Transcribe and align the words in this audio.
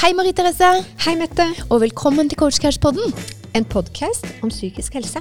Hei, 0.00 0.14
Marie 0.16 0.32
Therese. 0.32 0.68
Hei, 1.04 1.12
Mette. 1.12 1.44
Og 1.68 1.82
velkommen 1.82 2.24
til 2.30 2.38
Coachcash-podden. 2.40 3.10
En 3.52 3.66
podkast 3.68 4.24
om 4.40 4.48
psykisk 4.48 4.94
helse. 4.96 5.20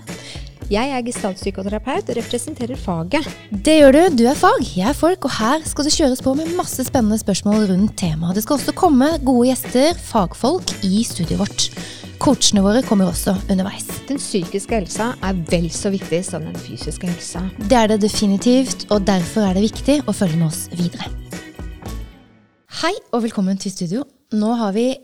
Jeg 0.71 0.94
er 0.96 1.02
gestaltpsykoterapeut 1.04 2.08
og 2.08 2.16
representerer 2.16 2.79
faget. 2.79 3.26
Det 3.52 3.73
gjør 3.76 3.97
du. 3.97 4.21
Du 4.21 4.23
er 4.31 4.38
fag, 4.39 4.62
jeg 4.78 4.88
er 4.88 4.96
folk, 4.96 5.26
og 5.28 5.34
her 5.36 5.65
skal 5.68 5.84
det 5.84 5.92
kjøres 5.97 6.23
på 6.23 6.31
med 6.39 6.54
masse 6.55 6.86
spennende 6.88 7.18
spørsmål 7.20 7.65
rundt 7.73 7.97
temaet. 8.00 8.38
Det 8.38 8.46
skal 8.46 8.55
også 8.55 8.73
komme 8.79 9.10
gode 9.28 9.50
gjester, 9.50 10.00
fagfolk, 10.00 10.71
i 10.88 11.02
studioet 11.04 11.41
vårt. 11.41 11.66
Coachene 12.23 12.64
våre 12.64 12.80
kommer 12.88 13.11
også 13.11 13.34
underveis. 13.52 13.89
Den 14.07 14.21
psykiske 14.21 14.80
helsa 14.80 15.09
er 15.20 15.41
vel 15.52 15.68
så 15.75 15.91
viktig 15.91 16.21
som 16.30 16.46
den 16.48 16.55
fysiske 16.55 17.09
helsa. 17.09 17.41
Det 17.66 17.82
er 17.82 17.91
det 17.91 18.00
definitivt, 18.05 18.88
og 18.96 19.04
derfor 19.11 19.43
er 19.50 19.59
det 19.59 19.66
viktig 19.68 20.00
å 20.07 20.16
følge 20.16 20.39
med 20.39 20.48
oss 20.54 20.70
videre. 20.80 21.11
Hei 22.80 22.93
og 23.11 23.27
velkommen 23.27 23.59
til 23.59 23.75
studio. 23.75 24.07
Nå 24.32 24.50
har 24.54 24.73
vi 24.73 24.98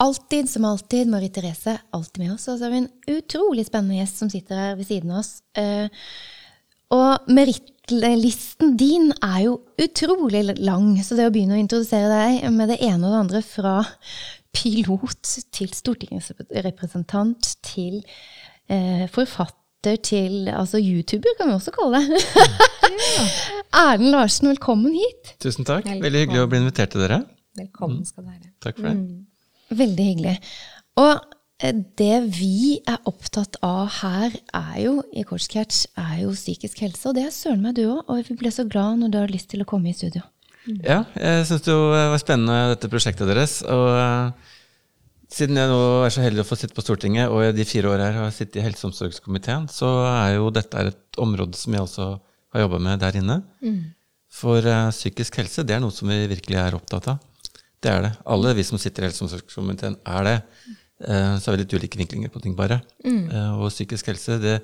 alltid 0.00 0.50
som 0.50 0.64
alltid 0.64 1.08
Marie 1.08 1.28
Therese 1.28 1.78
alltid 1.90 2.24
med 2.24 2.34
oss. 2.34 2.48
Og 2.48 2.58
så 2.58 2.64
har 2.64 2.70
vi 2.70 2.82
en 2.84 2.92
utrolig 3.16 3.66
spennende 3.66 3.98
gjest 3.98 4.22
som 4.22 4.30
sitter 4.30 4.60
her 4.62 4.76
ved 4.78 4.86
siden 4.88 5.10
av 5.10 5.24
oss. 5.24 5.40
Eh, 5.58 5.90
og 6.94 7.30
merittlisten 7.30 8.76
din 8.78 9.10
er 9.22 9.44
jo 9.44 9.60
utrolig 9.78 10.42
lang, 10.58 10.92
så 11.06 11.18
det 11.18 11.28
å 11.28 11.34
begynne 11.34 11.58
å 11.58 11.62
introdusere 11.62 12.10
deg 12.10 12.48
med 12.54 12.72
det 12.72 12.80
ene 12.82 13.04
og 13.04 13.12
det 13.12 13.20
andre 13.20 13.42
fra 13.46 13.74
pilot 14.56 15.34
til 15.54 15.70
stortingsrepresentant 15.74 17.52
til 17.66 18.00
eh, 18.66 19.06
forfatter 19.10 20.00
til 20.02 20.50
altså 20.50 20.80
YouTuber, 20.82 21.36
kan 21.38 21.50
vi 21.50 21.58
også 21.58 21.74
kalle 21.74 22.02
det. 22.02 22.22
Erlend 23.84 24.10
Larsen, 24.14 24.50
velkommen 24.50 24.94
hit. 24.98 25.36
Tusen 25.42 25.66
takk. 25.66 25.86
Veldig 25.86 26.26
hyggelig 26.26 26.42
å 26.42 26.50
bli 26.50 26.64
invitert 26.64 26.94
til 26.94 27.06
dere. 27.06 27.22
Velkommen 27.60 28.06
skal 28.08 28.24
du 28.26 28.32
være. 28.32 28.50
Takk 28.64 28.80
for 28.80 28.88
det. 28.88 29.76
Veldig 29.80 30.06
hyggelig. 30.08 30.34
Og 31.00 31.12
eh, 31.62 31.80
det 32.00 32.16
vi 32.34 32.80
er 32.88 32.98
opptatt 33.10 33.60
av 33.66 33.86
her, 34.00 34.34
er 34.56 34.76
jo 34.82 34.96
i 35.12 35.24
Coachcatch, 35.28 35.84
er 36.00 36.22
jo 36.24 36.34
psykisk 36.34 36.82
helse. 36.86 37.06
Og 37.10 37.16
det 37.18 37.28
er 37.28 37.34
søren 37.34 37.62
meg 37.64 37.76
du 37.78 37.84
òg. 37.86 38.02
Og 38.08 38.24
vi 38.28 38.38
ble 38.40 38.52
så 38.54 38.66
glad 38.68 39.02
når 39.02 39.12
du 39.14 39.20
har 39.22 39.32
lyst 39.32 39.50
til 39.52 39.62
å 39.64 39.68
komme 39.68 39.92
i 39.92 39.96
studio. 39.96 40.24
Ja, 40.84 41.04
jeg 41.16 41.46
syns 41.48 41.64
det 41.64 41.74
var 41.74 42.18
spennende 42.20 42.72
dette 42.74 42.90
prosjektet 42.92 43.30
deres. 43.30 43.60
Og 43.64 43.86
eh, 43.96 44.56
siden 45.30 45.60
jeg 45.60 45.70
nå 45.70 45.80
er 46.04 46.12
så 46.12 46.24
heldig 46.24 46.42
å 46.42 46.48
få 46.48 46.58
sitte 46.58 46.76
på 46.76 46.84
Stortinget, 46.84 47.30
og 47.30 47.44
i 47.46 47.54
de 47.56 47.66
fire 47.68 47.92
åra 47.92 48.10
her 48.10 48.18
har 48.24 48.34
sittet 48.34 48.60
i 48.60 48.66
helse- 48.66 48.84
og 48.84 48.90
omsorgskomiteen, 48.90 49.68
så 49.72 49.88
er 50.10 50.36
jo 50.40 50.50
dette 50.54 50.82
et 50.90 51.20
område 51.22 51.58
som 51.58 51.76
jeg 51.76 51.86
også 51.86 52.10
har 52.50 52.64
jobba 52.64 52.80
med 52.82 53.00
der 53.02 53.18
inne. 53.20 53.40
For 54.30 54.58
eh, 54.62 54.90
psykisk 54.94 55.40
helse, 55.40 55.64
det 55.66 55.76
er 55.76 55.82
noe 55.82 55.94
som 55.94 56.10
vi 56.10 56.18
virkelig 56.30 56.58
er 56.60 56.76
opptatt 56.76 57.08
av. 57.14 57.22
Det 57.80 57.90
er 57.90 58.02
det. 58.04 58.12
Alle 58.28 58.54
vi 58.58 58.64
som 58.66 58.78
sitter 58.78 59.04
i 59.04 59.08
helse- 59.08 59.22
og 59.24 59.28
omsorgskomiteen, 59.30 59.96
er 60.06 60.24
det. 60.24 60.36
Eh, 61.08 61.36
Så 61.40 61.48
er 61.48 61.56
vi 61.56 61.62
litt 61.64 61.72
ulike 61.74 61.96
vinklinger 61.98 62.28
på 62.28 62.42
ting, 62.42 62.54
bare. 62.56 62.82
Mm. 63.04 63.30
Og 63.60 63.70
psykisk 63.72 64.06
helse 64.12 64.38
det, 64.40 64.60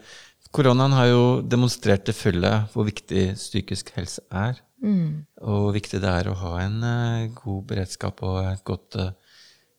Koronaen 0.53 0.93
har 0.93 1.07
jo 1.11 1.43
demonstrert 1.43 2.05
til 2.07 2.15
fulle 2.17 2.51
hvor 2.73 2.87
viktig 2.87 3.35
psykisk 3.35 3.91
helse 3.97 4.23
er. 4.31 4.61
Og 5.43 5.63
hvor 5.65 5.73
viktig 5.75 6.01
det 6.01 6.09
er 6.13 6.29
å 6.31 6.37
ha 6.37 6.53
en 6.63 6.83
eh, 6.85 7.31
god 7.35 7.65
beredskap 7.67 8.23
og 8.23 8.39
et 8.53 8.63
godt 8.65 8.97
eh, 9.01 9.11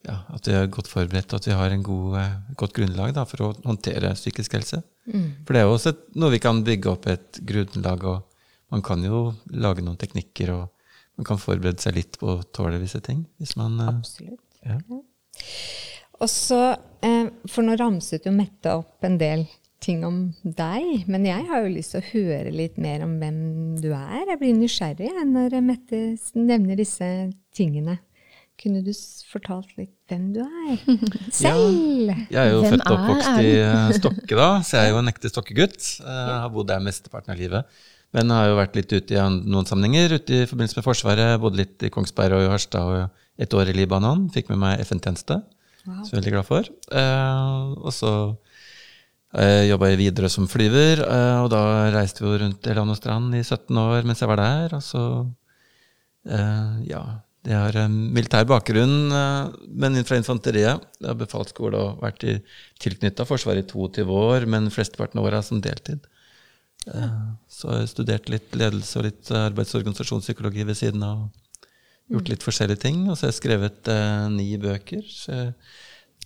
ja, 0.07 0.15
At 0.33 0.47
vi 0.47 0.53
er 0.53 0.67
godt 0.71 0.87
forberedt 0.87 1.33
og 1.33 1.39
at 1.41 1.47
vi 1.47 1.53
har 1.53 1.69
en 1.73 1.83
god, 1.83 2.17
eh, 2.21 2.35
godt 2.57 2.73
grunnlag 2.73 3.13
da, 3.13 3.23
for 3.25 3.43
å 3.45 3.49
håndtere 3.65 4.13
psykisk 4.17 4.53
helse. 4.57 4.81
For 5.45 5.53
det 5.53 5.61
er 5.61 5.67
jo 5.67 5.75
også 5.77 5.93
et, 5.93 6.01
noe 6.15 6.31
vi 6.33 6.39
kan 6.43 6.63
bygge 6.63 6.89
opp 6.91 7.07
et 7.07 7.39
grunnlag, 7.45 8.03
og 8.03 8.23
man 8.71 8.81
kan 8.81 9.03
jo 9.03 9.33
lage 9.53 9.81
noen 9.85 9.97
teknikker, 9.97 10.51
og 10.53 10.69
man 11.17 11.25
kan 11.27 11.39
forberede 11.41 11.81
seg 11.81 11.95
litt 11.97 12.17
på 12.21 12.35
å 12.37 12.43
tåle 12.53 12.79
visse 12.81 13.01
ting. 13.03 13.25
Hvis 13.41 13.55
man, 13.59 13.79
eh, 13.81 13.87
Absolutt. 13.93 14.43
ja. 14.65 14.77
Og 16.17 16.29
så, 16.33 16.59
eh, 17.05 17.27
For 17.49 17.61
nå 17.65 17.75
ramset 17.77 18.25
jo 18.25 18.31
Mette 18.33 18.71
opp 18.73 19.03
en 19.05 19.17
del 19.21 19.45
ting 19.79 20.03
om 20.03 20.33
deg, 20.43 21.03
men 21.07 21.25
jeg 21.27 21.45
har 21.45 21.61
jo 21.61 21.69
lyst 21.75 21.91
til 21.93 22.01
å 22.01 22.07
høre 22.09 22.51
litt 22.51 22.79
mer 22.81 23.03
om 23.05 23.19
hvem 23.21 23.37
du 23.79 23.91
er. 23.93 24.23
Jeg 24.25 24.39
blir 24.41 24.55
nysgjerrig 24.57 25.11
jeg, 25.11 25.27
når 25.29 25.53
Mette 25.61 25.99
nevner 26.33 26.75
disse 26.79 27.31
tingene. 27.53 27.99
Kunne 28.57 28.81
du 28.81 28.89
fortalt 29.29 29.69
litt 29.77 29.93
hvem 30.09 30.31
du 30.33 30.39
er 30.41 30.79
selv? 31.29 32.09
Jeg 32.09 32.39
er 32.41 32.49
jo 32.55 32.63
Hvem 32.63 32.73
født 32.73 32.87
og 32.87 32.95
oppvokst 32.97 33.43
i 33.43 33.51
eh, 33.61 33.91
Stokke, 33.99 34.33
da, 34.39 34.47
så 34.65 34.79
jeg 34.79 34.87
er 34.87 34.95
jo 34.95 35.01
en 35.03 35.11
ekte 35.13 35.29
Stokke-gutt. 35.29 35.77
Jeg 36.01 36.41
har 36.41 36.49
bodd 36.55 36.71
der 36.71 36.81
mesteparten 36.81 37.35
av 37.35 37.37
livet. 37.37 37.69
Men 38.15 38.31
har 38.31 38.47
jo 38.47 38.59
vært 38.59 38.77
litt 38.77 38.93
ute 38.93 39.15
i 39.15 39.19
noen 39.19 39.67
sammenhenger 39.67 40.15
ute 40.15 40.43
i 40.43 40.47
forbindelse 40.47 40.79
med 40.79 40.85
Forsvaret. 40.85 41.35
Bodde 41.43 41.59
litt 41.59 41.83
i 41.83 41.91
Kongsberg 41.93 42.37
og 42.37 42.45
i 42.45 42.51
Harstad 42.53 42.87
og 42.87 43.41
et 43.43 43.53
år 43.53 43.71
i 43.71 43.75
Libanon. 43.75 44.29
Fikk 44.33 44.51
med 44.53 44.61
meg 44.63 44.83
FN-tjeneste, 44.85 45.41
Wow. 45.87 46.01
Som 46.03 46.17
jeg 46.17 46.17
er 46.17 46.19
veldig 46.19 46.33
glad 46.33 46.47
for. 46.49 46.67
Eh, 46.99 47.67
og 47.79 47.93
så 47.95 48.09
eh, 49.39 49.69
jobba 49.69 49.93
jeg 49.93 50.01
videre 50.01 50.29
som 50.31 50.49
flyver, 50.51 50.99
eh, 51.05 51.37
og 51.39 51.47
da 51.53 51.61
reiste 51.95 52.25
vi 52.25 52.33
rundt 52.41 52.67
land 52.67 52.91
og 52.91 52.99
strand 52.99 53.37
i 53.37 53.43
17 53.43 53.79
år 53.79 54.07
mens 54.07 54.23
jeg 54.23 54.27
var 54.27 54.41
der. 54.41 54.75
Og 54.75 54.83
så 54.83 55.03
eh, 56.27 56.73
ja, 56.89 57.03
jeg 57.47 57.55
har 57.55 57.79
militær 57.93 58.43
bakgrunn, 58.49 58.97
eh, 59.15 59.55
men 59.79 59.95
fra 60.03 60.19
infanteriet. 60.19 60.83
Jeg 60.99 61.07
har 61.07 61.21
befalsskole 61.21 61.79
og 61.79 62.03
vært 62.03 62.27
tilknytta 62.83 63.23
Forsvaret 63.29 63.63
i 63.63 63.71
22 63.71 64.11
år, 64.11 64.49
men 64.51 64.67
flesteparten 64.73 65.23
av 65.23 65.31
åra 65.31 65.39
som 65.39 65.63
deltid. 65.63 66.03
Eh, 66.85 67.19
Så 67.49 67.71
har 67.71 67.81
jeg 67.81 67.91
studert 67.95 68.29
litt 68.31 68.53
ledelse 68.55 68.99
og 68.99 69.07
litt 69.07 69.31
arbeids- 69.35 69.73
og 69.75 69.81
organisasjonspsykologi 69.81 70.65
ved 70.67 70.77
siden 70.79 71.03
av. 71.03 71.27
Gjort 72.07 72.29
litt 72.31 72.45
forskjellige 72.45 72.83
ting. 72.85 73.03
Og 73.09 73.17
så 73.17 73.25
har 73.27 73.33
jeg 73.33 73.41
skrevet 73.41 73.89
eh, 73.91 74.27
ni 74.31 74.49
bøker. 74.61 75.03
Så 75.03 75.41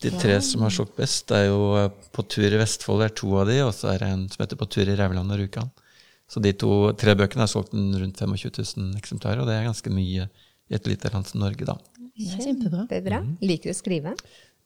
de 0.01 0.11
tre 0.17 0.39
som 0.45 0.65
har 0.65 0.73
solgt 0.73 0.95
best, 0.97 1.31
er 1.31 1.47
jo 1.49 1.61
eh, 1.77 1.89
På 2.13 2.25
tur 2.27 2.45
i 2.49 2.59
Vestfold 2.61 3.05
er 3.05 3.15
to 3.15 3.31
av 3.41 3.47
de, 3.49 3.61
og 3.65 3.73
så 3.77 3.93
er 3.93 4.03
det 4.03 4.11
en 4.11 4.27
som 4.29 4.43
heter 4.43 4.59
På 4.59 4.69
tur 4.69 4.89
i 4.89 4.97
Rauland 4.97 5.33
og 5.33 5.41
Rjukan. 5.41 5.71
Så 6.31 6.39
de 6.43 6.53
to, 6.55 6.93
tre 6.95 7.15
bøkene 7.19 7.43
har 7.43 7.51
solgt 7.51 7.73
rundt 7.75 8.21
25 8.21 8.53
000 8.77 8.99
eksemplarer, 9.01 9.41
og 9.43 9.49
det 9.49 9.57
er 9.57 9.65
ganske 9.67 9.91
mye 9.91 10.29
i 10.71 10.75
et 10.77 10.85
lite 10.87 11.09
land 11.11 11.27
som 11.27 11.41
Norge, 11.43 11.65
da. 11.67 11.75
Det 11.97 12.29
er 12.37 12.45
kjempebra. 12.45 12.85
Det 12.87 13.01
er 13.01 13.03
bra. 13.03 13.19
Liker 13.43 13.71
du 13.71 13.73
å 13.73 13.75
skrive? 13.75 14.13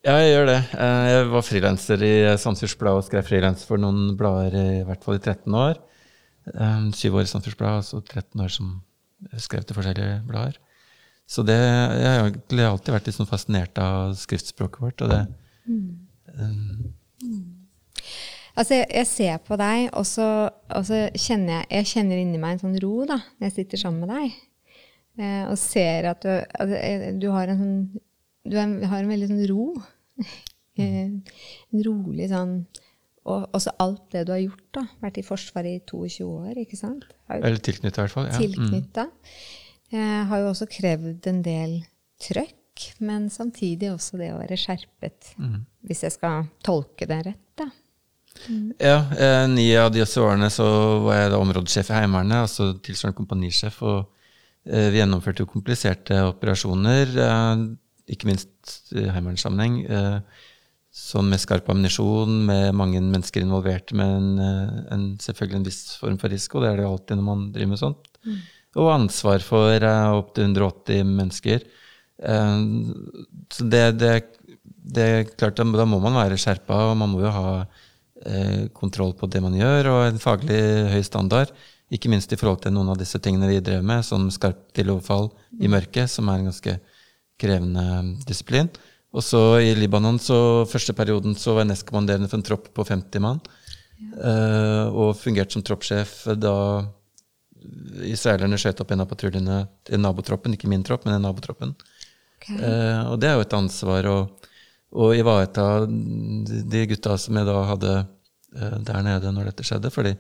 Ja, 0.06 0.16
jeg 0.22 0.34
gjør 0.36 0.46
det. 0.52 0.58
Eh, 0.78 1.06
Jeg 1.10 1.30
var 1.34 1.42
frilanser 1.46 2.04
i 2.06 2.14
Sandefjords 2.38 2.76
Blad 2.78 3.00
og 3.00 3.06
skrev 3.08 3.26
frilans 3.26 3.64
for 3.66 3.82
noen 3.82 4.14
blader 4.20 4.54
i 4.60 4.84
hvert 4.86 5.02
fall 5.06 5.18
i 5.18 5.22
13 5.24 5.56
år. 5.58 5.80
Eh, 6.54 6.84
Syv 6.94 7.18
år 7.18 7.26
i 7.26 7.32
Sandefjords 7.32 7.58
Blad, 7.58 7.90
og 7.98 8.04
13 8.12 8.44
år 8.46 8.54
som 8.54 8.76
skrev 9.42 9.66
til 9.66 9.78
forskjellige 9.80 10.20
blader. 10.30 10.60
Så 11.26 11.42
det, 11.42 11.58
jeg 11.58 12.06
har 12.06 12.28
egentlig 12.28 12.68
alltid 12.68 12.94
vært 12.94 13.08
litt 13.10 13.18
sånn 13.18 13.30
fascinert 13.32 13.80
av 13.82 14.14
skriftspråket 14.20 14.84
vårt. 14.86 15.02
og 15.02 15.10
det 15.10 15.24
Altså, 18.56 18.74
jeg, 18.78 18.86
jeg 18.94 19.08
ser 19.10 19.40
på 19.44 19.58
deg, 19.60 19.90
og 20.00 20.06
så, 20.08 20.26
og 20.72 20.86
så 20.88 21.00
kjenner 21.20 21.58
jeg, 21.58 21.66
jeg 21.74 21.90
kjenner 21.90 22.22
inni 22.22 22.38
meg 22.40 22.54
en 22.56 22.62
sånn 22.62 22.78
ro 22.80 23.02
da, 23.10 23.18
når 23.36 23.50
jeg 23.50 23.56
sitter 23.58 23.82
sammen 23.82 24.06
med 24.06 24.14
deg. 24.14 24.38
Eh, 25.20 25.42
og 25.50 25.58
ser 25.60 26.08
at 26.14 26.22
du, 26.24 26.30
at 26.30 26.72
eh, 26.78 27.10
du 27.20 27.26
har 27.34 27.50
en 27.52 27.60
sånn 27.60 27.76
Du 28.46 28.56
er, 28.62 28.70
har 28.86 29.02
en 29.02 29.10
veldig 29.10 29.28
sånn 29.32 29.44
ro. 29.50 29.66
Eh, 30.76 31.06
en 31.08 31.84
rolig 31.86 32.26
sånn 32.28 32.50
Og 33.32 33.46
også 33.56 33.72
alt 33.80 34.10
det 34.12 34.26
du 34.28 34.34
har 34.34 34.42
gjort, 34.42 34.66
da. 34.76 34.82
Vært 35.06 35.22
i 35.22 35.24
Forsvaret 35.24 35.72
i 35.72 35.80
22 35.88 36.26
år, 36.28 36.58
ikke 36.60 36.76
sant? 36.76 37.06
Eller 37.32 37.62
tilknyttet, 37.64 37.96
i 37.96 38.04
hvert 38.04 38.12
fall. 38.12 38.28
Ja. 38.28 38.36
Mm. 38.36 38.42
tilknytta. 38.44 39.06
Mm. 39.94 40.28
har 40.28 40.42
jo 40.44 40.50
også 40.50 40.68
krevd 40.68 41.30
en 41.32 41.40
del 41.48 41.78
trøkk, 42.20 42.90
men 43.08 43.30
samtidig 43.32 43.94
også 43.94 44.20
det 44.20 44.34
å 44.34 44.42
være 44.42 44.60
skjerpet. 44.60 45.32
Mm. 45.40 45.64
Hvis 45.88 46.04
jeg 46.04 46.18
skal 46.18 46.52
tolke 46.68 47.08
det 47.08 47.22
rett, 47.30 47.48
da. 47.56 47.70
Ja, 48.78 48.98
eh, 49.18 49.48
Ni 49.48 49.70
av 49.78 49.94
disse 49.94 50.22
årene 50.22 50.50
så 50.52 50.66
var 51.06 51.22
jeg 51.22 51.32
da 51.34 51.40
områdesjef 51.40 51.90
i 51.92 51.98
Heimevernet, 52.02 52.46
altså 52.46 52.74
tilsvarende 52.84 53.20
kompanisjef. 53.20 53.80
Og 53.86 54.00
eh, 54.68 54.90
vi 54.94 55.00
gjennomførte 55.00 55.46
jo 55.46 55.52
kompliserte 55.52 56.20
operasjoner, 56.30 57.16
eh, 57.26 57.66
ikke 58.12 58.30
minst 58.30 58.94
i 58.94 59.08
Heimevernssammenheng. 59.10 59.80
Sånn 60.96 61.28
med 61.28 61.42
skarp 61.44 61.68
ammunisjon, 61.68 62.38
med 62.48 62.70
mange 62.80 63.02
mennesker 63.04 63.44
involvert, 63.44 63.92
med 63.92 64.12
en, 64.16 64.30
eh, 64.40 64.76
en, 64.96 65.02
selvfølgelig 65.20 65.58
en 65.60 65.66
viss 65.68 65.82
form 66.00 66.16
for 66.22 66.32
risiko. 66.32 66.62
Det 66.64 66.70
er 66.70 66.78
det 66.80 66.86
jo 66.86 66.92
alltid 66.94 67.20
når 67.20 67.26
man 67.28 67.42
driver 67.52 67.72
med 67.74 67.82
sånt. 67.82 68.08
Og 68.80 68.94
ansvar 68.94 69.44
for 69.44 69.76
eh, 69.76 70.16
opptil 70.16 70.48
180 70.48 71.04
mennesker. 71.18 71.68
Så 72.16 73.66
det, 73.68 73.84
det, 74.00 74.14
det 74.96 75.04
er 75.04 75.28
klart, 75.28 75.60
da 75.60 75.84
må 75.84 76.00
man 76.00 76.16
være 76.16 76.40
skjerpa, 76.40 76.78
og 76.94 76.96
man 77.02 77.12
må 77.12 77.26
jo 77.26 77.34
ha 77.36 77.50
kontroll 78.74 79.12
på 79.20 79.28
det 79.28 79.42
man 79.44 79.54
gjør, 79.54 79.90
og 79.92 80.00
en 80.06 80.22
faglig 80.24 80.62
høy 80.94 81.02
standard. 81.04 81.52
Ikke 81.92 82.08
minst 82.10 82.32
i 82.32 82.40
forhold 82.40 82.64
til 82.64 82.72
noen 82.74 82.94
av 82.94 83.02
disse 83.02 83.20
tingene 83.20 83.52
vi 83.52 83.60
drev 83.60 83.84
med, 83.84 84.08
som 84.08 84.30
skarpt 84.32 84.72
tilfall 84.80 85.28
i 85.60 85.68
mørket, 85.68 86.08
som 86.10 86.32
er 86.32 86.40
en 86.40 86.48
ganske 86.54 86.78
krevende 87.42 88.16
disiplin. 88.28 88.70
Og 89.16 89.24
så 89.24 89.42
i 89.64 89.72
Libanon, 89.78 90.18
så 90.20 90.66
første 90.68 90.94
perioden, 90.96 91.38
så 91.40 91.56
var 91.56 91.64
jeg 91.64 91.72
nestkommanderende 91.72 92.28
for 92.32 92.40
en 92.40 92.48
tropp 92.50 92.68
på 92.76 92.86
50 92.88 93.24
mann. 93.24 93.40
eh, 94.20 94.88
og 94.92 95.16
fungerte 95.16 95.56
som 95.56 95.64
troppssjef 95.64 96.26
da 96.36 96.56
israelerne 98.06 98.58
skjøt 98.60 98.82
opp 98.84 98.92
en 98.92 99.04
av 99.04 99.08
patruljene 99.10 99.60
til 99.88 100.02
nabotroppen, 100.02 100.54
ikke 100.56 100.70
min 100.72 100.84
tropp, 100.86 101.06
men 101.08 101.24
nabotroppen. 101.24 101.72
Okay. 102.36 102.60
Uh, 102.60 103.14
og 103.14 103.22
det 103.22 103.30
er 103.30 103.38
jo 103.40 103.46
et 103.46 103.56
ansvar 103.58 104.10
å, 104.12 104.18
å 104.92 105.08
ivareta 105.18 105.86
de 105.88 106.84
gutta 106.92 107.16
som 107.18 107.40
jeg 107.40 107.48
da 107.48 107.56
hadde 107.72 107.94
uh, 108.04 108.76
der 108.86 109.08
nede 109.08 109.32
når 109.34 109.50
dette 109.52 109.66
skjedde. 109.66 109.94
fordi 109.94 110.14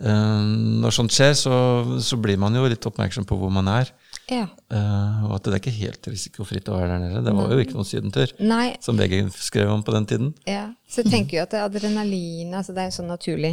når 0.00 0.94
sånt 0.96 1.12
skjer, 1.12 1.34
så, 1.36 1.54
så 2.00 2.16
blir 2.16 2.38
man 2.40 2.54
jo 2.56 2.62
litt 2.64 2.86
oppmerksom 2.88 3.26
på 3.28 3.36
hvor 3.36 3.50
man 3.52 3.66
er. 3.68 3.90
Ja. 4.30 4.46
Uh, 4.70 5.24
og 5.26 5.32
at 5.36 5.48
det 5.48 5.56
er 5.56 5.60
ikke 5.60 5.74
helt 5.74 6.08
risikofritt 6.12 6.68
å 6.70 6.76
være 6.78 6.92
der 6.92 7.02
nede. 7.02 7.22
Det 7.26 7.34
var 7.34 7.50
jo 7.50 7.64
ikke 7.64 7.76
noen 7.76 7.88
sydentur, 7.88 8.32
Nei, 8.38 8.76
som 8.84 8.98
VG 9.00 9.24
skrev 9.34 9.72
om 9.72 9.82
på 9.86 9.94
den 9.96 10.06
tiden. 10.10 10.30
ja. 10.48 10.68
Så 10.90 11.04
jeg 11.04 11.12
tenker 11.12 11.36
jo 11.36 11.42
at 11.44 11.52
det 11.54 11.60
adrenalin 11.62 12.54
altså 12.58 12.72
Det 12.74 12.82
er 12.82 12.88
en 12.90 12.94
sånn 12.96 13.10
naturlig 13.12 13.52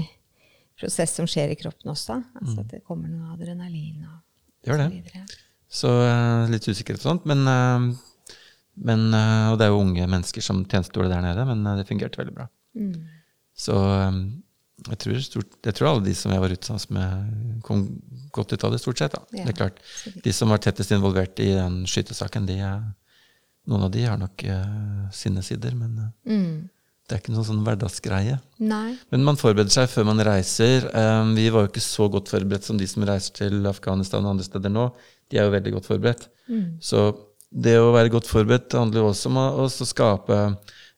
prosess 0.78 1.12
som 1.20 1.28
skjer 1.30 1.52
i 1.54 1.58
kroppen 1.60 1.92
også. 1.94 2.16
Altså 2.42 2.62
At 2.64 2.72
det 2.74 2.84
kommer 2.86 3.10
noe 3.10 3.36
adrenalin 3.36 4.08
og, 4.08 4.22
gjør 4.66 4.82
det. 4.82 4.88
så 4.88 4.96
videre. 4.96 5.44
Så 5.68 5.92
uh, 6.02 6.48
litt 6.50 6.66
usikkerhet 6.66 7.02
og 7.04 7.10
sånt. 7.12 7.28
Men, 7.30 7.46
uh, 7.46 8.34
men, 8.88 9.08
og 9.10 9.58
det 9.58 9.66
er 9.68 9.74
jo 9.74 9.82
unge 9.82 10.06
mennesker 10.06 10.46
som 10.46 10.64
tjenestegjorde 10.66 11.10
der 11.14 11.26
nede, 11.26 11.46
men 11.50 11.66
det 11.80 11.88
fungerte 11.90 12.22
veldig 12.22 12.36
bra. 12.38 12.46
Mm. 12.78 12.98
Så 13.58 13.74
eh, 13.74 14.18
jeg 14.94 15.00
tror, 15.04 15.18
stort, 15.26 15.58
jeg 15.66 15.76
tror 15.78 15.90
alle 15.92 16.06
de 16.06 16.14
som 16.18 16.32
jeg 16.34 16.44
var 16.44 16.54
ute 16.54 16.68
sammen 16.70 16.98
med, 17.00 17.60
kom 17.66 17.84
godt 18.36 18.54
ut 18.54 18.64
av 18.68 18.72
det, 18.74 18.80
stort 18.84 19.02
sett. 19.02 19.18
Ja, 19.34 19.44
Det 19.46 19.54
er 19.54 19.58
klart. 19.58 19.82
De 20.24 20.34
som 20.34 20.50
var 20.54 20.62
tettest 20.64 20.92
involvert 20.96 21.40
i 21.44 21.52
den 21.56 21.84
skytesaken, 21.90 22.46
de 22.50 22.58
er, 22.62 22.82
noen 23.68 23.84
av 23.88 23.92
de 23.92 24.04
har 24.08 24.18
nok 24.22 24.44
uh, 24.48 25.08
sine 25.12 25.44
sider, 25.44 25.76
men 25.76 25.98
uh, 26.00 26.10
Mm. 26.28 26.70
det 27.08 27.16
er 27.16 27.22
ikke 27.22 27.34
noen 27.36 27.48
sånn 27.48 27.64
hverdagsgreie. 27.66 28.40
Nei. 28.60 28.96
Men 29.12 29.24
man 29.24 29.40
forbereder 29.40 29.72
seg 29.72 29.90
før 29.92 30.06
man 30.10 30.20
reiser. 30.28 30.88
Um, 30.94 31.36
Vi 31.36 31.50
var 31.50 31.66
jo 31.66 31.72
ikke 31.72 31.84
så 31.84 32.10
godt 32.12 32.30
forberedt 32.32 32.64
som 32.68 32.78
de 32.80 32.88
som 32.88 33.04
reiser 33.08 33.34
til 33.34 33.66
Afghanistan 33.68 34.26
og 34.26 34.36
andre 34.36 34.44
steder 34.48 34.70
nå. 34.74 34.90
De 35.32 35.38
er 35.40 35.48
jo 35.48 35.56
veldig 35.56 35.74
godt 35.78 35.88
forberedt. 35.88 36.28
Mm. 36.48 36.78
Så 36.84 37.10
det 37.52 37.78
å 37.80 37.94
være 37.96 38.12
godt 38.12 38.28
forberedt 38.28 38.76
handler 38.76 39.02
jo 39.06 39.10
også 39.14 39.30
om 39.32 39.38
å 39.40 39.68
skape 39.72 40.38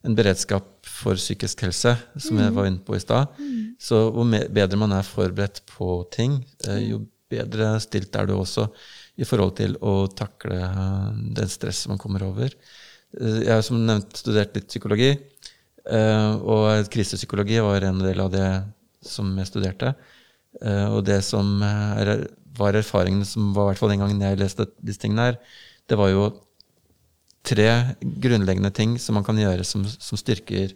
en 0.08 0.16
beredskap 0.16 0.66
for 0.88 1.20
psykisk 1.20 1.66
helse, 1.66 1.92
som 2.22 2.40
jeg 2.40 2.54
var 2.56 2.70
inne 2.70 2.84
på 2.86 2.96
i 2.96 3.02
stad. 3.04 3.34
Så 3.82 4.00
jo 4.08 4.26
bedre 4.56 4.80
man 4.80 4.94
er 4.96 5.08
forberedt 5.08 5.62
på 5.68 6.04
ting, 6.14 6.40
eh, 6.68 6.92
jo 6.92 7.02
bedre 7.30 7.76
stilt 7.84 8.16
er 8.16 8.26
du 8.26 8.34
også 8.38 8.70
i 9.20 9.28
forhold 9.28 9.58
til 9.60 9.76
å 9.84 10.08
takle 10.08 10.56
eh, 10.56 11.10
den 11.36 11.52
stresset 11.52 11.92
man 11.92 12.00
kommer 12.02 12.24
over. 12.24 12.54
Eh, 13.20 13.42
Jeg 13.44 13.52
har 13.54 13.62
som 13.66 13.80
nevnt 13.86 14.16
studert 14.16 14.56
litt 14.56 14.68
psykologi, 14.72 15.18
og 15.90 16.86
krisepsykologi 16.92 17.56
var 17.66 17.82
en 17.88 18.02
del 18.04 18.20
av 18.22 18.28
det 18.30 18.48
som 19.02 19.32
jeg 19.40 19.48
studerte. 19.48 19.96
Og 20.92 21.00
det 21.08 21.24
som 21.26 21.48
var 22.60 22.78
erfaringene 22.78 23.26
som 23.26 23.56
var 23.56 23.64
i 23.64 23.72
hvert 23.72 23.80
fall 23.80 23.94
den 23.96 24.04
gangen 24.04 24.22
jeg 24.22 24.38
leste 24.38 24.68
disse 24.86 25.02
tingene 25.02 25.32
her, 25.32 25.40
det 25.90 25.98
var 25.98 26.12
jo 26.12 26.28
tre 27.44 27.70
grunnleggende 28.02 28.72
ting 28.76 28.98
som 29.00 29.16
man 29.16 29.24
kan 29.28 29.38
gjøre 29.40 29.64
som, 29.66 29.86
som 29.88 30.20
styrker 30.20 30.74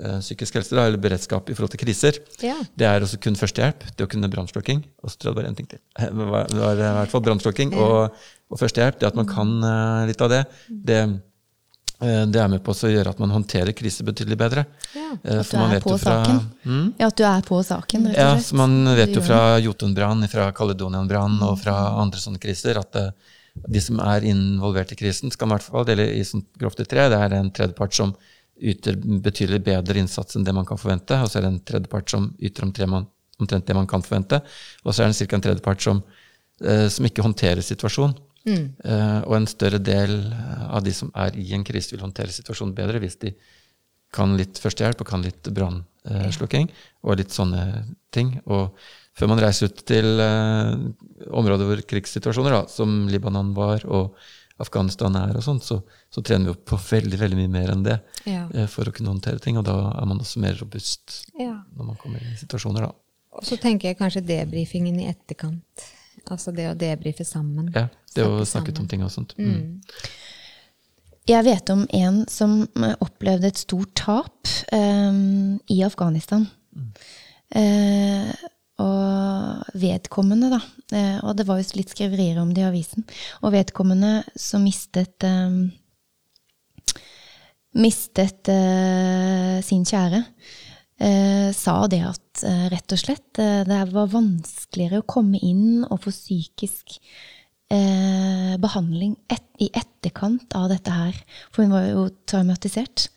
uh, 0.00 0.18
psykisk 0.20 0.58
helse, 0.58 0.74
da, 0.74 0.88
eller 0.90 0.98
beredskap 1.00 1.48
i 1.50 1.54
forhold 1.54 1.70
til 1.76 1.80
kriser. 1.84 2.18
Ja. 2.42 2.56
Det 2.74 2.86
er 2.88 3.06
også 3.06 3.20
kun 3.22 3.38
førstehjelp, 3.38 3.86
det 3.96 4.04
å 4.06 4.10
kunne 4.10 4.30
brannslukking. 4.32 4.82
Og 5.04 5.10
så 5.12 5.16
tror 5.20 5.30
jeg 5.30 5.36
det 5.36 5.42
var 5.44 5.50
én 5.52 5.56
ting 5.60 5.70
til. 5.70 5.80
Det 6.00 6.28
var, 6.34 6.46
det 6.50 6.60
var 6.60 6.82
i 6.82 6.92
hvert 6.98 7.14
fall 7.14 7.24
brannslukking 7.30 7.74
og, 7.78 8.22
og 8.50 8.60
førstehjelp. 8.60 8.98
Det 9.00 9.10
at 9.12 9.18
man 9.22 9.30
kan 9.30 9.56
uh, 9.62 10.06
litt 10.10 10.20
av 10.26 10.32
det, 10.34 10.42
det, 10.68 11.00
uh, 12.02 12.24
det 12.26 12.42
er 12.42 12.52
med 12.56 12.62
på 12.66 12.74
å 12.74 12.92
gjøre 12.92 13.14
at 13.14 13.22
man 13.22 13.34
håndterer 13.38 13.72
kriser 13.78 14.06
betydelig 14.10 14.38
bedre. 14.40 14.66
Ja. 14.96 15.10
Eh, 15.22 15.40
At 15.40 15.50
du 15.54 15.58
er 15.62 15.82
på 15.86 15.96
fra- 15.98 16.20
saken. 16.24 16.40
Mm? 16.66 16.86
Ja, 17.00 17.08
at 17.12 17.18
du 17.18 17.26
er 17.30 17.42
på 17.46 17.62
saken, 17.66 18.10
rett 18.10 18.18
Ja, 18.18 18.32
og 18.34 18.40
slett. 18.42 18.50
så 18.50 18.60
man 18.60 18.78
vet 18.98 19.14
jo 19.14 19.22
fra 19.24 19.42
Jotunbrann, 19.62 20.26
fra 20.32 20.50
Caledonian-brann 20.58 21.38
og 21.46 21.58
fra 21.62 21.78
andre 22.02 22.18
sånne 22.22 22.42
kriser 22.42 22.82
at 22.82 22.98
eh, 22.98 23.12
de 23.68 23.80
som 23.82 24.00
er 24.04 24.26
involvert 24.30 24.92
i 24.94 24.98
krisen, 24.98 25.32
skal 25.32 25.48
i 25.48 25.54
hvert 25.54 25.66
fall 25.66 25.86
dele 25.88 26.06
i 26.16 26.24
sånn 26.26 26.44
grovt 26.60 26.82
i 26.82 26.88
tre. 26.88 27.08
Det 27.12 27.18
er 27.18 27.36
en 27.36 27.52
tredjepart 27.54 27.96
som 27.96 28.14
yter 28.60 28.98
betydelig 29.24 29.62
bedre 29.64 30.02
innsats 30.02 30.36
enn 30.36 30.44
det 30.44 30.54
man 30.56 30.68
kan 30.68 30.80
forvente, 30.80 31.16
og 31.16 31.30
så 31.30 31.40
er 31.40 31.46
det 31.46 31.52
en 31.54 31.62
tredjepart 31.70 32.12
som 32.12 32.30
yter 32.38 32.66
omtrent, 32.66 32.92
man, 32.92 33.06
omtrent 33.40 33.68
det 33.68 33.76
man 33.76 33.88
kan 33.88 34.04
forvente, 34.04 34.42
og 34.84 34.92
så 34.92 35.04
er 35.04 35.12
det 35.12 35.28
ca. 35.28 35.36
en 35.38 35.46
tredjepart 35.46 35.86
som, 35.86 36.02
eh, 36.60 36.88
som 36.92 37.08
ikke 37.08 37.24
håndterer 37.24 37.64
situasjonen. 37.64 38.18
Eh, 38.48 39.20
og 39.28 39.34
en 39.36 39.48
større 39.48 39.80
del 39.84 40.14
eh, 40.32 40.62
av 40.72 40.84
de 40.84 40.92
som 40.96 41.10
er 41.14 41.36
i 41.36 41.50
en 41.56 41.64
krise, 41.66 41.92
vil 41.92 42.04
håndtere 42.04 42.32
situasjonen 42.32 42.76
bedre 42.76 43.00
hvis 43.02 43.18
de 43.20 43.34
kan 44.14 44.32
litt 44.38 44.58
førstehjelp 44.58 45.02
og 45.04 45.06
kan 45.06 45.22
litt 45.22 45.50
brannslukking 45.54 46.70
og 47.04 47.20
litt 47.20 47.34
sånne 47.34 47.84
ting. 48.14 48.38
Og 48.50 48.72
før 49.20 49.30
man 49.30 49.40
reiser 49.42 49.68
ut 49.70 49.82
til 49.88 50.20
eh, 50.24 50.74
områder 51.36 51.68
hvor 51.68 51.82
krigssituasjoner, 51.92 52.56
da, 52.56 52.62
som 52.72 53.02
Libanon 53.12 53.52
var 53.56 53.84
og 53.88 54.16
Afghanistan 54.60 55.14
er, 55.16 55.36
og 55.38 55.44
sånt, 55.44 55.64
så, 55.64 55.78
så 56.12 56.20
trener 56.24 56.50
vi 56.50 56.52
opp 56.52 56.66
på 56.68 56.76
veldig 56.80 57.20
veldig 57.20 57.38
mye 57.38 57.52
mer 57.52 57.70
enn 57.72 57.84
det 57.86 57.96
Ja. 58.28 58.42
eh, 58.52 58.66
for 58.68 58.88
å 58.88 58.92
kunne 58.92 59.12
håndtere 59.14 59.40
ting. 59.40 59.56
Og 59.60 59.64
da 59.68 59.76
er 59.94 60.08
man 60.08 60.20
også 60.20 60.42
mer 60.42 60.58
robust 60.60 61.22
ja. 61.38 61.54
når 61.76 61.92
man 61.92 62.00
kommer 62.00 62.20
i 62.24 62.34
situasjoner. 62.40 62.88
da. 62.88 62.92
Og 63.38 63.46
så 63.46 63.56
tenker 63.60 63.88
jeg 63.90 64.00
kanskje 64.00 64.24
debrifingen 64.26 64.98
i 65.00 65.08
etterkant. 65.12 65.86
Altså 66.28 66.52
det 66.52 66.66
å 66.68 66.76
debrife 66.76 67.24
sammen. 67.24 67.70
Ja, 67.72 67.86
det 68.14 68.26
å 68.26 68.42
Snakke 68.44 68.74
om 68.82 68.88
ting 68.90 69.04
og 69.06 69.12
sånt. 69.14 69.32
Mm. 69.40 69.80
Jeg 71.30 71.46
vet 71.46 71.70
om 71.72 71.86
en 71.96 72.22
som 72.28 72.60
eh, 72.82 72.96
opplevde 73.00 73.48
et 73.48 73.60
stort 73.60 73.94
tap 73.96 74.50
um, 74.74 75.56
i 75.70 75.80
Afghanistan. 75.86 76.44
Eh, 77.54 78.30
og 78.80 79.76
vedkommende, 79.80 80.50
da 80.52 80.60
eh, 80.96 81.18
Og 81.24 81.36
det 81.38 81.46
var 81.48 81.60
jo 81.60 81.78
litt 81.78 81.92
skriverier 81.92 82.40
om 82.42 82.54
det 82.54 82.64
i 82.64 82.68
avisen. 82.68 83.06
Og 83.44 83.54
vedkommende 83.54 84.20
som 84.38 84.64
mistet 84.66 85.26
um, 85.26 85.68
Mistet 87.80 88.48
uh, 88.50 89.60
sin 89.62 89.84
kjære, 89.86 90.24
uh, 90.26 91.50
sa 91.54 91.74
det 91.86 92.00
at 92.02 92.40
uh, 92.42 92.64
rett 92.72 92.96
og 92.96 92.98
slett 92.98 93.38
det 93.38 93.76
var 93.92 94.10
vanskeligere 94.10 95.04
å 95.04 95.06
komme 95.06 95.38
inn 95.38 95.84
og 95.86 96.00
få 96.02 96.10
psykisk 96.10 96.98
eh, 97.70 98.56
behandling 98.60 99.14
et, 99.30 99.46
i 99.62 99.70
etterkant 99.72 100.52
av 100.58 100.68
dette 100.72 100.94
her. 100.94 101.18
For 101.50 101.64
hun 101.64 101.74
var 101.74 101.88
jo 101.88 102.06
traumatisert. 102.28 103.08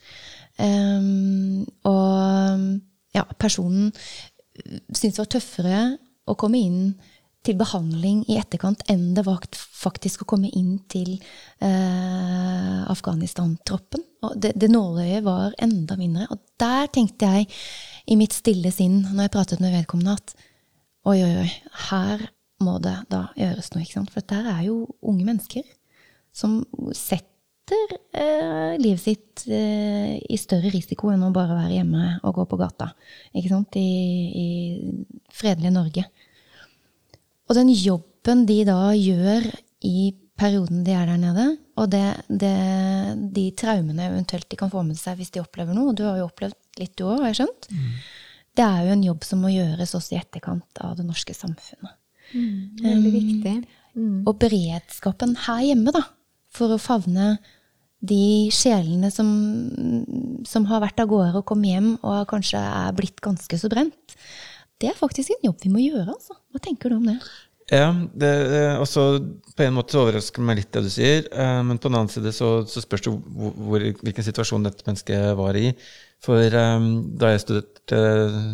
Um, 0.54 1.64
og 1.90 2.60
ja, 3.14 3.24
personen 3.42 3.90
syntes 4.54 5.16
det 5.16 5.22
var 5.22 5.32
tøffere 5.34 5.82
å 6.30 6.36
komme 6.38 6.60
inn 6.60 6.94
til 7.44 7.58
behandling 7.60 8.22
i 8.32 8.38
etterkant 8.40 8.80
enn 8.88 9.10
det 9.16 9.26
var 9.26 9.42
faktisk 9.52 10.22
å 10.24 10.28
komme 10.32 10.48
inn 10.56 10.78
til 10.88 11.10
eh, 11.60 12.78
Afghanistan-troppen. 12.88 14.04
Det, 14.40 14.54
det 14.56 14.70
nåløyet 14.72 15.26
var 15.26 15.52
enda 15.62 15.98
mindre. 16.00 16.30
Og 16.32 16.40
der 16.60 16.88
tenkte 16.94 17.28
jeg 17.28 17.50
i 18.08 18.16
mitt 18.16 18.36
stille 18.36 18.72
sinn 18.72 19.02
når 19.10 19.26
jeg 19.26 19.34
pratet 19.36 19.64
med 19.64 19.76
vedkommende, 19.76 20.16
at 20.16 20.34
oi, 21.04 21.18
oi, 21.20 21.34
oi, 21.44 21.50
her 21.90 22.24
må 22.64 22.78
det 22.80 22.96
da 23.12 23.26
gjøres 23.36 23.74
noe. 23.74 24.06
For 24.08 24.24
der 24.32 24.48
er 24.54 24.64
jo 24.70 24.78
unge 25.04 25.28
mennesker 25.28 25.68
som 26.34 26.62
setter 26.96 27.33
eh, 27.72 28.74
livet 28.80 29.00
sitt 29.00 29.44
eh, 29.48 30.18
i 30.18 30.38
større 30.40 30.72
risiko 30.72 31.12
enn 31.12 31.24
å 31.24 31.32
bare 31.34 31.56
være 31.56 31.78
hjemme 31.78 32.08
og 32.22 32.40
gå 32.40 32.44
på 32.50 32.58
gata 32.60 32.90
ikke 33.32 33.52
sant? 33.52 33.78
I, 33.80 33.88
i 34.44 34.48
fredelige 35.32 35.72
Norge. 35.74 36.04
Og 37.48 37.56
den 37.58 37.72
jobben 37.72 38.44
de 38.48 38.60
da 38.68 38.78
gjør 38.96 39.48
i 39.84 40.12
perioden 40.38 40.82
de 40.86 40.94
er 40.96 41.06
der 41.06 41.20
nede, 41.20 41.46
og 41.78 41.90
det, 41.92 42.04
det, 42.28 42.54
de 43.36 43.44
traumene 43.58 44.08
eventuelt 44.08 44.48
de 44.50 44.58
kan 44.58 44.72
få 44.72 44.82
med 44.86 44.98
seg 44.98 45.18
hvis 45.18 45.30
de 45.34 45.42
opplever 45.42 45.76
noe, 45.76 45.92
og 45.92 45.98
du 45.98 46.04
har 46.08 46.18
jo 46.18 46.26
opplevd 46.26 46.80
litt 46.80 46.96
du 46.98 47.04
òg, 47.06 47.20
har 47.22 47.30
jeg 47.30 47.42
skjønt, 47.42 47.68
det 48.58 48.64
er 48.66 48.88
jo 48.88 48.96
en 48.96 49.04
jobb 49.06 49.26
som 49.26 49.44
må 49.44 49.52
gjøres 49.52 49.94
også 49.94 50.16
i 50.16 50.18
etterkant 50.18 50.82
av 50.82 50.96
det 50.98 51.06
norske 51.06 51.34
samfunnet. 51.36 51.94
Veldig 52.82 53.12
viktig. 53.14 53.54
Mm. 53.94 54.24
Og 54.26 54.34
beredskapen 54.42 55.36
her 55.44 55.62
hjemme, 55.68 55.94
da, 55.94 56.02
for 56.54 56.74
å 56.74 56.80
favne 56.82 57.36
de 58.04 58.50
sjelene 58.52 59.10
som, 59.12 59.28
som 60.48 60.66
har 60.68 60.82
vært 60.84 61.00
av 61.02 61.08
gårde 61.10 61.40
og 61.40 61.46
kommet 61.48 61.72
hjem 61.72 61.90
og 62.02 62.28
kanskje 62.30 62.60
er 62.60 62.94
blitt 62.96 63.22
ganske 63.24 63.58
så 63.60 63.70
brent, 63.72 64.16
det 64.82 64.90
er 64.90 64.98
faktisk 64.98 65.32
en 65.32 65.48
jobb 65.48 65.64
vi 65.64 65.72
må 65.72 65.82
gjøre. 65.84 66.12
altså. 66.12 66.36
Hva 66.52 66.62
tenker 66.62 66.92
du 66.92 66.98
om 66.98 67.08
det? 67.08 67.18
Ja, 67.72 67.94
det, 68.12 68.30
eh, 68.52 68.76
også 68.76 69.04
på 69.56 69.64
en 69.64 69.76
måte 69.78 69.96
overrasker 69.96 70.42
det 70.42 70.48
meg 70.50 70.58
litt 70.58 70.72
det 70.74 70.82
du 70.84 70.90
sier, 70.92 71.24
eh, 71.32 71.60
men 71.64 71.78
på 71.80 71.88
den 71.88 71.96
annen 71.96 72.12
side 72.12 72.34
så, 72.36 72.58
så 72.68 72.82
spørs 72.84 73.06
det 73.06 73.14
hvor, 73.14 73.86
hvilken 74.04 74.26
situasjon 74.26 74.66
dette 74.66 74.84
mennesket 74.84 75.30
var 75.38 75.56
i. 75.56 75.70
For 76.24 76.56
um, 76.56 76.90
da 77.20 77.32
jeg 77.32 77.42
studerte 77.42 78.02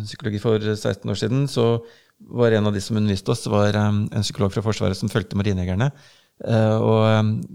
psykologi 0.05 0.39
for 0.43 0.63
16 0.63 1.11
år 1.11 1.19
siden, 1.19 1.43
så 1.51 1.83
var 2.31 2.55
en 2.55 2.67
av 2.67 2.75
de 2.75 2.81
som 2.83 2.97
underviste 2.99 3.31
oss, 3.33 3.45
var 3.51 3.75
um, 3.79 4.03
en 4.11 4.25
psykolog 4.25 4.51
fra 4.53 4.63
Forsvaret 4.65 4.99
som 4.99 5.11
fulgte 5.11 5.39
marinejegerne. 5.39 5.91
Eh, 6.47 6.75
og 6.77 7.01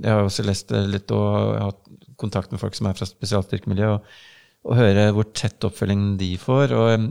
jeg 0.02 0.10
har 0.12 0.22
også 0.24 0.44
lest 0.46 0.70
litt 0.92 1.10
og 1.14 1.56
hatt 1.60 1.80
kontakt 2.20 2.52
med 2.52 2.60
folk 2.62 2.74
som 2.78 2.86
er 2.88 2.96
fra 2.96 3.08
spesialstyrkemiljøet, 3.08 3.98
og, 3.98 4.68
og 4.70 4.78
høre 4.78 5.08
hvor 5.14 5.26
tett 5.36 5.64
oppfølging 5.68 6.14
de 6.20 6.30
får. 6.40 6.72
Og 6.76 7.08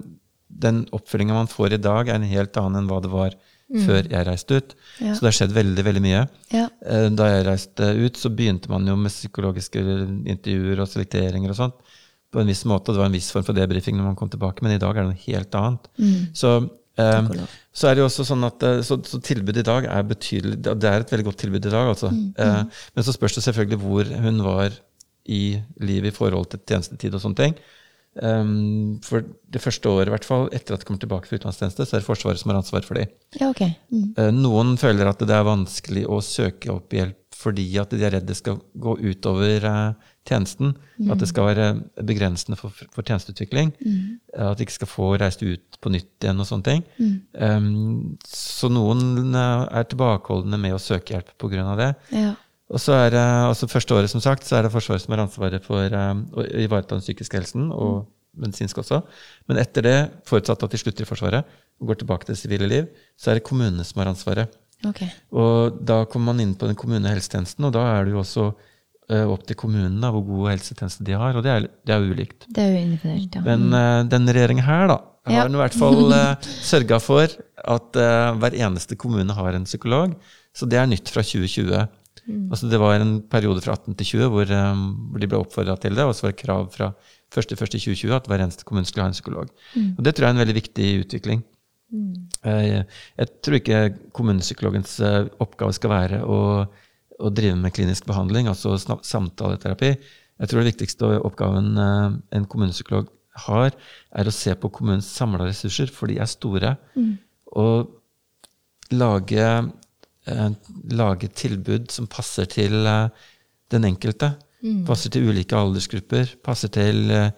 den 0.66 0.86
oppfølginga 0.96 1.36
man 1.36 1.52
får 1.52 1.76
i 1.78 1.82
dag, 1.84 2.08
er 2.10 2.16
en 2.20 2.30
helt 2.30 2.58
annen 2.62 2.84
enn 2.84 2.90
hva 2.92 3.02
det 3.04 3.12
var 3.14 3.36
før 3.82 4.06
jeg 4.06 4.26
reiste 4.28 4.58
ut. 4.62 4.74
Ja. 5.02 5.16
Så 5.18 5.24
det 5.24 5.30
har 5.32 5.36
skjedd 5.40 5.54
veldig, 5.56 5.84
veldig 5.88 6.02
mye. 6.06 6.20
Ja. 6.54 6.68
Eh, 6.86 7.08
Da 7.18 7.30
jeg 7.32 7.46
reiste 7.48 7.88
ut, 7.98 8.18
så 8.22 8.30
begynte 8.30 8.70
man 8.70 8.86
jo 8.88 8.94
med 8.96 9.10
psykologiske 9.10 9.82
intervjuer 10.30 10.84
og 10.84 10.88
selekteringer 10.92 11.50
og 11.50 11.58
sånt 11.58 11.96
på 12.32 12.42
en 12.44 12.48
viss 12.52 12.62
måte. 12.70 12.92
Det 12.94 13.00
var 13.02 13.10
en 13.10 13.16
viss 13.18 13.32
form 13.34 13.46
for 13.48 13.58
debrifing 13.58 13.98
når 13.98 14.10
man 14.12 14.16
kom 14.20 14.30
tilbake, 14.30 14.62
men 14.62 14.76
i 14.76 14.78
dag 14.82 14.92
er 14.98 15.06
det 15.08 15.14
noe 15.16 15.24
helt 15.26 15.56
annet. 15.58 15.90
Så, 16.38 16.52
lov. 16.98 17.54
så 17.76 17.88
er 17.90 17.96
det 17.96 18.04
jo 18.04 18.10
også 18.10 18.26
sånn 18.28 18.48
at 18.48 18.66
eh, 18.66 18.82
så, 18.88 18.98
så 19.04 19.20
tilbudet 19.20 19.64
i 19.64 19.68
dag 19.68 19.88
er 19.92 20.06
betydelig 20.08 20.60
Det 20.64 20.90
er 20.90 21.04
et 21.04 21.12
veldig 21.12 21.28
godt 21.28 21.42
tilbud 21.44 21.66
i 21.66 21.74
dag, 21.74 21.94
altså. 21.94 22.12
Eh, 22.12 22.62
men 22.96 23.08
så 23.08 23.16
spørs 23.16 23.38
det 23.38 23.46
selvfølgelig 23.48 23.82
hvor 23.84 24.14
hun 24.28 24.44
var 24.46 24.78
i 25.26 25.58
livet 25.82 26.14
i 26.14 26.16
forhold 26.16 26.52
til 26.52 26.62
tjenestetid 26.62 27.18
og 27.18 27.24
sånne 27.24 27.42
ting. 27.42 27.58
Um, 28.16 29.02
for 29.04 29.26
det 29.52 29.60
første 29.60 29.90
året, 29.92 30.08
i 30.08 30.14
hvert 30.14 30.28
fall, 30.28 30.46
etter 30.56 30.76
at 30.76 30.84
de 30.84 30.88
kommer 30.88 31.02
tilbake 31.02 31.28
fra 31.28 31.36
utenlandstjeneste, 31.36 31.84
så 31.84 31.98
er 31.98 32.04
det 32.04 32.08
Forsvaret 32.08 32.40
som 32.40 32.54
har 32.54 32.62
ansvar 32.62 32.86
for 32.88 32.96
dem. 32.96 33.12
Ja, 33.36 33.50
okay. 33.50 33.74
Mm. 33.92 34.14
uh, 34.16 34.30
Noen 34.32 34.78
føler 34.80 35.10
at 35.10 35.20
det 35.20 35.36
er 35.36 35.44
vanskelig 35.48 36.06
å 36.08 36.22
søke 36.24 36.72
opp 36.72 36.96
hjelp 36.96 37.20
fordi 37.36 37.66
at 37.82 37.92
de 37.92 38.06
er 38.06 38.16
redd 38.16 38.28
det 38.30 38.38
skal 38.40 38.62
gå 38.80 38.96
utover 39.02 39.66
eh, 39.68 40.12
tjenesten. 40.28 40.74
At 41.12 41.20
det 41.22 41.30
skal 41.30 41.50
være 41.50 41.68
begrensende 42.08 42.58
for, 42.60 42.74
for 42.94 43.06
tjenesteutvikling. 43.06 43.74
Mm. 43.84 44.16
At 44.48 44.58
de 44.58 44.66
ikke 44.66 44.78
skal 44.78 44.90
få 44.90 45.12
reist 45.22 45.44
ut 45.46 45.80
på 45.82 45.92
nytt 45.94 46.26
igjen 46.26 46.42
og 46.42 46.50
sånne 46.50 46.68
ting. 46.70 46.82
Um, 47.34 48.16
så 48.26 48.72
noen 48.72 49.36
eh, 49.36 49.68
er 49.80 49.88
tilbakeholdne 49.92 50.60
med 50.62 50.76
å 50.76 50.82
søke 50.82 51.16
hjelp 51.16 51.32
pga. 51.42 51.76
det. 51.82 51.92
Ja. 52.16 52.34
Og 52.74 52.82
så 52.82 52.96
er 52.98 53.14
det, 53.14 53.22
altså 53.22 53.70
Første 53.70 53.94
året 53.94 54.10
som 54.10 54.24
sagt, 54.24 54.48
så 54.48 54.58
er 54.58 54.66
det 54.66 54.74
Forsvaret 54.74 55.04
som 55.04 55.14
har 55.14 55.26
ansvaret 55.28 55.66
for 55.66 55.94
um, 55.94 56.26
å 56.34 56.46
ivareta 56.66 56.96
den 56.96 57.06
psykiske 57.06 57.38
helsen, 57.38 57.70
og 57.72 58.08
medisinsk 58.42 58.82
også. 58.82 59.02
Men 59.50 59.62
etter 59.62 59.86
det, 59.86 59.98
forutsatt 60.28 60.64
at 60.66 60.74
de 60.74 60.82
slutter 60.82 61.06
i 61.06 61.10
Forsvaret 61.10 61.58
og 61.80 61.92
går 61.92 62.02
tilbake 62.02 62.28
til 62.28 62.36
det 62.36 62.42
sivile 62.42 62.70
liv, 62.72 62.88
så 63.20 63.32
er 63.32 63.40
det 63.40 63.48
kommunene 63.48 63.86
som 63.88 64.02
har 64.02 64.12
ansvaret. 64.12 64.56
Okay. 64.86 65.10
Og 65.34 65.78
da 65.86 66.04
kommer 66.10 66.34
man 66.34 66.44
inn 66.44 66.56
på 66.58 66.68
den 66.70 66.78
kommunehelsetjenesten, 66.78 67.68
og 67.68 67.76
da 67.76 67.86
er 67.94 68.06
det 68.06 68.16
jo 68.16 68.22
også 68.22 68.48
eh, 68.50 68.74
opp 69.10 69.44
til 69.46 69.58
kommunen 69.60 70.00
da, 70.02 70.10
hvor 70.14 70.24
god 70.26 70.48
helsetjeneste 70.54 71.04
de 71.06 71.14
har, 71.18 71.36
og 71.38 71.44
det 71.46 71.52
er, 71.54 71.68
det 71.86 71.94
er 71.94 72.06
ulikt. 72.10 72.48
Det 72.56 72.64
er 72.64 72.78
ja. 72.80 73.42
Men 73.46 73.68
uh, 73.74 74.02
denne 74.10 74.34
regjeringen 74.34 74.66
her, 74.66 74.88
da, 74.90 74.98
har 75.30 75.36
Ja. 75.36 75.44
i 75.50 75.60
hvert 75.62 75.78
fall 75.78 76.10
uh, 76.14 76.36
sørga 76.42 76.98
for 77.02 77.26
at 77.30 78.00
uh, 78.02 78.32
hver 78.42 78.58
eneste 78.58 78.98
kommune 78.98 79.34
har 79.34 79.54
en 79.58 79.66
psykolog. 79.70 80.16
Så 80.56 80.66
det 80.70 80.80
er 80.80 80.90
nytt 80.90 81.10
fra 81.14 81.22
2020. 81.26 81.86
Altså 82.50 82.66
det 82.72 82.80
var 82.82 82.98
en 82.98 83.20
periode 83.30 83.62
fra 83.62 83.76
18 83.78 83.94
til 84.00 84.06
20 84.18 84.30
hvor, 84.34 84.50
um, 84.50 84.86
hvor 85.12 85.22
de 85.22 85.28
ble 85.30 85.38
oppfordra 85.44 85.76
til 85.78 85.94
det, 85.94 86.06
og 86.06 86.16
så 86.18 86.26
var 86.26 86.32
det 86.34 86.42
krav 86.42 86.70
fra 86.74 86.88
1.1.2020 87.36 88.14
at 88.16 88.26
hver 88.30 88.42
eneste 88.42 88.66
kommune 88.66 88.88
skulle 88.90 89.04
ha 89.06 89.12
en 89.12 89.18
psykolog. 89.18 89.52
Og 89.98 90.02
det 90.06 90.16
tror 90.16 90.26
jeg 90.26 90.32
er 90.32 90.38
en 90.38 90.42
veldig 90.42 90.56
viktig 90.58 90.88
utvikling. 91.04 91.44
Eh, 92.46 92.82
Jeg 93.18 93.28
tror 93.46 93.58
ikke 93.60 93.82
kommunepsykologens 94.16 94.96
eh, 95.06 95.28
oppgave 95.44 95.76
skal 95.78 95.92
være 95.94 96.22
å, 96.26 96.40
å 97.20 97.32
drive 97.32 97.58
med 97.60 97.74
klinisk 97.76 98.08
behandling, 98.10 98.50
altså 98.52 98.76
samtaleterapi. 98.80 99.94
Jeg 100.36 100.52
tror 100.52 100.62
det 100.62 100.72
viktigste 100.74 101.12
oppgaven 101.24 101.78
eh, 101.80 102.18
en 102.36 102.48
kommunepsykolog 102.52 103.12
har, 103.46 103.76
er 104.16 104.28
å 104.28 104.34
se 104.34 104.54
på 104.56 104.72
kommunens 104.74 105.08
samla 105.12 105.48
ressurser, 105.48 105.92
for 105.92 106.12
de 106.12 106.20
er 106.24 106.30
store. 106.32 106.76
Og 107.56 107.92
lage, 108.96 109.48
eh, 110.28 110.50
lage 110.92 111.32
tilbud 111.36 111.92
som 111.92 112.08
passer 112.08 112.50
til 112.52 112.86
eh, 112.86 113.10
den 113.72 113.88
enkelte. 113.92 114.36
Passer 114.88 115.12
til 115.14 115.30
ulike 115.30 115.58
aldersgrupper. 115.58 116.36
Passer 116.44 116.72
til 116.74 117.12
eh, 117.12 117.32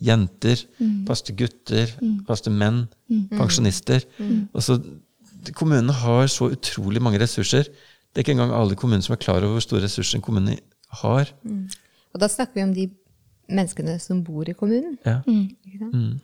jenter. 0.00 0.62
Passer 1.06 1.30
til 1.30 1.38
gutter. 1.44 1.94
Passer 2.26 2.48
til 2.48 2.56
menn. 2.56 2.84
Pensjonister. 3.34 4.06
Og 4.54 4.62
kommunene 5.56 5.92
har 5.92 6.26
så 6.32 6.50
utrolig 6.52 7.02
mange 7.02 7.20
ressurser. 7.20 7.68
Det 8.10 8.20
er 8.20 8.24
ikke 8.26 8.34
engang 8.36 8.52
alle 8.56 8.76
kommuner 8.78 9.02
som 9.06 9.14
er 9.14 9.22
klar 9.22 9.44
over 9.44 9.58
hvor 9.58 9.64
store 9.64 9.84
ressurser 9.84 10.18
en 10.18 10.24
kommune 10.24 10.56
har. 11.02 11.30
Og 12.10 12.18
da 12.22 12.28
snakker 12.28 12.58
vi 12.58 12.64
om 12.66 12.72
de 12.74 12.88
menneskene 13.50 13.96
som 14.02 14.22
bor 14.26 14.48
i 14.50 14.54
kommunen. 14.54 14.96
Ja. 15.06 15.20
Ikke? 15.26 15.90
Mm. 15.90 16.20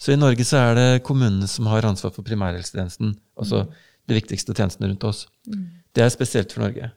Så 0.00 0.12
i 0.12 0.18
Norge 0.20 0.44
så 0.48 0.60
er 0.60 0.74
det 0.76 1.02
kommunene 1.04 1.48
som 1.48 1.68
har 1.72 1.86
ansvar 1.88 2.12
for 2.12 2.24
primærhelsetjenesten. 2.26 3.14
Altså 3.40 3.66
de 4.08 4.16
viktigste 4.16 4.54
tjenestene 4.56 4.90
rundt 4.90 5.04
oss. 5.08 5.26
Det 5.94 6.04
er 6.04 6.12
spesielt 6.12 6.52
for 6.52 6.64
Norge. 6.66 6.90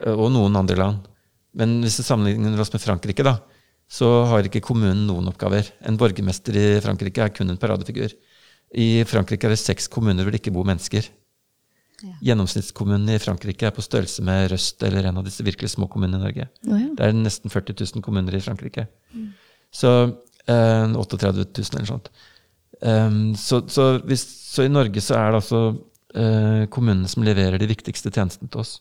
eh, 0.00 0.12
Og 0.14 0.30
noen 0.34 0.56
andre 0.56 0.76
land. 0.76 1.10
Men 1.54 1.80
hvis 1.82 1.98
vi 1.98 2.06
sammenligner 2.06 2.60
oss 2.60 2.72
med 2.74 2.82
Frankrike, 2.82 3.22
da, 3.22 3.38
så 3.88 4.24
har 4.26 4.42
ikke 4.46 4.62
kommunen 4.64 5.06
noen 5.06 5.28
oppgaver. 5.30 5.70
En 5.86 5.96
borgermester 5.96 6.56
i 6.58 6.80
Frankrike 6.82 7.22
er 7.22 7.28
kun 7.34 7.50
en 7.50 7.60
paradefigur. 7.60 8.10
I 8.74 9.04
Frankrike 9.06 9.46
er 9.46 9.54
det 9.54 9.60
seks 9.62 9.86
kommuner 9.88 10.24
hvor 10.24 10.34
det 10.34 10.40
ikke 10.42 10.54
bor 10.54 10.66
mennesker. 10.66 11.06
Ja. 12.04 12.14
Gjennomsnittskommunen 12.28 13.08
i 13.14 13.20
Frankrike 13.22 13.68
er 13.68 13.74
på 13.74 13.84
størrelse 13.84 14.24
med 14.26 14.50
Røst 14.52 14.82
eller 14.84 15.08
en 15.08 15.22
av 15.22 15.26
disse 15.26 15.44
virkelig 15.46 15.72
små 15.72 15.88
kommunene 15.90 16.20
i 16.20 16.24
Norge. 16.26 16.46
Oh, 16.68 16.76
ja. 16.76 16.90
Det 16.98 17.08
er 17.08 17.16
nesten 17.16 17.52
40 17.52 17.78
000 17.80 18.04
kommuner 18.04 18.36
i 18.36 18.42
Frankrike. 18.44 18.86
Så 19.74 19.90
eh, 20.46 20.84
38 20.92 21.32
000 21.32 21.78
eller 21.78 21.90
sånt. 21.90 22.10
Um, 22.84 23.34
så, 23.38 23.62
så, 23.70 23.94
hvis, 24.04 24.24
så 24.50 24.66
i 24.66 24.72
Norge 24.72 25.00
så 25.00 25.16
er 25.16 25.30
det 25.30 25.40
altså 25.40 25.60
eh, 26.14 26.64
kommunene 26.72 27.08
som 27.10 27.24
leverer 27.24 27.56
de 27.60 27.70
viktigste 27.70 28.12
tjenestene 28.12 28.50
til 28.52 28.64
oss. 28.64 28.74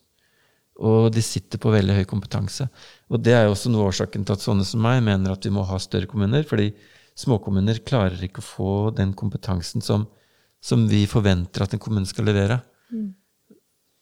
Og 0.83 1.11
de 1.13 1.21
sitter 1.21 1.61
på 1.61 1.71
veldig 1.73 1.99
høy 1.99 2.03
kompetanse. 2.09 2.65
Og 3.13 3.21
det 3.21 3.35
er 3.37 3.45
jo 3.45 3.53
også 3.53 3.69
noe 3.71 3.85
av 3.85 3.93
årsaken 3.93 4.25
til 4.25 4.35
at 4.35 4.43
sånne 4.43 4.65
som 4.67 4.81
meg 4.83 5.03
mener 5.05 5.35
at 5.35 5.45
vi 5.45 5.53
må 5.53 5.65
ha 5.69 5.77
større 5.81 6.09
kommuner. 6.09 6.45
Fordi 6.49 6.71
småkommuner 7.19 7.83
klarer 7.85 8.25
ikke 8.25 8.41
å 8.41 8.47
få 8.47 8.73
den 8.97 9.13
kompetansen 9.17 9.85
som, 9.85 10.07
som 10.63 10.87
vi 10.89 11.05
forventer 11.09 11.65
at 11.65 11.75
en 11.75 11.83
kommune 11.83 12.09
skal 12.09 12.25
levere. 12.29 12.59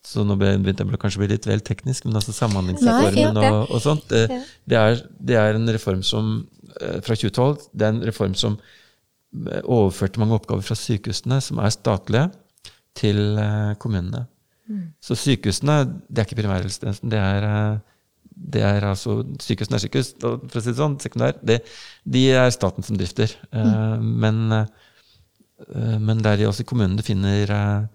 Så 0.01 0.23
nå 0.25 0.35
begynte 0.39 0.81
jeg 0.81 0.99
kanskje 1.01 1.19
å 1.19 1.21
bli 1.21 1.29
litt 1.35 1.45
vel 1.45 1.61
teknisk, 1.61 2.07
men 2.07 2.17
altså 2.17 2.33
samhandlingsreformen 2.33 3.37
og, 3.37 3.59
og 3.69 3.83
sånt, 3.83 4.07
det, 4.09 4.41
det, 4.65 4.79
er, 4.79 5.03
det 5.21 5.37
er 5.37 5.59
en 5.59 5.69
reform 5.75 6.01
som 6.05 6.31
eh, 6.79 6.97
fra 7.05 7.17
2012 7.17 7.67
det 7.69 7.85
er 7.85 7.93
en 7.93 8.01
reform 8.09 8.33
som 8.39 8.57
eh, 8.57 9.61
overførte 9.61 10.23
mange 10.23 10.39
oppgaver 10.39 10.65
fra 10.65 10.77
sykehusene, 10.79 11.37
som 11.45 11.61
er 11.61 11.75
statlige, 11.75 12.31
til 12.97 13.21
eh, 13.39 13.75
kommunene. 13.81 14.25
Så 15.03 15.17
sykehusene 15.19 15.77
det 16.07 16.21
er 16.21 16.27
ikke 16.27 16.41
primærhelsetjenesten, 16.41 17.11
det 17.11 17.21
er, 17.21 17.47
eh, 17.47 17.79
det 18.55 18.61
er 18.65 18.85
altså 18.87 19.19
Sykehusene 19.43 19.77
er 19.77 19.85
sykehus, 19.85 20.13
for 20.21 20.57
å 20.57 20.63
si 20.63 20.71
det 20.71 20.77
sånn, 20.79 20.97
sekundær. 21.03 21.37
Det, 21.45 21.61
de 22.09 22.27
er 22.33 22.51
staten 22.53 22.85
som 22.85 22.97
drifter. 22.99 23.33
Mm. 23.53 24.11
men, 24.25 24.43
eh, 24.57 25.97
men 26.01 26.23
det 26.23 26.39
er 26.39 26.47
også 26.49 26.65
i 26.65 26.69
kommunene 26.71 26.97
du 26.97 27.05
finner 27.05 27.53
eh, 27.53 27.89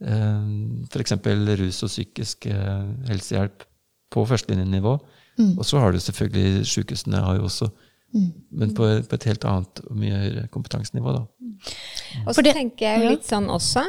F.eks. 0.00 1.12
rus 1.60 1.82
og 1.84 1.88
psykisk 1.92 2.46
eh, 2.46 2.86
helsehjelp 3.10 3.64
på 4.10 4.24
førstelinjenivå. 4.26 4.94
Og 5.56 5.64
så 5.64 5.78
har 5.80 5.92
du 5.92 6.00
selvfølgelig 6.02 6.66
sykehusene 6.68 7.20
har 7.24 7.36
jo 7.38 7.46
også, 7.48 7.70
men 8.12 8.74
på, 8.76 8.88
på 9.08 9.14
et 9.16 9.24
helt 9.24 9.44
annet 9.48 9.80
og 9.86 9.96
mye 9.96 10.16
høyere 10.18 10.48
kompetansenivå. 10.52 11.12
da. 11.14 11.22
Og 12.26 12.34
så 12.34 12.42
det- 12.42 12.54
tenker 12.58 12.86
jeg 12.86 13.02
jo 13.04 13.10
litt 13.14 13.24
sånn 13.28 13.46
også 13.48 13.84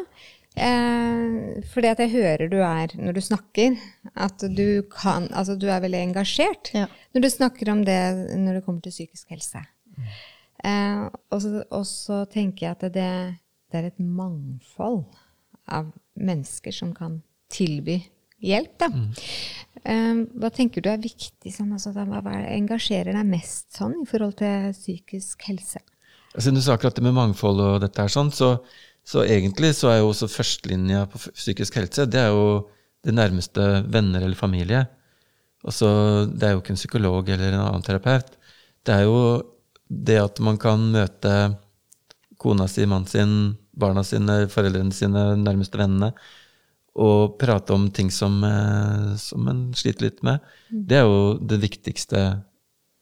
eh, 0.56 1.62
Fordi 1.74 1.88
at 1.90 2.00
jeg 2.04 2.12
hører 2.14 2.50
du 2.52 2.58
er, 2.62 2.94
når 3.00 3.14
du 3.18 3.22
snakker, 3.22 3.76
at 4.16 4.38
du 4.56 4.84
kan 4.92 5.28
Altså 5.34 5.56
du 5.60 5.68
er 5.68 5.82
veldig 5.82 6.02
engasjert 6.12 6.72
Ja. 6.76 6.88
når 7.16 7.22
du 7.22 7.30
snakker 7.30 7.72
om 7.72 7.84
det 7.88 8.00
når 8.38 8.54
det 8.60 8.66
kommer 8.66 8.82
til 8.82 8.92
psykisk 8.92 9.30
helse. 9.34 9.64
Eh, 10.64 11.10
og 11.32 11.86
så 11.88 12.22
tenker 12.32 12.68
jeg 12.68 12.72
at 12.78 12.82
det, 12.94 13.10
det 13.72 13.80
er 13.82 13.88
et 13.90 14.00
mangfold 14.00 15.04
av 15.68 15.92
mennesker 16.20 16.76
som 16.76 16.94
kan 16.96 17.20
tilby 17.52 18.00
hjelp, 18.42 18.74
da. 18.82 18.90
Eh, 19.86 20.22
hva 20.42 20.50
tenker 20.54 20.84
du 20.84 20.90
er 20.92 21.02
viktig 21.02 21.54
sånn, 21.54 21.72
altså, 21.76 21.94
hva, 21.96 22.22
engasjerer 22.52 23.16
deg 23.16 23.30
mest 23.30 23.70
sånn 23.78 24.00
i 24.02 24.08
forhold 24.10 24.40
til 24.42 24.72
psykisk 24.76 25.46
helse? 25.50 25.82
Siden 26.38 26.58
du 26.58 26.64
sa 26.64 26.78
akkurat 26.78 26.96
det 26.96 27.04
med 27.06 27.16
mangfold 27.18 27.60
og 27.64 27.82
dette 27.84 28.02
her 28.02 28.12
sånn, 28.12 28.32
så, 28.34 28.56
så 29.04 29.26
egentlig 29.26 29.74
så 29.78 29.92
er 29.92 30.02
jo 30.02 30.12
også 30.12 30.32
førstelinja 30.32 31.06
på 31.12 31.22
psykisk 31.32 31.80
helse, 31.82 32.08
det 32.08 32.22
er 32.24 32.32
jo 32.32 32.70
det 33.06 33.16
nærmeste 33.18 33.68
venner 33.92 34.24
eller 34.24 34.38
familie. 34.38 34.86
Også, 35.68 35.90
det 36.30 36.48
er 36.48 36.56
jo 36.56 36.62
ikke 36.62 36.74
en 36.76 36.80
psykolog 36.80 37.30
eller 37.30 37.54
en 37.54 37.64
annen 37.66 37.86
terapeut. 37.86 38.30
Det 38.86 38.94
er 38.96 39.06
jo 39.06 39.18
det 39.92 40.18
at 40.22 40.40
man 40.42 40.58
kan 40.62 40.84
møte 40.94 41.34
kona 42.42 42.66
si, 42.72 42.86
mannen 42.90 43.10
sin, 43.10 43.34
barna 43.82 44.04
sine, 44.06 44.46
foreldrene 44.52 44.94
sine, 44.96 45.32
nærmeste 45.42 45.80
vennene, 45.82 46.12
og 47.02 47.38
prate 47.40 47.74
om 47.76 47.88
ting 47.94 48.10
som, 48.12 48.42
eh, 48.44 49.12
som 49.22 49.48
en 49.48 49.62
sliter 49.78 50.10
litt 50.10 50.24
med. 50.28 50.42
Det 50.70 51.00
er 51.00 51.06
jo 51.08 51.38
det 51.40 51.62
viktigste 51.62 52.24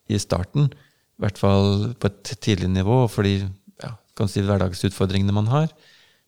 i 0.09 0.19
starten. 0.21 0.69
I 0.69 1.25
hvert 1.25 1.41
fall 1.41 1.93
på 1.99 2.09
et 2.09 2.35
tidlig 2.39 2.69
nivå, 2.69 3.01
for 3.09 3.25
de 3.25 3.49
ja, 3.81 3.95
kan 4.15 4.29
si 4.29 4.43
hverdagsutfordringene 4.45 5.33
man 5.35 5.49
har. 5.49 5.73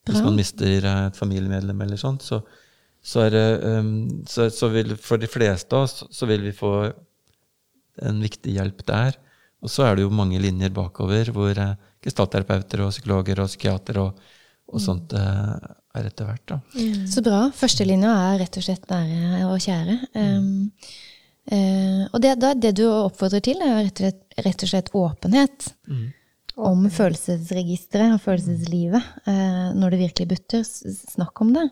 Hvis 0.09 0.23
man 0.25 0.37
mister 0.39 0.81
eh, 0.81 1.05
et 1.11 1.19
familiemedlem 1.19 1.85
eller 1.85 2.01
sånt, 2.01 2.25
så, 2.25 2.41
så, 3.01 3.27
er 3.27 3.61
um, 3.79 4.25
så, 4.25 4.49
så 4.49 4.71
vil 4.73 4.95
for 4.97 5.21
de 5.21 5.29
fleste 5.29 5.77
av 5.77 5.85
oss 5.85 6.01
så 6.09 6.29
vil 6.29 6.41
vi 6.47 6.55
få 6.57 6.73
en 8.01 8.21
viktig 8.23 8.57
hjelp 8.57 8.81
der. 8.89 9.17
Og 9.61 9.69
så 9.69 9.85
er 9.85 9.97
det 9.97 10.07
jo 10.07 10.13
mange 10.13 10.41
linjer 10.41 10.73
bakover 10.73 11.29
hvor 11.35 11.53
eh, 11.53 11.77
gestaltterapeuter 12.01 12.81
og 12.81 12.93
psykologer 12.95 13.43
og 13.43 13.51
psykiatere 13.51 14.07
og, 14.07 14.29
og 14.71 14.83
sånt 14.83 15.13
eh, 15.17 15.69
er 15.97 16.07
etter 16.07 16.29
hvert. 16.29 16.45
da. 16.47 16.59
Så 17.09 17.23
bra. 17.25 17.43
Førstelinja 17.55 18.13
er 18.31 18.41
rett 18.43 18.57
og 18.59 18.65
slett 18.65 18.87
nære 18.91 19.43
og 19.49 19.59
kjære. 19.63 19.97
Um, 20.15 20.71
uh, 21.51 22.03
og 22.07 22.17
det, 22.23 22.33
da, 22.41 22.53
det 22.55 22.73
du 22.79 22.85
oppfordrer 22.87 23.43
til, 23.43 23.61
er 23.65 23.83
rett 23.83 23.99
og 23.99 24.07
slett, 24.07 24.41
rett 24.47 24.65
og 24.65 24.73
slett 24.73 24.91
åpenhet 24.95 25.69
om 26.61 26.83
følelsesregisteret 26.91 28.15
og 28.15 28.23
følelseslivet. 28.23 29.13
Uh, 29.27 29.71
når 29.77 29.95
det 29.95 30.03
virkelig 30.05 30.31
butter, 30.33 30.65
snakk 30.65 31.43
om 31.43 31.55
det. 31.57 31.67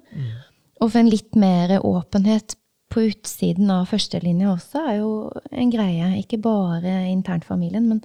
Og 0.80 0.92
for 0.92 1.02
en 1.02 1.12
litt 1.12 1.36
mer 1.40 1.80
åpenhet 1.80 2.56
på 2.90 3.06
utsiden 3.12 3.70
av 3.72 3.90
førstelinja 3.92 4.50
også 4.52 4.82
er 4.90 4.96
jo 5.02 5.12
en 5.52 5.72
greie. 5.72 6.16
Ikke 6.20 6.40
bare 6.42 7.04
internt 7.12 7.46
familien, 7.48 7.86
men 7.92 8.02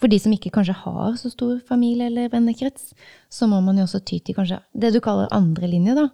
for 0.00 0.12
de 0.12 0.18
som 0.20 0.32
ikke 0.34 0.50
kanskje 0.52 0.74
har 0.82 1.16
så 1.16 1.30
stor 1.32 1.58
familie 1.68 2.06
eller 2.10 2.28
vennekrets, 2.32 2.92
så 3.32 3.48
må 3.48 3.62
man 3.64 3.78
jo 3.80 3.86
også 3.88 4.02
ty 4.04 4.18
til 4.20 4.36
kanskje 4.36 4.60
det 4.76 4.92
du 4.92 5.00
kaller 5.04 5.28
andre 5.32 5.68
linje, 5.72 5.94
da. 5.96 6.08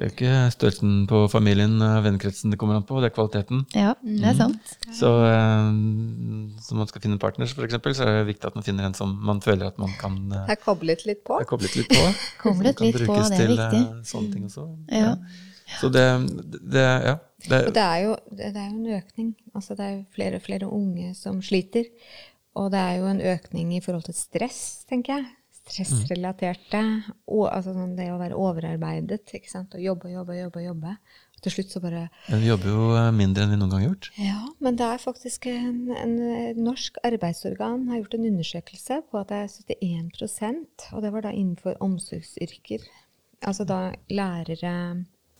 Det 0.00 0.06
er 0.06 0.08
jo 0.08 0.14
ikke 0.14 0.34
størrelsen 0.54 0.92
på 1.10 1.18
familien, 1.28 1.74
eh, 1.82 1.96
vennekretsen 2.04 2.52
det 2.52 2.58
kommer 2.60 2.78
an 2.78 2.84
på, 2.88 3.00
det 3.02 3.10
er 3.10 3.14
kvaliteten. 3.16 3.64
Ja, 3.76 3.90
det 4.00 4.28
er 4.30 4.36
sant. 4.38 4.70
Så 4.96 5.10
eh, 5.26 5.66
når 5.74 6.78
man 6.78 6.88
skal 6.88 7.02
finne 7.04 7.18
partners, 7.20 7.50
f.eks., 7.52 7.58
for 7.58 7.66
eksempel, 7.68 7.96
så 7.98 8.06
er 8.06 8.20
det 8.20 8.30
viktig 8.30 8.48
at 8.48 8.56
man 8.56 8.64
finner 8.64 8.86
en 8.88 8.96
som 8.96 9.12
man 9.26 9.42
føler 9.44 9.66
at 9.68 9.80
man 9.82 9.92
kan 10.00 10.16
eh, 10.32 10.52
er 10.54 10.60
koblet 10.62 11.04
litt 11.08 11.20
på. 11.26 11.36
er 11.42 11.48
koblet 11.50 11.76
litt 11.76 11.90
på. 11.92 12.06
Koblet 12.40 12.80
litt 12.80 13.00
på, 13.02 13.16
det 13.18 13.26
er 13.26 13.36
til 13.42 13.52
viktig. 13.56 13.82
eh, 13.82 14.00
sånne 14.08 14.32
ting 14.36 14.46
også. 14.48 14.68
Ja. 14.94 15.16
Så 15.80 15.90
det, 15.94 16.06
det 16.76 16.86
Ja. 17.08 17.18
Det, 17.40 17.58
Og 17.70 17.72
det 17.72 17.80
er 17.82 18.00
jo, 18.04 18.16
det 18.36 18.48
det 18.52 18.60
er 18.60 18.66
jo 18.68 18.76
en 18.76 18.96
økning. 18.98 19.28
Altså 19.56 19.72
det 19.72 19.84
er 19.84 19.92
jo 19.94 20.00
flere 20.12 20.36
og 20.36 20.42
flere 20.44 20.66
unge 20.68 21.14
som 21.16 21.38
sliter. 21.40 21.86
Og 22.58 22.70
det 22.72 22.80
er 22.82 22.96
jo 22.98 23.06
en 23.10 23.20
økning 23.20 23.74
i 23.76 23.80
forhold 23.84 24.08
til 24.08 24.16
stress, 24.18 24.84
tenker 24.90 25.18
jeg. 25.20 25.28
Stressrelaterte. 25.60 26.80
Og 27.30 27.44
altså 27.52 27.74
sånn 27.76 27.96
det 27.98 28.08
å 28.10 28.18
være 28.18 28.38
overarbeidet. 28.38 29.22
ikke 29.36 29.50
sant? 29.52 29.74
Og 29.76 29.82
jobbe 29.84 30.08
og 30.08 30.14
jobbe 30.16 30.32
og 30.34 30.40
jobbe. 30.40 30.64
Jobbe. 30.66 30.94
Og 31.36 31.44
til 31.44 31.54
slutt 31.54 31.72
så 31.72 31.80
bare 31.80 32.02
men 32.28 32.42
vi 32.42 32.48
jobber 32.50 32.68
jo 32.68 32.88
eh, 32.98 33.10
mindre 33.16 33.44
enn 33.46 33.54
vi 33.54 33.58
noen 33.60 33.70
gang 33.72 33.80
har 33.84 33.88
gjort. 33.88 34.08
Ja, 34.20 34.40
men 34.60 34.76
det 34.76 34.88
er 34.88 34.98
faktisk 35.00 35.46
en, 35.48 35.78
en 35.96 36.16
eh, 36.26 36.58
norsk 36.58 36.98
arbeidsorgan 37.06 37.86
har 37.88 38.02
gjort 38.02 38.18
en 38.18 38.26
undersøkelse 38.32 38.98
på 39.08 39.20
at 39.22 39.30
det 39.30 39.38
er 39.38 39.86
71% 39.86 40.90
og 40.92 41.06
det 41.06 41.12
var 41.14 41.24
da 41.24 41.32
innenfor 41.32 41.78
omsorgsyrker. 41.80 42.84
Altså 43.46 43.64
da 43.64 43.78
lærere, 44.12 44.74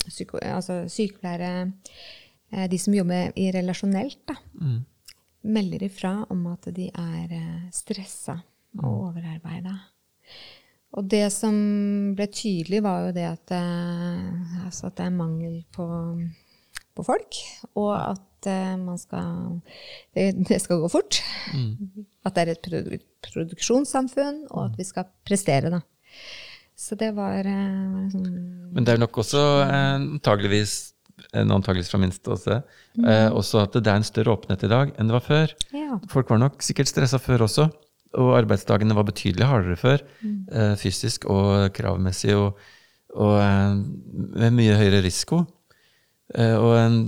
psyko, 0.07 0.39
altså 0.41 0.87
sykepleiere, 0.89 1.73
eh, 2.55 2.65
de 2.73 2.79
som 2.81 2.97
jobber 2.97 3.35
i 3.37 3.51
relasjonelt, 3.57 4.23
da, 4.31 4.39
Mm. 4.61 4.81
Melder 5.43 5.85
ifra 5.87 6.13
om 6.31 6.47
at 6.53 6.69
de 6.77 6.89
er 6.91 7.33
eh, 7.37 7.69
stressa 7.75 8.37
og 8.81 8.91
overarbeida. 9.11 9.77
Og 10.99 11.07
det 11.07 11.29
som 11.33 11.55
ble 12.19 12.27
tydelig, 12.35 12.83
var 12.83 13.07
jo 13.07 13.15
det 13.15 13.27
at, 13.29 13.55
eh, 13.55 14.67
altså 14.67 14.89
at 14.91 14.99
det 14.99 15.07
er 15.07 15.15
mangel 15.15 15.61
på, 15.75 15.87
på 16.97 17.07
folk, 17.07 17.41
og 17.79 17.93
at 17.95 18.51
eh, 18.51 18.75
man 18.81 18.99
skal 18.99 19.61
det, 20.17 20.33
det 20.51 20.61
skal 20.63 20.83
gå 20.83 20.91
fort. 20.93 21.23
At 22.27 22.37
det 22.37 22.43
er 22.43 22.51
et 22.53 22.61
produ 22.61 22.99
produksjonssamfunn, 23.25 24.43
og 24.51 24.67
at 24.67 24.75
vi 24.77 24.85
skal 24.85 25.07
prestere, 25.25 25.71
da. 25.73 25.79
Så 26.77 26.99
det 27.01 27.15
var, 27.17 27.47
var 27.49 28.11
sånn 28.13 28.27
Men 28.77 28.85
det 28.85 28.93
er 28.93 29.01
nok 29.01 29.23
også 29.23 29.41
antageligvis 29.65 30.75
en 31.37 31.53
antakeligvis 31.55 31.93
fra 31.93 32.01
min 32.03 32.13
ståsted, 32.15 32.65
eh, 33.05 33.29
også 33.31 33.63
at 33.63 33.77
det 33.79 33.87
er 33.87 34.01
en 34.01 34.07
større 34.07 34.35
åpenhet 34.35 34.65
i 34.67 34.73
dag 34.73 34.93
enn 34.97 35.11
det 35.11 35.17
var 35.17 35.27
før. 35.27 35.55
Ja. 35.77 36.01
Folk 36.11 36.33
var 36.33 36.41
nok 36.43 36.65
sikkert 36.67 36.91
stressa 36.91 37.21
før 37.23 37.47
også, 37.47 37.69
og 38.19 38.33
arbeidsdagene 38.41 38.97
var 38.99 39.07
betydelig 39.07 39.47
hardere 39.47 39.79
før, 39.79 40.03
eh, 40.25 40.75
fysisk 40.81 41.29
og 41.31 41.71
kravmessig, 41.77 42.35
og, 42.35 42.59
og 43.15 43.37
eh, 43.39 43.79
med 44.43 44.57
mye 44.59 44.79
høyere 44.81 45.05
risiko. 45.07 45.45
Eh, 46.35 46.55
og 46.59 46.77
en, 46.79 46.99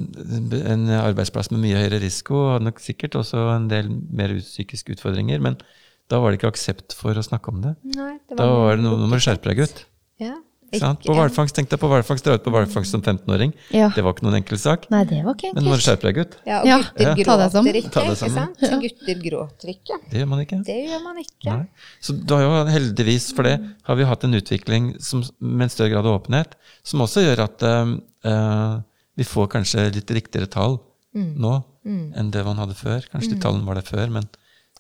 en 0.59 0.89
arbeidsplass 0.99 1.51
med 1.53 1.63
mye 1.63 1.79
høyere 1.79 2.01
risiko 2.03 2.47
hadde 2.53 2.67
nok 2.71 2.83
sikkert 2.83 3.19
også 3.19 3.43
en 3.57 3.69
del 3.71 3.91
mer 3.91 4.35
psykiske 4.39 4.97
utfordringer, 4.97 5.43
men 5.43 5.59
da 6.11 6.19
var 6.21 6.31
det 6.31 6.41
ikke 6.41 6.51
aksept 6.53 6.95
for 6.99 7.17
å 7.17 7.23
snakke 7.25 7.53
om 7.53 7.63
det. 7.65 7.77
Nei, 7.97 8.17
det 8.29 8.39
Da 8.39 8.49
var 8.51 8.77
det 8.77 8.85
noe, 8.85 8.99
nå 9.01 9.11
må 9.11 9.19
du 9.19 9.25
skjerpe 9.25 9.51
deg, 9.51 9.63
gutt. 9.63 9.85
Ja. 10.23 10.37
Ikke 10.73 10.81
sant? 10.81 11.03
På 11.05 11.13
hvalfangst, 11.13 11.53
tenk 11.53 11.69
deg 11.69 11.81
på 11.83 11.89
hvalfangst, 11.91 12.25
dra 12.25 12.39
ut 12.39 12.45
på 12.47 12.53
hvalfangst 12.55 12.95
som 12.95 13.03
15-åring. 13.03 13.51
Ja. 13.77 13.91
Det 13.93 14.01
var 14.07 14.15
ikke 14.15 14.25
noen 14.25 14.39
enkel 14.39 14.57
sak. 14.61 14.87
Nei, 14.95 15.03
det 15.11 15.19
var 15.27 15.37
ikke 15.37 15.51
Men 15.53 15.67
nå 15.67 15.69
må 15.69 15.77
du 15.77 15.83
enkelt. 15.83 15.85
skjerpe 15.85 16.07
deg, 16.09 16.21
gutt. 16.23 16.37
Ja, 16.49 16.61
og 16.63 16.71
Ja, 16.71 16.79
gutter. 16.81 17.25
Ta 17.29 17.37
deg 17.37 17.51
sammen. 17.53 17.69
gråter 17.69 17.81
ikke, 17.83 17.93
Ta 17.93 18.05
ikke 18.07 18.17
sammen. 18.23 18.55
sant? 18.57 18.87
Gutter 18.87 19.21
gråter 19.27 19.73
ikke. 19.75 19.99
Det 20.09 20.23
gjør 20.23 20.31
man 20.33 20.45
ikke. 20.47 20.61
Det 20.65 20.79
gjør 20.89 21.03
man 21.05 21.21
ikke. 21.21 21.51
Nei. 21.51 21.91
Så 22.01 22.17
da 22.33 22.41
jo 22.41 22.55
heldigvis 22.73 23.29
for 23.37 23.51
det 23.51 23.59
har 23.61 24.01
vi 24.01 24.09
hatt 24.09 24.25
en 24.25 24.41
utvikling 24.41 24.89
som, 25.05 25.21
med 25.39 25.69
en 25.69 25.75
større 25.77 25.93
grad 25.93 26.09
av 26.09 26.23
åpenhet, 26.23 26.57
som 26.89 27.05
også 27.05 27.27
gjør 27.27 27.45
at 27.45 27.67
uh, 27.69 27.93
eh, 28.33 28.81
vi 29.21 29.29
får 29.29 29.53
kanskje 29.59 29.91
litt 29.93 30.17
riktigere 30.17 30.49
tall 30.49 30.81
nå 31.13 31.59
enn 31.85 32.31
det 32.33 32.45
man 32.47 32.57
hadde 32.57 32.79
før. 32.79 33.05
Kanskje 33.13 33.35
de 33.35 33.43
tallene 33.43 33.67
var 33.69 33.77
der 33.77 33.85
før, 33.85 34.09
men 34.09 34.29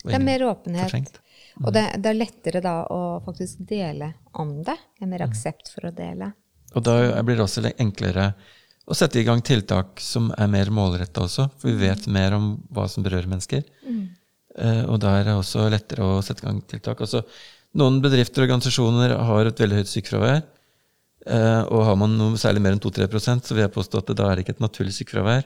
Det 0.02 0.16
er 0.16 0.24
mer 0.24 0.44
åpenhet. 0.48 0.88
fortrengt. 0.88 1.20
Og 1.60 1.72
det, 1.74 1.84
det 2.02 2.10
er 2.10 2.16
lettere 2.16 2.62
da 2.64 2.78
å 2.90 3.20
faktisk 3.26 3.60
dele 3.68 4.12
om 4.40 4.56
det. 4.64 4.78
Det 4.96 5.06
er 5.06 5.12
mer 5.12 5.26
aksept 5.26 5.70
for 5.74 5.90
å 5.90 5.94
dele. 5.94 6.32
Og 6.72 6.84
da 6.86 6.96
blir 7.22 7.36
det 7.36 7.44
også 7.44 7.64
enklere 7.76 8.32
å 8.88 8.96
sette 8.98 9.20
i 9.20 9.26
gang 9.26 9.42
tiltak 9.44 10.00
som 10.02 10.30
er 10.40 10.48
mer 10.50 10.72
målretta 10.74 11.26
også, 11.26 11.46
for 11.60 11.70
vi 11.70 11.86
vet 11.86 12.08
mer 12.10 12.34
om 12.38 12.54
hva 12.74 12.88
som 12.90 13.04
berører 13.04 13.28
mennesker. 13.30 13.62
Eh, 14.58 14.82
og 14.88 14.98
da 15.04 15.18
er 15.18 15.28
det 15.28 15.36
også 15.38 15.68
lettere 15.72 16.06
å 16.06 16.22
sette 16.24 16.44
i 16.44 16.48
gang 16.48 16.58
tiltak. 16.68 17.04
Altså, 17.04 17.22
noen 17.78 18.00
bedrifter 18.04 18.42
og 18.42 18.48
organisasjoner 18.48 19.14
har 19.28 19.48
et 19.48 19.62
veldig 19.62 19.82
høyt 19.82 19.92
sykefravær. 19.92 20.42
Uh, 21.22 21.62
og 21.70 21.84
har 21.86 21.94
man 22.00 22.16
noe 22.18 22.38
særlig 22.40 22.58
mer 22.64 22.74
enn 22.74 22.80
2-3% 22.82 23.46
så 23.46 23.54
vil 23.54 23.62
jeg 23.62 23.70
påstå 23.76 24.00
at 24.00 24.08
det 24.10 24.16
da 24.18 24.24
er 24.26 24.34
det 24.34 24.42
ikke 24.42 24.56
et 24.56 24.64
naturlig 24.64 24.94
sykefravær. 24.96 25.44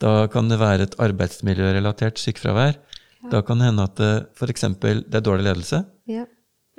Da 0.00 0.12
kan 0.32 0.48
det 0.48 0.56
være 0.62 0.86
et 0.88 0.96
arbeidsmiljørelatert 1.04 2.16
sykefravær. 2.22 2.78
Da 3.30 3.42
kan 3.46 3.58
det 3.60 3.68
hende 3.70 3.84
at 3.86 3.96
det 4.00 4.12
f.eks. 4.34 4.64
det 4.80 5.14
er 5.14 5.20
dårlig 5.24 5.44
ledelse. 5.46 5.84
Ja. 6.10 6.24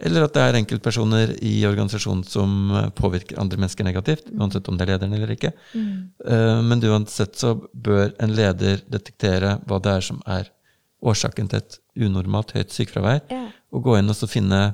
Eller 0.04 0.26
at 0.26 0.34
det 0.34 0.42
er 0.42 0.58
enkeltpersoner 0.58 1.36
i 1.46 1.54
organisasjonen 1.70 2.24
som 2.28 2.72
eh, 2.74 2.88
påvirker 2.98 3.38
andre 3.40 3.60
mennesker 3.62 3.86
negativt, 3.86 4.32
uansett 4.34 4.68
om 4.68 4.76
det 4.78 4.88
er 4.88 4.92
lederen 4.96 5.14
eller 5.14 5.32
ikke. 5.36 5.52
Eh, 5.78 6.62
Men 6.66 6.82
uansett 6.90 7.38
så 7.40 7.54
bør 7.74 8.12
en 8.20 8.34
leder 8.36 8.82
detektere 8.90 9.60
hva 9.70 9.80
det 9.80 9.94
er 9.94 10.02
som 10.02 10.20
er 10.26 10.50
årsaken 11.04 11.48
til 11.52 11.62
et 11.62 11.78
unormalt 12.00 12.52
høyt 12.58 12.72
sykefravær, 12.74 13.22
Ja. 13.30 13.46
og 13.72 13.84
gå 13.84 13.98
inn 14.00 14.10
og 14.10 14.16
så 14.16 14.28
finne 14.28 14.74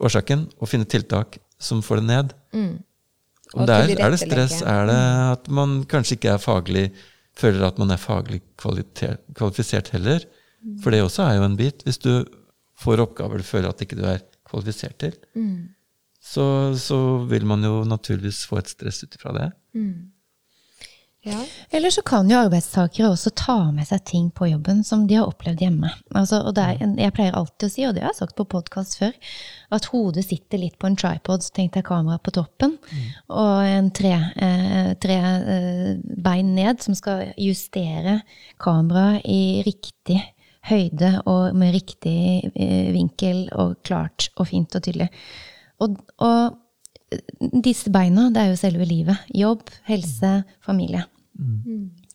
årsaken, 0.00 0.46
og 0.60 0.68
finne 0.68 0.84
tiltak 0.88 1.38
som 1.60 1.82
får 1.84 2.00
det 2.00 2.06
ned. 2.08 2.34
Om 2.54 3.62
Og 3.62 3.66
det 3.66 3.74
er, 3.74 4.04
er 4.06 4.10
det 4.14 4.20
stress, 4.20 4.60
er 4.62 4.86
det 4.86 4.98
at 5.32 5.48
man 5.48 5.80
kanskje 5.90 6.16
ikke 6.18 6.34
er 6.36 6.38
faglig 6.42 6.84
føler 7.40 7.64
at 7.66 7.78
man 7.80 7.90
er 7.90 7.96
faglig 8.00 8.40
kvalifisert 8.60 9.88
heller. 9.94 10.24
For 10.82 10.92
det 10.92 11.02
også 11.04 11.24
er 11.26 11.38
jo 11.38 11.48
en 11.48 11.56
bit. 11.56 11.84
Hvis 11.86 12.00
du 12.02 12.24
får 12.80 13.02
oppgaver 13.04 13.40
du 13.40 13.46
føler 13.46 13.72
at 13.72 13.82
ikke 13.84 13.98
du 13.98 14.06
er 14.08 14.22
kvalifisert 14.48 14.98
til, 15.00 15.16
så, 16.20 16.76
så 16.76 17.18
vil 17.30 17.46
man 17.48 17.64
jo 17.64 17.84
naturligvis 17.88 18.46
få 18.48 18.60
et 18.60 18.72
stress 18.72 19.04
ut 19.04 19.14
ifra 19.14 19.32
det. 19.36 19.50
Ja. 21.22 21.44
Eller 21.70 21.90
så 21.92 22.00
kan 22.02 22.30
jo 22.30 22.38
arbeidstakere 22.40 23.10
også 23.12 23.30
ta 23.36 23.58
med 23.76 23.84
seg 23.84 24.00
ting 24.08 24.30
på 24.32 24.46
jobben 24.48 24.80
som 24.84 25.02
de 25.08 25.18
har 25.18 25.28
opplevd 25.28 25.60
hjemme. 25.60 25.90
Altså, 26.16 26.38
og 26.48 26.54
det 26.56 26.64
er 26.64 26.80
en, 26.80 26.94
jeg 26.96 27.12
pleier 27.12 27.36
alltid 27.36 27.66
å 27.66 27.72
si, 27.74 27.84
og 27.84 27.92
det 27.94 28.06
har 28.06 28.14
jeg 28.14 28.22
sagt 28.22 28.38
på 28.38 28.46
podkast 28.48 28.96
før, 29.02 29.12
at 29.76 29.88
hodet 29.92 30.24
sitter 30.24 30.62
litt 30.62 30.78
på 30.80 30.88
en 30.88 30.96
tripod, 30.96 31.44
tenk 31.52 31.76
deg 31.76 31.84
kamera 31.84 32.16
på 32.24 32.32
toppen, 32.38 32.78
og 33.28 33.68
en 33.68 33.92
tre, 33.92 34.14
eh, 34.40 34.94
tre 35.04 35.18
eh, 35.20 35.92
bein 36.24 36.54
ned 36.56 36.80
som 36.80 36.96
skal 36.96 37.34
justere 37.36 38.22
kameraet 38.64 39.20
i 39.28 39.60
riktig 39.68 40.22
høyde 40.70 41.12
og 41.28 41.56
med 41.58 41.74
riktig 41.74 42.50
eh, 42.54 42.90
vinkel 42.94 43.46
og 43.58 43.76
klart 43.86 44.30
og 44.36 44.48
fint 44.50 44.74
og 44.76 44.84
tydelig. 44.86 45.10
Og, 45.80 45.96
og 46.22 46.58
disse 47.64 47.90
beina, 47.92 48.28
det 48.30 48.42
er 48.42 48.52
jo 48.52 48.60
selve 48.60 48.86
livet. 48.86 49.26
Jobb, 49.34 49.64
helse, 49.90 50.32
familie. 50.64 51.04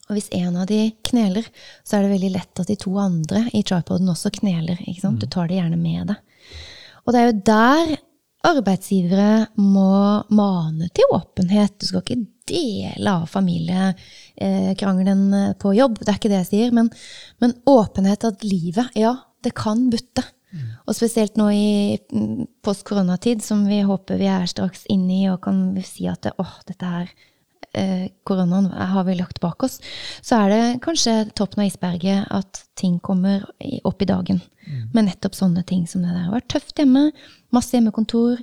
Og 0.05 0.17
hvis 0.17 0.29
en 0.37 0.57
av 0.61 0.67
de 0.69 0.91
kneler, 1.07 1.47
så 1.83 1.97
er 1.97 2.05
det 2.05 2.13
veldig 2.13 2.31
lett 2.35 2.61
at 2.61 2.69
de 2.69 2.77
to 2.79 2.93
andre 3.01 3.47
i 3.57 3.63
tripoden 3.65 4.11
også 4.11 4.31
kneler. 4.37 4.77
sant? 5.01 5.21
Du 5.21 5.27
tar 5.27 5.49
det 5.49 5.57
gjerne 5.57 5.79
med 5.81 6.11
deg. 6.11 6.51
Og 7.05 7.13
det 7.13 7.21
er 7.21 7.27
jo 7.29 7.39
der 7.49 7.95
arbeidsgivere 8.45 9.47
må 9.57 10.21
mane 10.29 10.89
til 10.93 11.09
åpenhet. 11.15 11.79
Du 11.79 11.89
skal 11.89 12.03
ikke 12.03 12.21
dele 12.49 13.11
av 13.11 13.25
familiekrangelen 13.31 15.55
på 15.61 15.67
jobb, 15.77 15.95
det 16.01 16.11
er 16.11 16.17
ikke 16.19 16.33
det 16.33 16.41
jeg 16.43 16.51
sier. 16.51 16.69
Men, 16.75 16.87
men 17.43 17.51
åpenhet 17.69 18.21
at 18.27 18.43
livet, 18.45 18.87
ja, 18.97 19.13
det 19.45 19.53
kan 19.57 19.89
butte. 19.93 20.23
Og 20.85 20.95
spesielt 20.95 21.37
nå 21.39 21.49
i 21.51 21.69
mm, 21.99 22.47
post-koronatid, 22.63 23.43
som 23.43 23.65
vi 23.67 23.81
håper 23.85 24.19
vi 24.21 24.29
er 24.31 24.45
straks 24.49 24.85
inne 24.91 25.17
i, 25.17 25.23
og 25.31 25.41
kan 25.45 25.63
si 25.85 26.07
at 26.09 26.29
åh, 26.31 26.45
oh, 26.45 26.53
dette 26.67 26.91
her 26.91 27.09
eh, 27.75 28.07
koronaen 28.27 28.69
har 28.71 29.07
vi 29.07 29.17
lagt 29.19 29.41
bak 29.43 29.67
oss, 29.67 29.79
så 30.23 30.43
er 30.43 30.53
det 30.53 30.79
kanskje 30.85 31.17
toppen 31.35 31.65
av 31.65 31.71
isberget 31.71 32.31
at 32.31 32.63
ting 32.79 32.99
kommer 33.03 33.43
opp 33.83 34.01
i 34.01 34.09
dagen. 34.09 34.41
Med 34.95 35.05
nettopp 35.05 35.35
sånne 35.37 35.61
ting 35.67 35.83
som 35.85 36.01
det 36.01 36.09
der. 36.09 36.23
Har 36.25 36.39
vært 36.39 36.49
tøft 36.55 36.79
hjemme, 36.81 37.11
masse 37.53 37.75
hjemmekontor. 37.75 38.39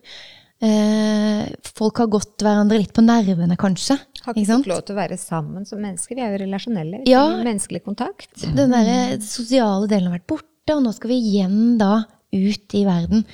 Eh, 0.63 1.49
folk 1.75 1.99
har 1.99 2.07
gått 2.13 2.39
hverandre 2.45 2.79
litt 2.79 2.93
på 2.95 3.03
nervene, 3.03 3.57
kanskje. 3.59 3.97
Har 4.23 4.37
Ikke 4.37 4.45
ikke 4.45 4.59
fått 4.61 4.69
lov 4.71 4.85
til 4.87 4.95
å 4.95 5.01
være 5.01 5.19
sammen 5.19 5.67
som 5.67 5.81
mennesker. 5.83 6.15
Vi 6.15 6.23
er 6.23 6.37
jo 6.37 6.45
relasjonelle. 6.45 7.01
Vi 7.03 7.11
Ja. 7.11 7.25
menneskelig 7.43 7.83
kontakt. 7.83 8.31
Den 8.55 8.71
der 8.71 9.19
sosiale 9.19 9.89
delen 9.89 10.07
har 10.11 10.19
vært 10.21 10.29
borte, 10.29 10.77
og 10.77 10.85
nå 10.85 10.95
skal 10.95 11.09
vi 11.11 11.19
igjen 11.19 11.79
da 11.79 12.05
ut 12.33 12.75
i 12.79 12.85
verden 12.87 13.25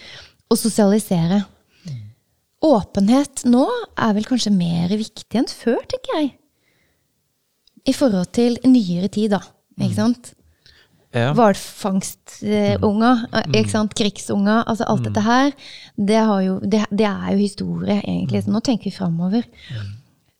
og 0.50 0.56
sosialisere. 0.56 1.44
Åpenhet 2.64 3.44
nå 3.44 3.68
er 3.96 4.14
vel 4.14 4.24
kanskje 4.24 4.50
mer 4.56 4.88
viktig 4.88 5.36
enn 5.38 5.46
før, 5.46 5.78
tenker 5.86 6.14
jeg. 6.16 6.32
I 7.86 7.92
forhold 7.92 8.32
til 8.32 8.56
nyere 8.64 9.08
tid, 9.10 9.30
da. 9.30 9.40
Ikke 9.78 9.94
sant? 9.94 10.32
Ja. 11.16 11.30
Hvalfangstunga, 11.32 13.12
ikke 13.56 13.70
sant? 13.72 13.94
krigsunga, 13.96 14.58
altså 14.68 14.84
alt 14.92 15.06
dette 15.08 15.22
her, 15.24 15.54
det, 15.96 16.18
har 16.20 16.42
jo, 16.44 16.58
det, 16.60 16.82
det 16.92 17.06
er 17.08 17.30
jo 17.32 17.38
historie, 17.38 17.96
egentlig. 18.02 18.42
Så 18.44 18.52
nå 18.52 18.60
tenker 18.60 18.90
vi 18.90 18.96
framover. 18.96 19.46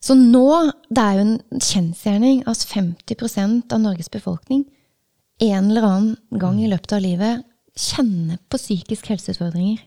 Så 0.05 0.15
nå, 0.15 0.45
det 0.93 1.05
er 1.05 1.17
jo 1.17 1.25
en 1.25 1.63
kjensgjerning 1.65 2.45
at 2.47 2.67
50% 2.69 3.73
av 3.75 3.81
Norges 3.83 4.13
befolkning 4.13 4.67
en 5.41 5.71
eller 5.71 5.83
annen 5.87 6.41
gang 6.43 6.61
i 6.63 6.69
løpet 6.71 6.93
av 6.97 7.03
livet 7.03 7.45
kjenner 7.79 8.39
på 8.51 8.59
psykisk 8.59 9.09
helseutfordringer. 9.13 9.79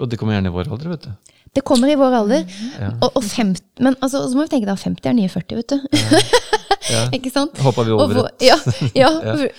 Og 0.00 0.10
det 0.10 0.18
kommer 0.20 0.36
gjerne 0.36 0.50
i 0.50 0.54
vår 0.54 0.72
alder, 0.72 0.92
vet 0.94 1.06
du. 1.08 1.36
Det 1.56 1.62
kommer 1.66 1.90
i 1.90 1.96
vår 1.98 2.14
alder. 2.20 2.58
Og, 3.00 3.08
og 3.18 3.24
fem, 3.26 3.52
men 3.82 3.96
altså, 3.98 4.22
så 4.30 4.38
må 4.38 4.46
vi 4.46 4.52
tenke 4.52 4.68
da, 4.68 4.76
50 4.78 5.10
er 5.10 5.16
nye 5.18 5.30
40, 5.32 5.58
vet 5.58 5.72
du. 5.74 5.78
ikke 7.18 7.32
sant? 7.34 7.58
Hoppa 7.64 7.84
vi 7.86 7.94
over 7.94 8.22
et. 8.22 8.44
Ja, 8.50 8.56
ja, 8.94 9.10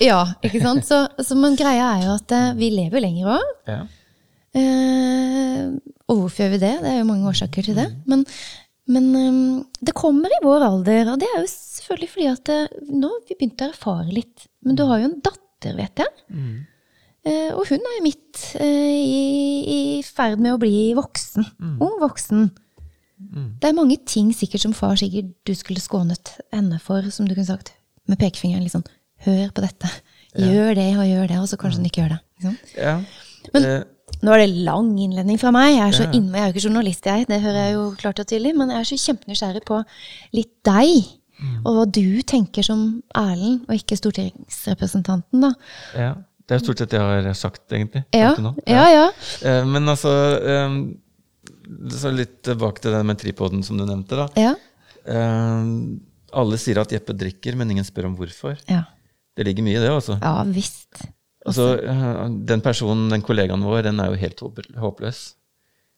ja, 0.02 0.20
ikke 0.44 0.62
sant? 0.64 0.86
Så, 0.88 1.04
så, 1.20 1.36
men 1.38 1.58
greia 1.58 1.90
er 1.98 2.06
jo 2.06 2.16
at 2.16 2.34
eh, 2.36 2.48
vi 2.58 2.72
lever 2.74 3.04
lenger 3.04 3.34
òg. 3.36 3.52
Ja. 3.68 3.82
Eh, 4.56 5.68
og 6.08 6.24
hvorfor 6.24 6.44
gjør 6.44 6.54
vi 6.56 6.62
det? 6.64 6.74
Det 6.82 6.90
er 6.90 6.98
jo 7.00 7.08
mange 7.08 7.28
årsaker 7.30 7.68
til 7.68 7.78
det. 7.78 7.86
Men, 8.08 8.24
men 8.92 9.12
um, 9.16 9.38
det 9.84 9.94
kommer 9.96 10.32
i 10.32 10.42
vår 10.44 10.66
alder, 10.66 11.12
og 11.14 11.20
det 11.22 11.28
er 11.28 11.44
jo 11.44 11.52
selvfølgelig 11.52 12.12
fordi 12.16 12.28
at 12.32 12.52
eh, 12.56 12.82
nå 12.88 13.12
har 13.12 13.22
vi 13.28 13.38
begynt 13.38 13.64
å 13.64 13.70
erfare 13.70 14.10
litt. 14.12 14.48
Men 14.64 14.80
du 14.80 14.84
har 14.88 15.02
jo 15.02 15.12
en 15.12 15.18
datter, 15.24 15.76
vet 15.78 16.04
jeg. 16.04 16.12
Eh, 16.32 16.60
og 17.54 17.66
hun 17.68 17.78
er 17.78 17.96
jo 17.98 18.02
midt 18.02 18.40
eh, 18.58 18.96
i, 18.98 19.22
i 19.76 19.80
ferd 20.02 20.40
med 20.42 20.54
å 20.56 20.60
bli 20.62 20.92
voksen. 20.98 21.44
Ung 21.80 21.98
voksen. 22.02 22.48
Det 23.62 23.68
er 23.68 23.76
mange 23.78 23.96
ting 24.04 24.32
sikkert 24.34 24.64
som 24.64 24.72
far 24.74 24.96
sikkert 24.98 25.30
du 25.46 25.52
skulle 25.54 25.80
skånet 25.80 26.34
henne 26.52 26.80
for, 26.82 27.06
som 27.14 27.28
du 27.28 27.34
kunne 27.36 27.46
sagt 27.46 27.70
med 28.10 28.18
pekefingeren 28.18 28.64
litt 28.66 28.74
sånn 28.74 28.86
Hør 29.22 29.52
på 29.54 29.62
dette. 29.62 29.86
Gjør 30.34 30.72
det 30.74 30.88
og 30.98 31.06
gjør 31.06 31.28
det, 31.30 31.36
og 31.38 31.46
så 31.46 31.54
kanskje 31.60 31.78
hun 31.78 31.86
ikke 31.86 32.00
gjør 32.02 32.14
det. 32.16 32.20
Liksom. 32.40 32.56
ja. 32.82 32.94
Men- 33.54 33.64
Eh, 33.70 33.82
Nå 34.22 34.32
er 34.34 34.38
det 34.42 34.56
lang 34.66 34.88
innledning 35.00 35.38
fra 35.40 35.50
meg. 35.54 35.76
Jeg 35.76 35.82
er 35.88 35.92
så 35.96 36.02
Ja. 36.04 36.10
innmari, 36.12 36.38
jeg 36.38 36.42
er 36.42 36.52
jo 36.52 36.54
ikke 36.58 36.66
journalist, 36.68 37.04
jeg. 37.06 37.26
Det 37.28 37.40
hører 37.40 37.60
jeg 37.64 37.72
jo 37.74 37.84
klart 37.96 38.18
og 38.20 38.26
tydelig. 38.26 38.52
Men 38.56 38.68
jeg 38.70 38.78
er 38.80 38.84
så 38.90 38.98
kjempenysgjerrig 39.06 39.62
på 39.64 39.78
litt 40.34 40.50
deg. 40.64 41.06
Mm. 41.42 41.56
Og 41.64 41.74
hva 41.74 41.86
du 41.90 42.22
tenker 42.22 42.62
som 42.62 43.02
Erlend, 43.14 43.62
og 43.68 43.74
ikke 43.74 43.96
stortingsrepresentanten, 43.98 45.40
da. 45.40 45.52
ja. 45.96 46.14
Det 46.48 46.56
er 46.56 46.62
stort 46.62 46.82
sett 46.82 46.92
det 46.92 47.00
jeg 47.00 47.24
har 47.28 47.38
sagt, 47.38 47.64
egentlig. 47.70 48.02
Ja, 48.16 48.32
ja. 48.66 48.84
ja. 48.90 49.04
Eh, 49.46 49.64
Men 49.68 49.88
altså 49.88 50.10
Så 51.94 52.10
litt 52.12 52.40
tilbake 52.44 52.82
til 52.82 52.92
det 52.92 53.02
med 53.06 53.20
tripoden 53.20 53.62
som 53.66 53.78
du 53.78 53.86
nevnte. 53.86 54.18
da. 54.18 54.28
Ja. 54.36 54.54
Alle 56.32 56.58
sier 56.60 56.80
at 56.82 56.92
Jeppe 56.94 57.14
drikker, 57.16 57.56
men 57.58 57.70
ingen 57.72 57.86
spør 57.86 58.08
om 58.10 58.16
hvorfor. 58.16 58.56
Ja, 58.70 58.84
Det 59.36 59.46
ligger 59.46 59.64
mye 59.64 59.78
i 59.78 59.82
det, 59.82 59.90
altså. 59.90 60.18
ja 60.20 60.42
visst. 60.44 61.04
altså 61.46 61.78
eh, 61.80 62.26
den 62.48 62.60
personen, 62.60 63.08
den 63.10 63.22
kollegaen 63.24 63.64
vår, 63.64 63.82
den 63.88 64.00
er 64.00 64.12
jo 64.12 64.20
helt 64.20 64.42
håpløs. 64.76 65.22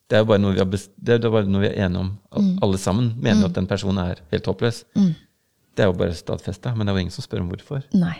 Det 0.07 0.17
er 0.17 0.21
jo 0.23 0.29
bare 0.29 0.41
noe 0.41 0.53
vi, 0.53 0.65
best, 0.69 0.91
det 1.01 1.17
er 1.17 1.31
bare 1.33 1.49
noe 1.49 1.63
vi 1.63 1.71
er 1.71 1.87
enige 1.87 2.03
om. 2.03 2.11
Mm. 2.37 2.51
Alle 2.63 2.77
sammen 2.77 3.13
mener 3.17 3.41
mm. 3.41 3.47
at 3.49 3.57
den 3.57 3.67
personen 3.67 4.03
er 4.03 4.21
helt 4.31 4.45
håpløs. 4.45 4.83
Det 5.75 5.83
er 5.83 5.89
jo 5.89 5.97
bare 5.97 6.15
stadfesta, 6.15 6.75
men 6.75 6.85
det 6.85 6.93
er 6.93 6.97
jo 6.99 7.05
ingen 7.07 7.15
som 7.15 7.25
spør 7.25 7.41
om 7.43 7.49
hvorfor. 7.51 7.83
Nei. 7.97 8.15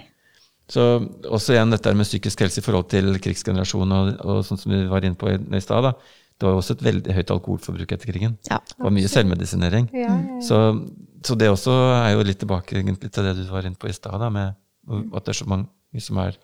Så 0.72 0.84
også 1.30 1.54
igjen 1.54 1.74
dette 1.74 1.94
med 1.94 2.08
psykisk 2.08 2.42
helse 2.42 2.62
i 2.62 2.66
forhold 2.66 2.88
til 2.90 3.12
krigsgenerasjonen 3.22 3.96
og, 3.96 4.08
og 4.26 4.46
sånn 4.48 4.60
som 4.62 4.74
vi 4.74 4.82
var 4.90 5.06
inne 5.06 5.18
på 5.20 5.30
i, 5.30 5.38
i 5.38 5.62
stad. 5.62 5.86
da. 5.86 5.94
Det 6.36 6.48
var 6.48 6.56
jo 6.56 6.60
også 6.60 6.76
et 6.76 6.84
veldig 6.84 7.16
høyt 7.16 7.32
alkoholforbruk 7.32 7.92
etter 7.96 8.12
krigen. 8.12 8.36
Ja. 8.50 8.58
Det 8.68 8.82
var 8.84 8.94
mye 8.96 9.12
selvmedisinering. 9.12 9.88
Ja, 9.96 10.10
ja, 10.10 10.16
ja. 10.34 10.40
Så, 10.44 10.58
så 11.24 11.38
det 11.40 11.52
også 11.52 11.76
er 11.96 12.12
jo 12.16 12.26
litt 12.28 12.42
tilbake 12.42 12.80
egentlig 12.82 13.12
til 13.14 13.28
det 13.28 13.38
du 13.38 13.46
var 13.48 13.68
inne 13.68 13.80
på 13.80 13.88
i 13.92 13.96
stad, 13.96 14.26
med 14.36 14.58
at 15.16 15.28
det 15.28 15.32
er 15.32 15.40
så 15.40 15.48
mange 15.50 16.04
som 16.04 16.20
er 16.22 16.38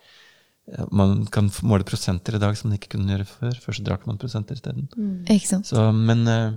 Man 0.94 1.24
kan 1.26 1.48
måle 1.66 1.84
prosenter 1.84 2.36
i 2.36 2.40
dag 2.40 2.54
som 2.56 2.70
man 2.70 2.78
ikke 2.78 2.92
kunne 2.94 3.10
gjøre 3.10 3.26
før. 3.26 3.56
Før 3.64 3.76
så 3.76 3.84
drakk 3.84 4.06
man 4.06 4.20
prosenter 4.22 4.54
isteden. 4.54 4.86
Mm. 4.94 5.24
men, 5.98 6.22
eh, 6.30 6.54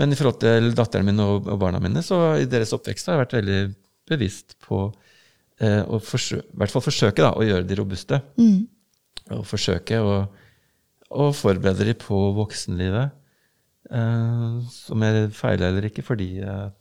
men 0.00 0.12
i 0.12 0.16
forhold 0.16 0.40
til 0.40 0.72
datteren 0.74 1.04
min 1.04 1.20
og, 1.20 1.46
og 1.46 1.60
barna 1.60 1.78
mine, 1.84 2.00
så 2.02 2.38
i 2.40 2.48
deres 2.48 2.72
oppvekst 2.72 3.06
har 3.06 3.18
jeg 3.18 3.26
vært 3.26 3.36
veldig 3.36 3.60
bevisst 4.08 4.56
på 4.64 4.86
eh, 5.60 5.82
å 5.84 6.00
forsø 6.02 6.40
i 6.42 6.58
hvert 6.60 6.74
fall 6.74 6.84
forsøke 6.84 7.24
da, 7.24 7.32
å 7.34 7.46
gjøre 7.46 7.66
de 7.68 7.78
robuste. 7.78 8.20
Mm. 8.40 8.66
Og 9.38 9.46
forsøke 9.48 10.00
å, 10.00 10.18
å 11.08 11.30
forberede 11.36 11.88
de 11.88 11.96
på 11.98 12.20
voksenlivet. 12.38 13.14
Eh, 13.88 14.56
som 14.68 15.04
jeg 15.04 15.28
feiler 15.32 15.70
eller 15.70 15.86
ikke, 15.88 16.04
fordi 16.04 16.28
jeg 16.42 16.72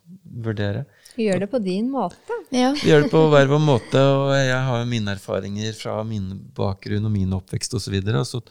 vurderer. 0.43 0.87
Gjør 1.17 1.39
det 1.45 1.47
på 1.49 1.61
din 1.63 1.87
måte. 1.91 2.35
Ja. 2.53 2.73
Gjør 2.87 3.05
det 3.05 3.11
på 3.13 3.21
hver 3.31 3.47
vår 3.49 3.61
måte, 3.63 4.01
og 4.01 4.33
jeg 4.35 4.59
har 4.67 4.81
jo 4.81 4.89
mine 4.89 5.13
erfaringer 5.15 5.77
fra 5.77 6.01
min 6.07 6.33
bakgrunn 6.57 7.07
og 7.07 7.13
min 7.13 7.37
oppvekst 7.37 7.73
osv. 7.73 7.79
Og, 7.79 7.85
så 7.85 7.95
videre, 7.95 8.23
og 8.23 8.27
så 8.27 8.43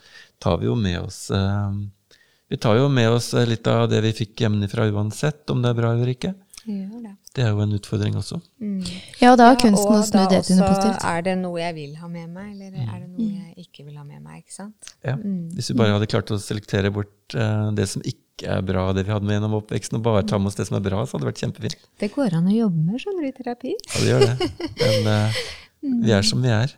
tar 0.42 0.58
vi 0.62 0.70
jo 0.70 0.78
med 0.78 0.98
oss 1.02 1.26
eh, 1.34 1.76
Vi 2.48 2.58
tar 2.62 2.78
jo 2.78 2.88
med 2.92 3.10
oss 3.10 3.32
litt 3.48 3.66
av 3.68 3.88
det 3.90 4.00
vi 4.06 4.14
fikk 4.24 4.46
hjemmefra 4.46 4.88
uansett, 4.88 5.44
om 5.52 5.62
det 5.62 5.72
er 5.72 5.78
bra 5.82 5.92
eller 5.92 6.14
ikke. 6.14 6.32
Det. 6.66 7.12
Det 7.36 7.44
er 7.44 7.52
jo 7.54 7.60
en 7.62 7.74
utfordring 7.76 8.16
også. 8.18 8.40
ja, 9.20 9.34
da 9.38 9.52
er 9.52 9.58
kunsten 9.60 9.92
ja, 9.92 10.00
å 10.00 10.06
snu 10.08 10.22
det 10.32 10.40
til 10.48 10.58
noe 10.58 10.70
positivt. 10.72 11.04
Er 11.06 11.22
det 11.22 11.34
noe 11.38 11.60
jeg 11.60 11.76
vil 11.76 11.92
ha 12.00 12.08
med 12.10 12.32
meg, 12.34 12.48
eller 12.56 12.72
er 12.82 12.96
det 13.04 13.06
noe 13.06 13.26
jeg 13.28 13.66
ikke 13.68 13.84
vil 13.86 14.00
ha 14.00 14.02
med 14.02 14.24
meg? 14.24 14.40
ikke 14.42 14.56
sant? 14.56 14.90
Ja. 15.06 15.14
Hvis 15.54 15.70
vi 15.70 15.76
bare 15.78 15.94
hadde 15.94 16.08
klart 16.10 16.32
å 16.34 16.40
selektere 16.42 16.90
bort 16.94 17.36
uh, 17.38 17.70
det 17.76 17.86
som 17.92 18.02
ikke 18.02 18.50
er 18.56 18.66
bra, 18.66 18.88
det 18.96 19.06
vi 19.06 19.14
hadde 19.14 19.28
med 19.28 19.38
gjennom 19.38 19.54
oppveksten, 19.60 20.00
og 20.00 20.08
bare 20.08 20.26
ta 20.26 20.40
med 20.42 20.50
oss 20.50 20.58
det 20.58 20.66
som 20.68 20.80
er 20.80 20.84
bra, 20.88 21.04
så 21.06 21.16
hadde 21.16 21.28
det 21.28 21.30
vært 21.30 21.44
kjempefint. 21.44 21.88
Det 22.02 22.10
går 22.16 22.36
an 22.40 22.50
å 22.50 22.56
jobbe 22.56 22.82
med, 22.88 22.98
skjønner 23.04 23.22
du, 23.22 23.30
i 23.30 23.36
terapi. 23.38 23.76
Ja, 23.78 24.02
det 24.02 24.10
gjør 24.10 24.26
det. 24.26 24.50
Men 24.82 25.10
uh, 25.12 25.40
vi 26.02 26.16
er 26.18 26.26
som 26.26 26.42
vi 26.42 26.54
er. 26.56 26.76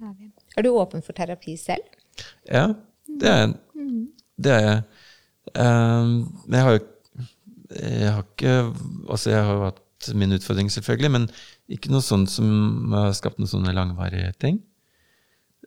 Er 0.00 0.14
vi. 0.16 0.32
Er 0.58 0.66
du 0.66 0.72
åpen 0.74 1.06
for 1.06 1.14
terapi 1.16 1.54
selv? 1.60 1.86
Ja, 2.50 2.72
det 3.06 3.30
er 3.30 3.44
jeg. 3.44 3.54
Det 4.40 4.56
er 4.56 4.66
jeg. 4.66 4.82
Um, 5.54 6.10
men 6.46 6.58
jeg 6.58 6.66
har 6.66 6.76
jo 6.76 6.82
jeg 7.70 8.10
har 8.12 8.24
ikke 8.24 8.54
Altså, 9.08 9.30
jeg 9.30 9.44
har 9.46 9.54
jo 9.54 9.64
hatt 9.68 10.10
min 10.16 10.32
utfordring, 10.32 10.70
selvfølgelig, 10.72 11.10
men 11.12 11.26
ikke 11.68 11.90
noe 11.92 12.00
sånt 12.02 12.30
som 12.32 12.90
har 12.96 13.12
skapt 13.12 13.38
noen 13.38 13.50
sånne 13.50 13.74
langvarige 13.76 14.30
ting. 14.40 14.62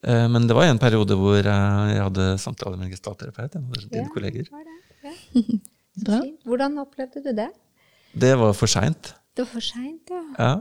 Eh, 0.04 0.26
men 0.28 0.48
det 0.50 0.56
var 0.58 0.66
en 0.68 0.80
periode 0.82 1.16
hvor 1.20 1.38
eh, 1.38 1.92
jeg 1.94 2.02
hadde 2.02 2.26
samtaler 2.42 2.80
med 2.80 2.88
en 2.90 2.96
gestalterapeut. 2.96 3.54
dine 3.54 4.02
Ja. 4.02 4.08
kolleger. 4.14 4.50
Var 4.52 4.64
det? 4.66 5.60
Ja. 6.08 6.22
Hvordan 6.50 6.80
opplevde 6.82 7.22
du 7.24 7.32
det? 7.38 7.50
Det 8.18 8.34
var 8.40 8.54
for 8.58 8.68
seint. 8.68 9.14
Det 9.38 9.46
var 9.46 9.52
for 9.54 9.62
seint, 9.62 10.10
ja. 10.10 10.24
Ja. 10.40 10.54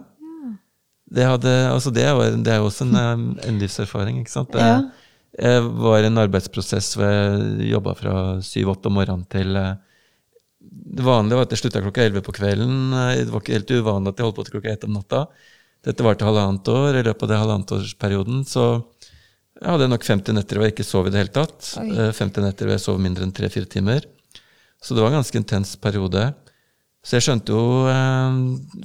Det, 1.12 1.24
hadde, 1.28 1.50
altså 1.72 1.90
det, 1.92 2.04
var, 2.16 2.30
det 2.40 2.52
er 2.52 2.60
jo 2.60 2.68
også 2.68 2.84
en, 2.86 2.94
eh, 2.96 3.48
en 3.48 3.58
livserfaring, 3.58 4.20
ikke 4.20 4.30
sant. 4.36 4.52
Det, 4.52 4.60
Ja. 4.60 4.82
Jeg 5.32 5.62
var 5.64 6.04
i 6.04 6.06
en 6.10 6.18
arbeidsprosess 6.20 6.90
hvor 6.94 7.08
jeg 7.08 7.70
jobba 7.70 7.94
fra 7.96 8.14
syv-åtte 8.44 8.90
om 8.90 8.98
morgenen 8.98 9.24
til 9.32 9.56
Det 10.92 11.04
vanlige 11.06 11.38
var 11.38 11.46
at 11.46 11.52
jeg 11.54 11.62
slutta 11.62 11.80
klokka 11.82 12.02
elleve 12.04 12.22
på 12.26 12.34
kvelden. 12.36 12.92
Eh, 12.92 13.24
Det 13.24 13.32
var 13.32 13.40
ikke 13.42 13.56
helt 13.58 13.70
uvanlig 13.74 14.12
at 14.12 14.18
jeg 14.20 14.26
holdt 14.28 14.36
på 14.38 14.44
til 14.46 14.54
klokka 14.58 14.72
ett 14.72 14.84
om 14.84 14.92
natta. 14.98 15.26
Dette 15.82 16.04
varte 16.06 16.24
halvannet 16.28 16.68
år. 16.70 16.98
I 17.00 17.02
løpet 17.08 17.22
av 17.22 17.28
det 17.32 17.40
halvannetårsperioden 17.42 18.44
så 18.46 18.66
jeg 19.62 19.70
hadde 19.70 19.88
nok 19.92 20.02
50 20.02 20.34
netter 20.34 20.58
hvor 20.58 20.66
jeg 20.66 20.72
ikke 20.74 20.86
sov 20.86 21.06
i 21.06 21.10
det 21.14 21.20
hele 21.22 21.34
tatt. 21.34 21.72
Oi. 21.78 21.88
Eh, 21.90 22.12
50 22.12 22.42
netter 22.46 22.66
hvor 22.66 22.74
jeg 22.76 22.84
sov 22.84 23.00
mindre 23.02 23.26
enn 23.26 23.34
tre-fire 23.34 23.68
timer. 23.70 24.06
Så 24.82 24.94
det 24.94 25.02
var 25.04 25.12
en 25.12 25.20
ganske 25.20 25.38
intens 25.38 25.76
periode. 25.78 26.22
Så 27.02 27.16
jeg 27.18 27.26
skjønte 27.26 27.54
jo 27.54 27.64
eh, 27.90 28.38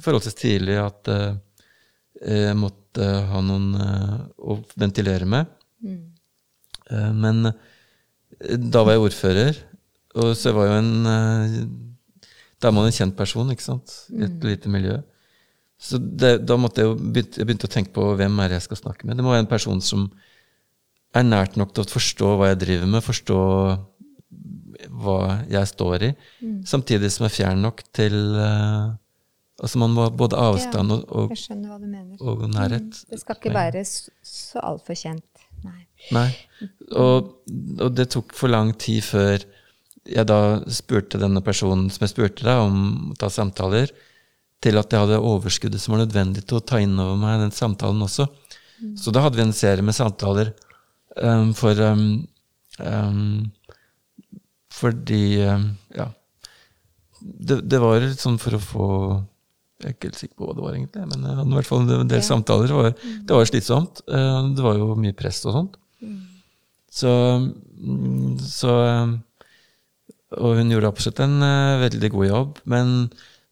forholdsvis 0.04 0.38
tidlig 0.38 0.78
at 0.82 1.10
eh, 1.14 1.34
jeg 2.26 2.56
måtte 2.58 3.04
ha 3.30 3.40
noen 3.46 3.68
eh, 3.78 4.14
å 4.42 4.58
ventilere 4.78 5.26
med. 5.26 5.46
Eh, 6.90 7.12
Men 7.14 7.46
eh, 7.52 8.56
da 8.58 8.82
var 8.86 8.94
jeg 8.96 9.04
ordfører, 9.06 9.58
og 10.18 10.34
så 10.38 10.52
var 10.56 10.70
jo 10.70 10.78
en 10.80 10.94
Da 12.58 12.68
er 12.68 12.74
man 12.74 12.88
en 12.88 12.94
kjent 12.94 13.16
person, 13.16 13.50
ikke 13.54 13.64
sant? 13.64 13.94
I 14.10 14.24
et 14.26 14.44
lite 14.44 14.70
miljø. 14.72 14.98
Så 15.78 15.98
det, 15.98 16.40
da 16.42 16.56
måtte 16.58 16.82
jeg 16.82 16.90
jo 16.90 16.96
begynte, 16.98 17.38
jeg 17.38 17.46
begynte 17.46 17.68
å 17.68 17.70
tenke 17.70 17.92
på 17.94 18.06
hvem 18.18 18.40
er 18.42 18.50
det 18.50 18.58
jeg 18.58 18.66
skal 18.66 18.80
snakke 18.80 19.06
med. 19.06 19.14
Det 19.14 19.22
må 19.22 19.30
være 19.30 19.44
en 19.44 19.50
person 19.50 19.82
som 19.84 20.08
er 21.14 21.22
nært 21.22 21.54
nok 21.60 21.70
til 21.74 21.84
å 21.84 21.92
forstå 21.92 22.32
hva 22.34 22.50
jeg 22.50 22.58
driver 22.64 22.90
med, 22.90 23.04
forstå 23.06 23.38
hva 24.98 25.20
jeg 25.50 25.70
står 25.70 26.04
i, 26.08 26.10
samtidig 26.66 27.10
som 27.14 27.26
jeg 27.26 27.32
er 27.32 27.36
fjern 27.36 27.62
nok 27.66 27.84
til 27.96 28.16
uh, 28.38 28.96
Altså 29.58 29.80
man 29.82 29.90
må 29.90 30.04
ha 30.06 30.10
både 30.14 30.38
avstand 30.38 30.92
og, 30.94 31.00
og, 31.10 31.32
og 32.22 32.42
nærhet. 32.52 33.00
Det 33.10 33.18
skal 33.18 33.38
ikke 33.40 33.50
være 33.56 33.80
så 33.82 34.60
altfor 34.62 34.94
kjent. 34.94 35.42
Nei. 35.64 35.80
Nei. 36.14 36.28
Og, 36.94 37.32
og 37.82 37.96
det 37.98 38.06
tok 38.14 38.36
for 38.38 38.52
lang 38.54 38.70
tid 38.78 39.02
før 39.02 39.42
jeg 40.08 40.26
da 40.28 40.38
spurte 40.72 41.20
denne 41.20 41.42
personen 41.44 41.88
som 41.92 42.04
jeg 42.06 42.14
spurte 42.14 42.46
deg 42.46 42.62
om 42.64 42.78
å 43.12 43.16
ta 43.20 43.28
samtaler, 43.32 43.90
til 44.64 44.78
at 44.80 44.90
jeg 44.90 45.04
hadde 45.04 45.20
overskuddet 45.22 45.78
som 45.82 45.94
var 45.94 46.00
nødvendig 46.02 46.42
til 46.48 46.58
å 46.58 46.64
ta 46.66 46.80
inn 46.82 46.96
over 46.98 47.18
meg 47.20 47.38
den 47.44 47.52
samtalen 47.54 48.00
også. 48.02 48.26
Så 48.98 49.12
da 49.14 49.22
hadde 49.24 49.38
vi 49.38 49.44
en 49.44 49.54
serie 49.54 49.82
med 49.86 49.94
samtaler 49.94 50.52
um, 51.18 51.52
for 51.54 51.78
um, 51.82 52.26
um, 52.78 53.50
Fordi 54.78 55.22
Ja. 55.94 56.08
Det, 57.18 57.60
det 57.66 57.80
var 57.82 58.04
sånn 58.14 58.36
for 58.38 58.54
å 58.54 58.60
få 58.62 58.88
Jeg 59.82 59.88
er 59.88 59.94
ikke 59.96 60.08
helt 60.10 60.20
sikker 60.20 60.38
på 60.38 60.46
hva 60.46 60.54
det 60.54 60.62
var, 60.62 60.74
egentlig, 60.76 61.06
men 61.10 61.24
jeg 61.26 61.38
hadde 61.38 61.50
i 61.50 61.56
hvert 61.58 61.70
fall 61.70 61.82
en 61.82 62.10
del 62.10 62.18
Ja. 62.22 62.26
samtaler. 62.26 62.74
Var, 62.74 62.88
det 63.26 63.34
var 63.38 63.46
slitsomt. 63.50 64.02
Uh, 64.10 64.50
det 64.54 64.62
var 64.64 64.78
jo 64.78 64.94
mye 64.98 65.14
press 65.18 65.38
og 65.46 65.54
sånt. 65.54 65.76
Så, 66.98 67.10
mm, 67.78 68.38
så 68.42 68.72
Og 70.36 70.58
hun 70.58 70.70
gjorde 70.74 70.90
absolutt 70.92 71.20
en 71.24 71.38
uh, 71.40 71.80
veldig 71.80 72.10
god 72.12 72.26
jobb. 72.28 72.58
Men 72.68 72.96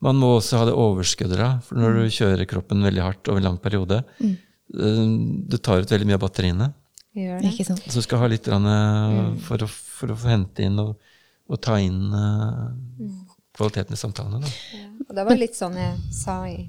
man 0.05 0.19
må 0.21 0.35
også 0.37 0.61
ha 0.61 0.67
det 0.69 0.75
overskuddet, 0.77 1.39
da. 1.41 1.53
For 1.65 1.81
når 1.81 2.03
du 2.03 2.17
kjører 2.19 2.49
kroppen 2.51 2.85
veldig 2.85 3.05
hardt 3.05 3.31
over 3.33 3.41
en 3.41 3.49
lang 3.49 3.61
periode, 3.63 4.03
mm. 4.21 4.35
uh, 4.77 5.07
du 5.49 5.57
tar 5.57 5.81
ut 5.81 5.95
veldig 5.95 6.11
mye 6.11 6.19
av 6.19 6.27
batteriene. 6.27 6.73
Gjør 7.17 7.41
det. 7.41 7.51
Ikke 7.55 7.65
sant? 7.65 7.85
Så 7.89 8.03
du 8.03 8.05
skal 8.05 8.21
ha 8.21 8.27
litt 8.29 8.45
grann, 8.45 8.67
eh, 8.69 9.21
for, 9.47 9.63
å, 9.65 9.69
for 9.71 10.13
å 10.13 10.17
få 10.21 10.29
hente 10.29 10.67
inn 10.67 10.77
og, 10.83 10.99
og 11.49 11.61
ta 11.65 11.79
inn 11.81 12.13
eh, 12.13 13.15
kvaliteten 13.57 13.97
i 13.97 14.01
samtalene. 14.01 14.43
Da. 14.45 14.51
Ja. 14.77 14.91
Og 15.07 15.15
det 15.17 15.25
var 15.31 15.41
litt 15.41 15.57
sånn 15.57 15.79
jeg 15.81 15.95
sa 16.13 16.43
i 16.51 16.67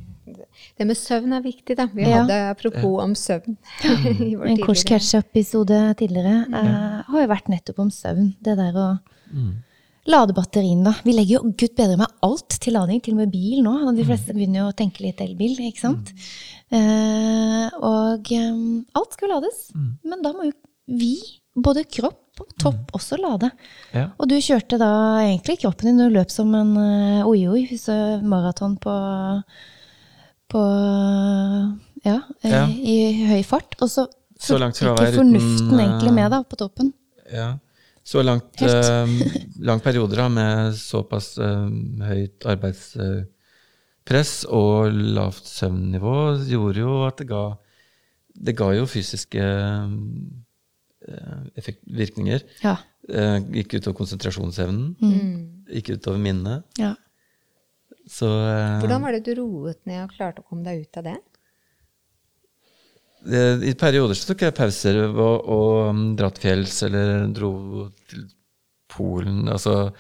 Det 0.78 0.88
med 0.88 0.96
søvn 1.00 1.36
er 1.36 1.44
viktig, 1.44 1.76
da. 1.80 1.90
Vi 1.92 2.06
Ja. 2.08 2.22
hadde 2.22 2.38
apropos 2.54 2.96
om 3.04 3.12
søvn 3.16 3.58
i 3.84 4.38
vår 4.40 4.54
En 4.54 4.56
tidligere- 4.62 4.88
catch-up-episode 4.94 5.82
tidligere 6.00 6.38
uh, 6.48 7.04
har 7.12 7.22
jo 7.26 7.30
vært 7.32 7.52
nettopp 7.52 7.84
om 7.84 7.92
søvn. 7.92 8.32
Det 8.40 8.56
der 8.60 8.80
å 8.80 8.88
lade 10.08 10.36
batteriene, 10.36 10.86
da. 10.88 10.94
Vi 11.04 11.16
legger 11.16 11.38
jo 11.38 11.52
gud 11.52 11.74
bedre 11.78 11.98
med 12.00 12.14
alt 12.26 12.60
til 12.64 12.76
lading, 12.78 13.02
til 13.04 13.16
og 13.16 13.24
med 13.24 13.34
bil 13.34 13.64
nå. 13.66 13.74
De 13.98 14.06
fleste 14.08 14.36
begynner 14.36 14.64
jo 14.64 14.70
å 14.72 14.78
tenke 14.78 15.04
litt 15.06 15.22
elbil, 15.24 15.58
ikke 15.68 15.84
sant. 15.84 16.14
Eh, 16.72 17.68
og 17.80 18.32
um, 18.40 18.86
alt 18.98 19.18
skal 19.18 19.28
jo 19.28 19.34
lades. 19.36 19.66
Men 20.08 20.24
da 20.24 20.34
må 20.36 20.50
jo 20.50 20.56
vi, 20.88 21.16
både 21.58 21.84
kropp 21.92 22.24
og 22.42 22.54
topp, 22.62 22.94
også 22.96 23.18
lade. 23.20 23.50
Ja. 23.96 24.10
Og 24.22 24.30
du 24.30 24.38
kjørte 24.38 24.78
da 24.80 24.92
egentlig 25.24 25.58
kroppen 25.64 25.90
din 25.90 26.06
og 26.06 26.14
løp 26.16 26.32
som 26.34 26.54
en 26.56 26.76
uh, 26.78 27.28
oi-oi, 27.28 27.66
så 27.82 27.96
maraton 28.24 28.78
på, 28.82 28.96
på 30.54 30.64
ja, 32.06 32.22
eh, 32.44 32.52
Ja. 32.52 32.66
i 32.68 32.98
høy 33.34 33.44
fart. 33.44 33.76
Og 33.82 33.90
så 33.92 34.08
å 34.08 34.60
ikke 34.70 35.14
fornuften 35.18 35.80
egentlig 35.80 36.12
eh, 36.12 36.18
med 36.20 36.32
da, 36.32 36.44
på 36.46 36.60
toppen. 36.60 36.94
Ja. 37.34 37.56
Så 38.08 38.22
langt, 38.24 38.54
Helt. 38.62 38.72
eh, 38.88 39.08
lang 39.68 39.82
perioder 39.84 40.22
da, 40.24 40.28
med 40.32 40.76
såpass 40.80 41.34
uh, 41.44 41.68
høyt 42.08 42.46
arbeidspress 42.48 44.46
og 44.56 44.94
lavt 45.18 45.44
søvnnivå 45.50 46.14
gjorde 46.48 46.80
jo 46.86 46.94
at 47.08 47.20
det 47.20 47.28
ga, 47.28 47.42
det 48.48 48.56
ga 48.56 48.70
jo 48.78 48.86
fysiske 48.88 49.44
eh, 49.44 51.42
effekt, 51.60 51.84
virkninger. 52.00 52.46
Ja. 52.64 52.78
Eh, 53.10 53.42
gikk 53.60 53.78
utover 53.82 53.98
konsentrasjonsevnen, 54.00 54.96
Mm. 55.04 55.66
gikk 55.76 55.94
utover 55.98 56.18
minnet. 56.24 56.64
ja. 56.80 56.94
Så 58.08 58.24
Hvordan 58.80 59.02
var 59.04 59.12
det 59.12 59.26
du 59.28 59.34
roet 59.42 59.82
ned 59.86 60.06
og 60.06 60.14
klarte 60.16 60.40
å 60.40 60.46
komme 60.48 60.64
deg 60.64 60.86
ut 60.86 60.96
av 60.98 61.04
det? 61.10 61.18
Det- 63.30 63.64
i 63.70 63.74
perioder 63.80 64.16
så 64.18 64.30
tok 64.32 64.42
jeg 64.48 64.56
pauser 64.58 65.00
og, 65.10 65.48
og 65.48 65.90
um, 65.90 66.16
dra 66.20 66.30
til 66.32 66.42
fjells 66.48 66.84
eller 66.88 67.28
dro 67.36 67.52
til 68.10 68.28
Polen. 68.90 69.48
Altså 69.52 69.92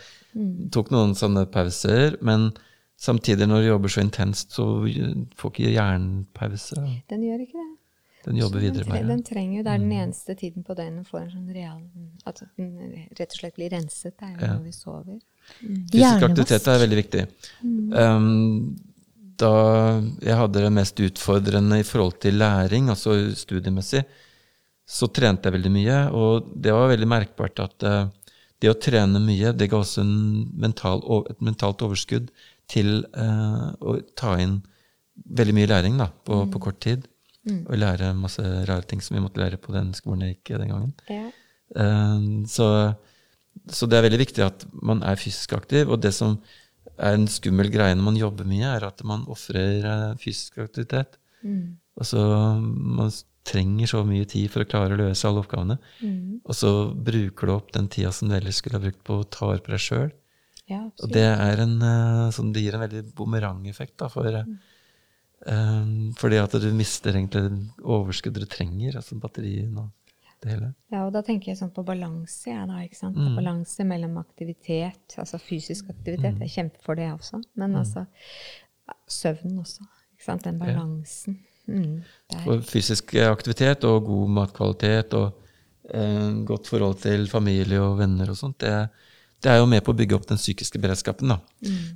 tok 0.71 0.91
noen 0.93 1.13
sånne 1.17 1.45
pauser. 1.51 2.15
Men 2.21 2.51
samtidig, 2.97 3.47
når 3.49 3.61
du 3.61 3.67
jobber 3.71 3.89
så 3.93 4.01
intenst, 4.05 4.53
så 4.57 4.65
får 5.37 5.51
ikke 5.53 5.73
hjernen 5.73 6.25
pause. 6.33 6.75
Den 7.09 7.21
gjør 7.27 7.43
ikke 7.45 7.57
det. 7.63 7.73
Den 8.27 8.35
jobber 8.41 8.59
videre 8.59 8.83
med 8.89 9.05
det. 9.05 9.07
den 9.07 9.21
trenger 9.23 9.57
jo, 9.57 9.63
Det 9.63 9.71
er 9.71 9.77
den 9.79 9.91
eneste 9.95 10.33
tiden 10.35 10.63
på 10.67 10.73
døgnet 10.75 11.07
får 11.07 11.21
en 11.21 11.29
sånn 11.31 11.53
real 11.55 11.77
At 12.27 12.41
den 12.57 12.73
rett 13.15 13.31
og 13.31 13.37
slett 13.39 13.55
blir 13.55 13.69
renset. 13.71 14.17
Det 14.19 14.25
er 14.27 14.33
jo 14.33 14.41
Ja. 14.45 14.53
når 14.57 14.63
vi 14.65 14.71
sover. 14.75 15.19
Fysisk 15.61 15.93
Hjernevask. 15.93 16.25
aktivitet 16.29 16.67
er 16.67 16.81
veldig 16.83 16.97
viktig. 17.03 17.27
Um, 17.93 18.75
da 19.39 19.51
jeg 20.23 20.37
hadde 20.39 20.63
det 20.63 20.73
mest 20.73 20.99
utfordrende 21.03 21.79
i 21.81 21.85
forhold 21.87 22.17
til 22.23 22.39
læring, 22.41 22.89
altså 22.93 23.15
studiemessig, 23.37 24.03
så 24.87 25.09
trente 25.11 25.47
jeg 25.49 25.57
veldig 25.57 25.71
mye. 25.73 25.97
Og 26.15 26.47
det 26.55 26.73
var 26.73 26.91
veldig 26.93 27.09
merkbart 27.11 27.59
at 27.63 27.85
eh, 27.87 28.05
det 28.63 28.71
å 28.71 28.77
trene 28.81 29.19
mye, 29.21 29.51
det 29.53 29.67
ga 29.69 29.81
også 29.81 30.01
en 30.01 30.15
mental, 30.57 31.03
et 31.29 31.43
mentalt 31.45 31.83
overskudd 31.85 32.31
til 32.71 33.03
eh, 33.13 33.67
å 33.79 33.99
ta 34.17 34.37
inn 34.41 34.61
veldig 35.37 35.55
mye 35.57 35.69
læring 35.69 35.99
da, 36.01 36.09
på, 36.25 36.45
på 36.53 36.63
kort 36.69 36.81
tid. 36.85 37.05
Og 37.47 37.77
lære 37.79 38.09
masse 38.19 38.43
rare 38.43 38.83
ting 38.83 38.99
som 38.99 39.15
vi 39.15 39.21
måtte 39.23 39.39
lære 39.39 39.59
på 39.63 39.71
den 39.71 39.93
skolen 39.95 40.25
jeg 40.25 40.33
gikk 40.35 40.57
den 40.59 40.71
gangen. 40.73 40.95
Ja. 41.07 41.29
Eh, 41.79 42.25
Så, 42.51 42.67
så 43.71 43.87
det 43.87 43.97
er 43.97 44.07
veldig 44.07 44.19
viktig 44.19 44.43
at 44.43 44.65
man 44.71 45.03
er 45.03 45.19
fysisk 45.19 45.53
aktiv. 45.55 45.87
Og 45.87 46.01
det 46.03 46.11
som 46.15 46.37
er 46.97 47.17
en 47.17 47.27
skummel 47.29 47.71
greie 47.73 47.95
når 47.95 48.05
man 48.09 48.19
jobber 48.19 48.47
mye, 48.49 48.75
er 48.77 48.85
at 48.87 49.01
man 49.07 49.25
ofrer 49.31 49.85
eh, 49.85 50.13
fysisk 50.21 50.59
aktivitet. 50.63 51.17
Mm. 51.43 51.77
Altså, 51.97 52.21
man 52.61 53.11
trenger 53.47 53.89
så 53.89 54.03
mye 54.07 54.27
tid 54.29 54.51
for 54.51 54.63
å 54.63 54.69
klare 54.69 54.95
å 54.95 55.01
løse 55.01 55.27
alle 55.27 55.43
oppgavene. 55.43 55.77
Mm. 56.01 56.39
Og 56.43 56.57
så 56.57 56.71
bruker 56.91 57.49
du 57.49 57.55
opp 57.55 57.73
den 57.75 57.89
tida 57.93 58.11
som 58.15 58.29
du 58.29 58.37
ellers 58.37 58.61
skulle 58.61 58.79
ha 58.79 58.83
brukt 58.83 59.03
på 59.07 59.21
å 59.21 59.27
ta 59.27 59.51
vare 59.51 59.63
på 59.63 59.73
deg 59.73 59.83
sjøl. 59.83 60.09
Ja, 60.67 60.81
Og 60.83 61.13
det, 61.15 61.23
er 61.23 61.61
en, 61.63 61.77
eh, 61.79 62.25
sånn, 62.35 62.51
det 62.55 62.65
gir 62.65 62.75
en 62.75 62.83
veldig 62.83 63.05
bumerangeffekt. 63.15 64.03
for, 64.11 64.27
mm. 64.27 64.57
um, 65.47 65.93
fordi 66.19 66.41
at 66.41 66.57
du 66.59 66.67
mister 66.75 67.15
egentlig 67.15 67.71
overskuddet 67.83 68.43
du 68.43 68.51
trenger, 68.51 68.99
altså 68.99 69.15
batterien 69.21 69.77
og 69.79 69.93
det 70.43 70.53
hele. 70.53 70.69
Ja, 70.93 71.03
og 71.05 71.11
da 71.15 71.23
tenker 71.25 71.51
jeg 71.51 71.59
sånn 71.59 71.73
på 71.75 71.83
balanse, 71.87 72.51
ja, 72.51 72.65
da, 72.69 72.79
ikke 72.85 72.99
sant? 72.99 73.17
Mm. 73.17 73.35
Balanse 73.39 73.85
mellom 73.87 74.19
aktivitet, 74.21 75.17
altså 75.17 75.39
fysisk 75.41 75.89
aktivitet. 75.93 76.37
Mm. 76.37 76.45
Jeg 76.45 76.55
kjemper 76.55 76.85
for 76.85 76.99
det 76.99 77.09
også. 77.13 77.41
Men 77.59 77.75
altså 77.79 78.05
ja, 78.07 78.97
søvn 79.11 79.57
også. 79.63 79.87
Ikke 80.15 80.27
sant? 80.29 80.47
Den 80.47 80.61
balansen. 80.61 81.41
Mm, 81.67 81.99
fysisk 82.63 83.11
aktivitet 83.27 83.83
og 83.89 84.05
god 84.07 84.29
matkvalitet 84.37 85.17
og 85.19 85.33
eh, 85.91 86.29
godt 86.47 86.69
forhold 86.71 87.01
til 87.03 87.27
familie 87.27 87.81
og 87.83 87.97
venner 87.99 88.31
og 88.31 88.39
sånt, 88.39 88.61
det, 88.63 88.71
det 89.43 89.51
er 89.51 89.59
jo 89.59 89.67
med 89.69 89.83
på 89.83 89.91
å 89.91 89.97
bygge 89.97 90.15
opp 90.15 90.29
den 90.29 90.39
psykiske 90.39 90.79
beredskapen. 90.81 91.33
da. 91.33 91.37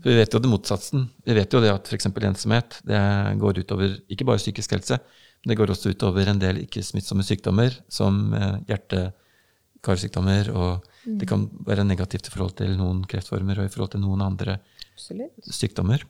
For 0.03 0.11
vi 0.11 0.17
vet 0.19 0.35
jo 0.35 0.41
det 0.43 0.51
motsatsen. 0.51 1.07
Vi 1.25 1.37
vet 1.37 1.55
jo 1.55 1.63
det 1.63 1.71
at 1.73 1.87
f.eks. 1.87 2.11
ensomhet 2.11 2.81
det 2.87 3.01
går 3.41 3.63
utover 3.63 3.95
ikke 4.11 4.27
bare 4.27 4.43
psykisk 4.43 4.75
helse, 4.75 4.99
det 5.47 5.57
går 5.57 5.73
også 5.73 5.93
utover 5.95 6.29
en 6.29 6.39
del 6.41 6.61
ikke-smittsomme 6.63 7.25
sykdommer, 7.25 7.75
som 7.89 8.33
eh, 8.37 8.57
hjerte-karsykdommer, 8.69 10.51
og 10.53 10.89
det 11.05 11.27
kan 11.29 11.47
være 11.65 11.85
negativt 11.87 12.29
i 12.29 12.33
forhold 12.33 12.53
til 12.59 12.75
noen 12.77 13.01
kreftformer 13.09 13.61
og 13.61 13.65
i 13.65 13.71
forhold 13.73 13.95
til 13.95 14.03
noen 14.03 14.21
andre 14.21 14.59
Absolutt. 14.93 15.47
sykdommer. 15.49 16.03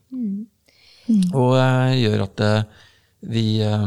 Og 1.35 1.55
eh, 1.57 2.01
gjør 2.03 2.25
at 2.27 2.43
eh, 2.45 2.81
vi 3.31 3.45
eh, 3.63 3.85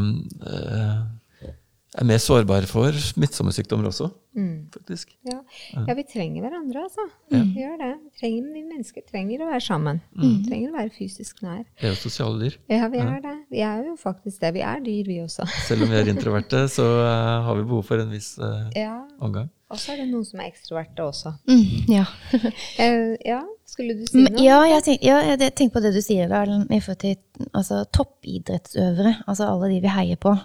er 1.95 2.07
mer 2.09 2.21
sårbare 2.21 2.67
for 2.69 2.95
smittsomme 2.97 3.53
sykdommer 3.55 3.91
også, 3.91 4.09
Mm. 4.35 4.67
faktisk. 4.73 5.15
Ja. 5.23 5.39
ja, 5.87 5.93
vi 5.95 6.03
trenger 6.03 6.43
hverandre, 6.45 6.83
altså. 6.83 7.07
Vi 7.31 7.41
gjør 7.61 7.77
det. 7.79 7.91
Vi, 8.03 8.11
trenger, 8.19 8.53
vi 8.53 8.63
mennesker 8.67 9.05
trenger 9.07 9.45
å 9.45 9.49
være 9.53 9.63
sammen. 9.63 10.01
Vi 10.19 10.31
trenger 10.47 10.73
å 10.73 10.77
være 10.77 10.93
fysisk 10.97 11.41
nær. 11.45 11.63
Vi 11.79 11.87
er 11.87 11.95
jo 11.95 12.01
sosiale 12.03 12.39
dyr. 12.43 12.59
Ja, 12.71 12.89
vi 12.91 13.03
er 13.03 13.19
det. 13.23 13.35
Vi 13.53 13.63
er 13.65 13.83
jo 13.87 13.97
faktisk 13.99 14.43
det. 14.43 14.53
Vi 14.57 14.63
er 14.67 14.83
dyr, 14.83 15.03
vi 15.07 15.19
også. 15.23 15.47
Selv 15.69 15.87
om 15.87 15.93
vi 15.93 16.01
er 16.01 16.11
introverte, 16.11 16.65
så 16.71 16.87
uh, 17.01 17.45
har 17.47 17.59
vi 17.59 17.67
behov 17.67 17.85
for 17.87 18.03
en 18.03 18.11
viss 18.11 18.35
uh, 18.41 18.67
Ja. 18.75 18.99
omgang. 19.19 19.51
Og 19.73 19.79
så 19.81 19.95
er 19.95 20.03
det 20.03 20.11
noen 20.11 20.25
som 20.27 20.41
er 20.43 20.51
ekstroverte 20.51 21.01
også. 21.01 21.31
Mm, 21.49 21.87
ja. 21.89 22.03
uh, 22.35 23.13
ja, 23.31 23.39
skulle 23.65 23.95
du 23.97 24.03
si 24.05 24.21
noe? 24.21 24.43
ja, 24.43 24.59
jeg 24.69 24.83
tenker, 24.85 25.07
ja, 25.07 25.15
jeg 25.33 25.53
tenker 25.57 25.73
på 25.73 25.81
det 25.81 25.91
du 25.95 26.01
sier 26.05 26.29
da, 26.29 26.43
i 26.45 26.79
forhold 26.83 26.99
til 27.01 27.15
altså, 27.49 27.81
toppidrettsøvere. 27.97 29.15
Altså 29.25 29.47
alle 29.49 29.71
de 29.73 29.79
vi 29.83 29.91
heier 29.95 30.19
på 30.21 30.35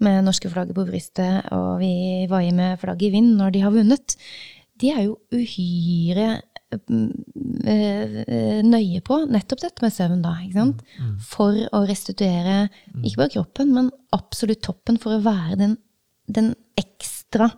med 0.00 0.24
norske 0.24 0.48
flagget 0.52 0.78
på 0.78 0.86
brystet, 0.88 1.50
og 1.52 1.82
vi 1.82 1.92
vaier 2.30 2.56
med 2.56 2.80
flagget 2.80 3.10
i 3.10 3.12
vind 3.18 3.39
når 3.40 3.54
de 3.54 3.64
har 3.64 3.74
vunnet. 3.74 4.16
De 4.80 4.92
er 4.92 5.02
jo 5.06 5.16
uhyre 5.34 6.28
mm, 6.88 7.10
eh, 7.68 8.60
nøye 8.66 9.02
på 9.04 9.22
nettopp 9.28 9.64
dette 9.64 9.84
med 9.84 9.94
søvn, 9.94 10.22
da. 10.24 10.36
ikke 10.44 10.60
sant? 10.60 10.84
For 11.26 11.58
å 11.76 11.82
restituere 11.88 12.62
ikke 13.02 13.22
bare 13.24 13.34
kroppen, 13.36 13.74
men 13.76 13.90
absolutt 14.16 14.62
toppen 14.64 15.00
for 15.00 15.16
å 15.16 15.24
være 15.24 15.58
den, 15.60 15.76
den 16.30 16.54
ekstra 16.80 17.50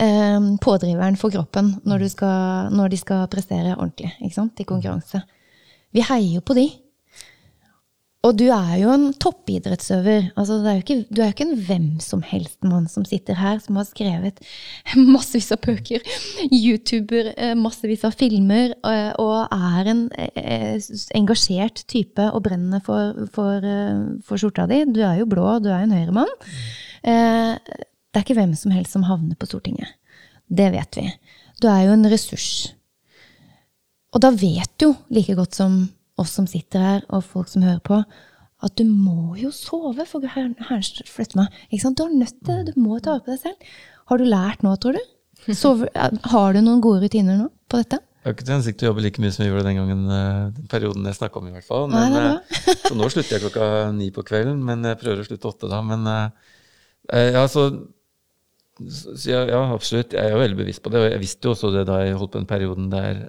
eh, 0.00 0.50
pådriveren 0.62 1.18
for 1.20 1.34
kroppen 1.34 1.76
når, 1.88 2.04
du 2.04 2.12
skal, 2.12 2.74
når 2.74 2.94
de 2.94 3.02
skal 3.02 3.26
prestere 3.32 3.76
ordentlig 3.78 4.12
ikke 4.20 4.38
sant? 4.38 4.62
i 4.62 4.68
konkurranse. 4.68 5.22
Vi 5.96 6.04
heier 6.04 6.36
jo 6.36 6.44
på 6.44 6.56
de. 6.58 6.68
Og 8.26 8.34
du 8.34 8.46
er 8.50 8.72
jo 8.80 8.90
en 8.90 9.04
toppidrettsøver. 9.22 10.30
Altså, 10.38 10.58
er 10.66 10.80
ikke, 10.80 10.98
du 11.06 11.20
er 11.20 11.28
jo 11.28 11.34
ikke 11.34 11.46
en 11.46 11.60
hvem 11.68 11.86
som 12.02 12.24
helst 12.26 12.58
mann 12.66 12.88
som 12.90 13.04
sitter 13.06 13.38
her, 13.38 13.60
som 13.62 13.78
har 13.78 13.86
skrevet 13.86 14.40
massevis 15.14 15.52
av 15.54 15.60
bøker, 15.62 16.02
YouTuber, 16.48 17.30
eh, 17.36 17.54
massevis 17.58 18.02
av 18.08 18.16
filmer, 18.18 18.74
eh, 18.88 19.12
og 19.22 19.52
er 19.54 19.92
en 19.92 20.02
eh, 20.18 20.80
engasjert 21.18 21.84
type 21.90 22.26
og 22.32 22.42
brennende 22.48 22.82
for, 22.86 23.28
for, 23.34 23.68
for 24.26 24.42
skjorta 24.42 24.66
di. 24.70 24.82
Du 24.90 25.02
er 25.06 25.20
jo 25.20 25.30
blå, 25.30 25.46
du 25.62 25.70
er 25.70 25.84
jo 25.84 25.90
en 25.90 25.98
høyremann. 26.00 26.34
Det 27.06 28.18
er 28.18 28.24
ikke 28.24 28.38
hvem 28.38 28.56
som 28.58 28.72
helst 28.74 28.96
som 28.96 29.04
havner 29.06 29.38
på 29.38 29.46
Stortinget. 29.46 29.94
Det 30.50 30.72
vet 30.74 30.98
vi. 30.98 31.06
Du 31.62 31.68
er 31.70 31.86
jo 31.86 31.94
en 31.94 32.08
ressurs. 32.10 32.72
Og 34.16 34.22
da 34.24 34.32
vet 34.34 34.72
du 34.80 34.88
like 35.12 35.36
godt 35.38 35.54
som 35.58 35.84
oss 36.20 36.32
som 36.38 36.48
sitter 36.48 36.82
her, 36.82 37.04
og 37.12 37.24
folk 37.24 37.50
som 37.52 37.64
hører 37.66 37.82
på, 37.84 38.00
at 38.64 38.78
du 38.80 38.86
må 38.88 39.36
jo 39.36 39.50
sove 39.52 40.06
for 40.08 40.24
å 40.24 40.30
flytte 40.32 41.38
meg. 41.38 41.52
Du, 41.70 41.76
er 41.76 42.16
nødt 42.16 42.38
til, 42.40 42.64
det. 42.64 42.74
du 42.74 42.80
må 42.80 42.98
ta 43.00 43.16
vare 43.16 43.24
på 43.26 43.34
deg 43.34 43.42
selv. 43.42 43.70
Har 44.08 44.20
du 44.20 44.28
lært 44.28 44.64
nå, 44.64 44.72
tror 44.80 44.96
du? 44.96 45.02
Sover, 45.60 45.90
har 46.32 46.56
du 46.56 46.62
noen 46.64 46.82
gode 46.84 47.04
rutiner 47.04 47.36
nå 47.38 47.50
på 47.70 47.82
dette? 47.82 48.00
Jeg 48.26 48.32
har 48.32 48.34
ikke 48.34 48.46
til 48.46 48.56
hensikt 48.56 48.82
å 48.82 48.88
jobbe 48.88 49.02
like 49.04 49.22
mye 49.22 49.30
som 49.30 49.44
vi 49.44 49.50
gjorde 49.52 49.66
den 49.68 49.76
gangen, 49.78 50.00
eh, 50.10 50.38
den 50.56 50.70
perioden 50.70 51.04
jeg 51.06 51.14
snakka 51.14 51.38
om. 51.38 51.46
i 51.46 51.52
hvert 51.54 51.66
fall. 51.68 51.84
Men, 51.92 52.16
Nei, 52.16 52.22
eh, 52.56 52.78
så 52.88 52.96
nå 52.98 53.06
slutter 53.12 53.36
jeg 53.36 53.44
klokka 53.44 53.68
ni 53.94 54.08
på 54.14 54.24
kvelden, 54.26 54.64
men 54.66 54.82
jeg 54.88 54.98
prøver 54.98 55.22
å 55.22 55.26
slutte 55.28 55.52
åtte 55.52 55.70
da. 55.70 55.78
Men 55.86 56.08
eh, 56.10 57.28
ja, 57.36 57.44
så, 57.52 57.68
så 58.82 59.30
ja, 59.30 59.44
ja, 59.52 59.60
absolutt. 59.76 60.16
Jeg 60.16 60.24
er 60.24 60.34
jo 60.34 60.42
veldig 60.42 60.58
bevisst 60.58 60.82
på 60.82 60.90
det. 60.90 61.04
Og 61.04 61.06
jeg 61.12 61.22
visste 61.22 61.46
jo 61.46 61.54
også 61.54 61.70
det 61.76 61.84
da 61.86 62.00
jeg 62.02 62.18
holdt 62.18 62.34
på 62.34 62.42
den 62.42 62.50
perioden 62.50 62.90
der 62.90 63.22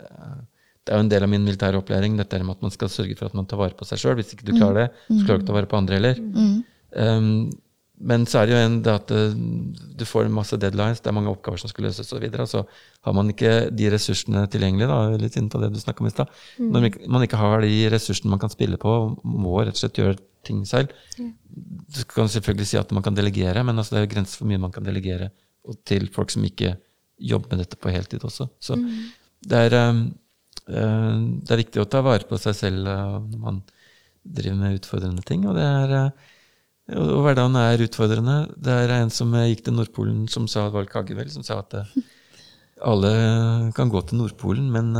det 0.88 0.95
er 0.95 1.02
jo 1.02 1.04
en 1.04 1.12
del 1.12 1.26
av 1.26 1.32
min 1.32 1.43
militære 1.43 1.80
opplæring 1.82 2.15
dette 2.15 2.39
med 2.39 2.56
at 2.56 2.63
man 2.63 2.71
skal 2.71 2.89
sørge 2.91 3.15
for 3.19 3.28
at 3.28 3.36
man 3.36 3.47
tar 3.50 3.60
vare 3.60 3.76
på 3.76 3.86
seg 3.89 4.00
sjøl. 4.00 4.15
Hvis 4.21 4.32
ikke 4.34 4.45
du 4.47 4.54
klarer 4.56 4.86
det, 4.86 4.89
så 5.10 5.23
klarer 5.26 5.41
du 5.41 5.43
ikke 5.43 5.50
å 5.50 5.50
ta 5.50 5.56
vare 5.58 5.69
på 5.73 5.80
andre 5.82 5.97
heller. 5.97 6.21
Mm. 6.23 6.54
Um, 6.95 7.32
men 8.08 8.23
så 8.30 8.39
er 8.39 8.47
det 8.47 8.54
jo 8.54 8.62
en 8.62 8.78
det 8.86 8.93
at 8.93 9.12
uh, 9.12 9.34
du 10.00 10.06
får 10.08 10.30
masse 10.32 10.56
deadlines, 10.62 11.02
det 11.04 11.10
er 11.12 11.15
mange 11.17 11.34
oppgaver 11.34 11.60
som 11.60 11.71
skal 11.71 11.89
løses 11.89 12.08
osv. 12.08 12.23
Og, 12.23 12.38
og 12.45 12.52
så 12.54 12.62
har 13.10 13.17
man 13.17 13.34
ikke 13.34 13.54
de 13.76 13.89
ressursene 13.91 14.45
tilgjengelig, 14.54 14.88
da, 14.88 15.00
litt 15.19 15.36
innenfor 15.36 15.65
det 15.65 15.73
du 15.73 15.82
snakka 15.82 16.06
om 16.06 16.08
i 16.08 16.13
stad. 16.13 16.32
Mm. 16.56 16.69
Når 16.76 16.88
man 17.17 17.26
ikke 17.28 17.41
har 17.41 17.65
de 17.65 17.73
ressursene 17.91 18.32
man 18.32 18.43
kan 18.43 18.54
spille 18.54 18.80
på, 18.80 18.93
må 19.28 19.58
rett 19.60 19.76
og 19.76 19.82
slett 19.82 20.00
gjøre 20.00 20.21
ting 20.47 20.62
selv. 20.69 20.93
Mm. 21.19 21.34
Du 21.97 22.00
kan 22.13 22.32
selvfølgelig 22.32 22.69
si 22.71 22.80
at 22.80 22.93
man 22.95 23.04
kan 23.04 23.17
delegere, 23.17 23.65
men 23.67 23.76
altså 23.76 23.97
det 23.97 24.00
er 24.00 24.08
jo 24.08 24.13
grenser 24.15 24.39
for 24.39 24.47
mye 24.47 24.63
man 24.63 24.71
kan 24.71 24.88
delegere 24.88 25.34
til 25.89 26.08
folk 26.15 26.32
som 26.32 26.47
ikke 26.47 26.78
jobber 27.19 27.52
med 27.52 27.65
dette 27.65 27.82
på 27.82 27.91
heltid 27.91 28.23
også. 28.23 28.47
Så 28.63 28.78
mm. 28.80 28.88
det 29.52 29.65
er 29.67 29.78
um, 29.89 30.06
Eh, 30.06 30.26
det 30.67 31.53
er 31.53 31.62
viktig 31.62 31.82
å 31.82 31.88
ta 31.89 32.01
vare 32.06 32.27
på 32.27 32.39
seg 32.41 32.56
selv 32.58 32.89
eh, 32.91 33.17
når 33.32 33.43
man 33.43 33.62
driver 34.27 34.60
med 34.60 34.80
utfordrende 34.82 35.23
ting. 35.27 35.45
Og, 35.47 35.60
er, 35.62 35.93
eh, 35.95 36.97
og 36.99 37.23
hverdagen 37.25 37.56
er 37.62 37.86
utfordrende. 37.86 38.38
Det 38.56 38.75
er 38.84 38.95
en 38.97 39.13
som 39.13 39.32
gikk 39.47 39.63
til 39.65 39.77
Nordpolen, 39.77 40.25
som 40.32 40.49
sa, 40.51 40.67
det 40.73 40.88
Hagevel, 40.93 41.32
som 41.32 41.45
sa 41.47 41.62
at 41.63 41.77
alle 42.86 43.13
kan 43.77 43.89
gå 43.89 44.03
til 44.06 44.19
Nordpolen, 44.19 44.67
men 44.73 44.91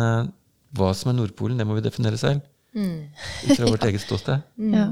hva 0.77 0.93
som 0.97 1.12
er 1.12 1.19
Nordpolen, 1.19 1.60
det 1.60 1.67
må 1.67 1.77
vi 1.77 1.84
definere 1.86 2.19
selv. 2.19 2.41
Mm. 2.73 3.10
Fra 3.51 3.69
vårt 3.69 3.86
eget 3.89 4.03
ståsted. 4.03 4.41
Ja. 4.73 4.88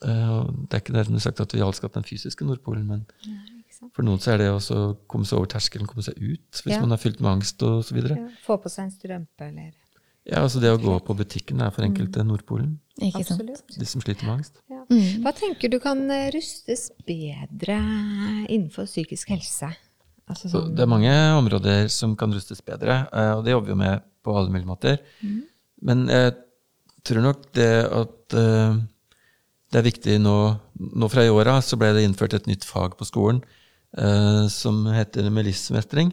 det 0.00 0.76
er 0.76 0.80
ikke 0.80 0.94
dermed 0.96 1.20
sagt 1.24 1.42
at 1.42 1.52
vi 1.54 1.60
alle 1.64 1.76
skal 1.76 1.90
til 1.90 2.00
den 2.00 2.08
fysiske 2.08 2.46
Nordpolen, 2.46 2.86
men 2.86 3.02
for 3.94 4.04
noen 4.04 4.20
så 4.20 4.34
er 4.34 4.42
det 4.42 4.48
å 4.52 4.80
komme 5.08 5.24
seg 5.24 5.40
over 5.40 5.48
terskelen, 5.54 5.88
komme 5.88 6.04
seg 6.04 6.18
ut 6.20 6.62
hvis 6.62 6.74
ja. 6.74 6.80
man 6.82 6.92
har 6.92 7.00
fylt 7.00 7.22
med 7.22 7.32
angst 7.38 7.62
osv. 7.64 8.00
Ja, 8.04 8.26
få 8.44 8.58
på 8.60 8.72
seg 8.72 8.86
en 8.86 8.92
strømpe 8.92 9.48
eller 9.48 9.70
ja, 10.28 10.42
altså 10.42 10.60
Det 10.60 10.70
å 10.72 10.80
gå 10.80 10.94
på 11.04 11.16
butikken 11.16 11.62
er 11.64 11.72
for 11.74 11.86
enkelte 11.86 12.22
mm. 12.22 12.28
Nordpolen. 12.28 12.74
Ikke 13.00 13.22
sant? 13.24 13.40
De 13.72 13.86
som 13.88 14.02
sliter 14.04 14.26
med 14.28 14.38
angst. 14.38 14.60
Ja. 14.68 14.82
Mm. 14.90 15.22
Hva 15.24 15.32
tenker 15.36 15.72
du 15.72 15.78
kan 15.80 16.02
eh, 16.12 16.28
rustes 16.34 16.90
bedre 17.08 17.78
innenfor 18.50 18.88
psykisk 18.88 19.32
helse? 19.32 19.70
Altså 20.30 20.50
sånn 20.52 20.76
det 20.76 20.84
er 20.84 20.90
mange 20.90 21.14
områder 21.38 21.88
som 21.90 22.12
kan 22.18 22.34
rustes 22.36 22.60
bedre, 22.62 23.02
eh, 23.08 23.32
og 23.38 23.46
det 23.46 23.54
jobber 23.56 23.72
vi 23.72 23.80
med 23.80 24.06
på 24.20 24.36
alle 24.36 24.52
mulige 24.52 24.68
måter. 24.68 25.00
Mm. 25.24 25.40
Men 25.88 26.04
jeg 26.12 26.34
tror 27.08 27.24
nok 27.24 27.46
det 27.56 27.70
at 27.88 28.34
uh, 28.36 28.76
det 29.72 29.78
er 29.80 29.86
viktig 29.86 30.18
nå 30.20 30.34
Nå 30.80 31.08
fra 31.12 31.24
i 31.24 31.32
år 31.32 31.48
av 31.52 31.58
så 31.64 31.76
ble 31.76 31.90
det 31.92 32.02
innført 32.06 32.32
et 32.36 32.46
nytt 32.48 32.64
fag 32.64 32.94
på 32.96 33.04
skolen 33.04 33.42
som 34.48 34.78
heter 34.88 35.26
melissemestring. 35.34 36.08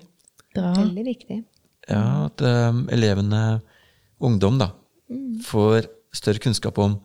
Veldig 0.58 1.06
viktig. 1.06 1.38
Ja, 1.88 2.26
at 2.26 2.44
elevene 2.44 3.62
ungdom 4.24 4.58
da, 4.62 4.72
mm. 5.12 5.44
får 5.48 5.88
større 6.16 6.42
kunnskap 6.44 6.80
om 6.82 6.98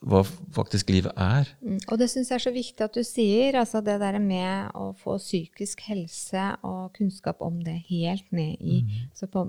hva 0.00 0.22
faktisk 0.56 0.88
livet 0.94 1.12
er. 1.20 1.48
Mm. 1.60 1.76
Og 1.92 1.98
det 2.00 2.08
syns 2.08 2.30
jeg 2.30 2.38
er 2.38 2.44
så 2.46 2.52
viktig 2.54 2.84
at 2.86 2.96
du 2.96 3.02
sier. 3.04 3.58
altså 3.60 3.82
Det 3.84 3.98
der 4.00 4.16
med 4.22 4.72
å 4.78 4.90
få 4.96 5.18
psykisk 5.20 5.82
helse 5.90 6.46
og 6.64 6.94
kunnskap 6.96 7.42
om 7.44 7.58
det 7.64 7.76
helt 7.90 8.24
ned 8.32 8.56
i 8.60 8.80
mm. 8.86 9.28
på 9.28 9.44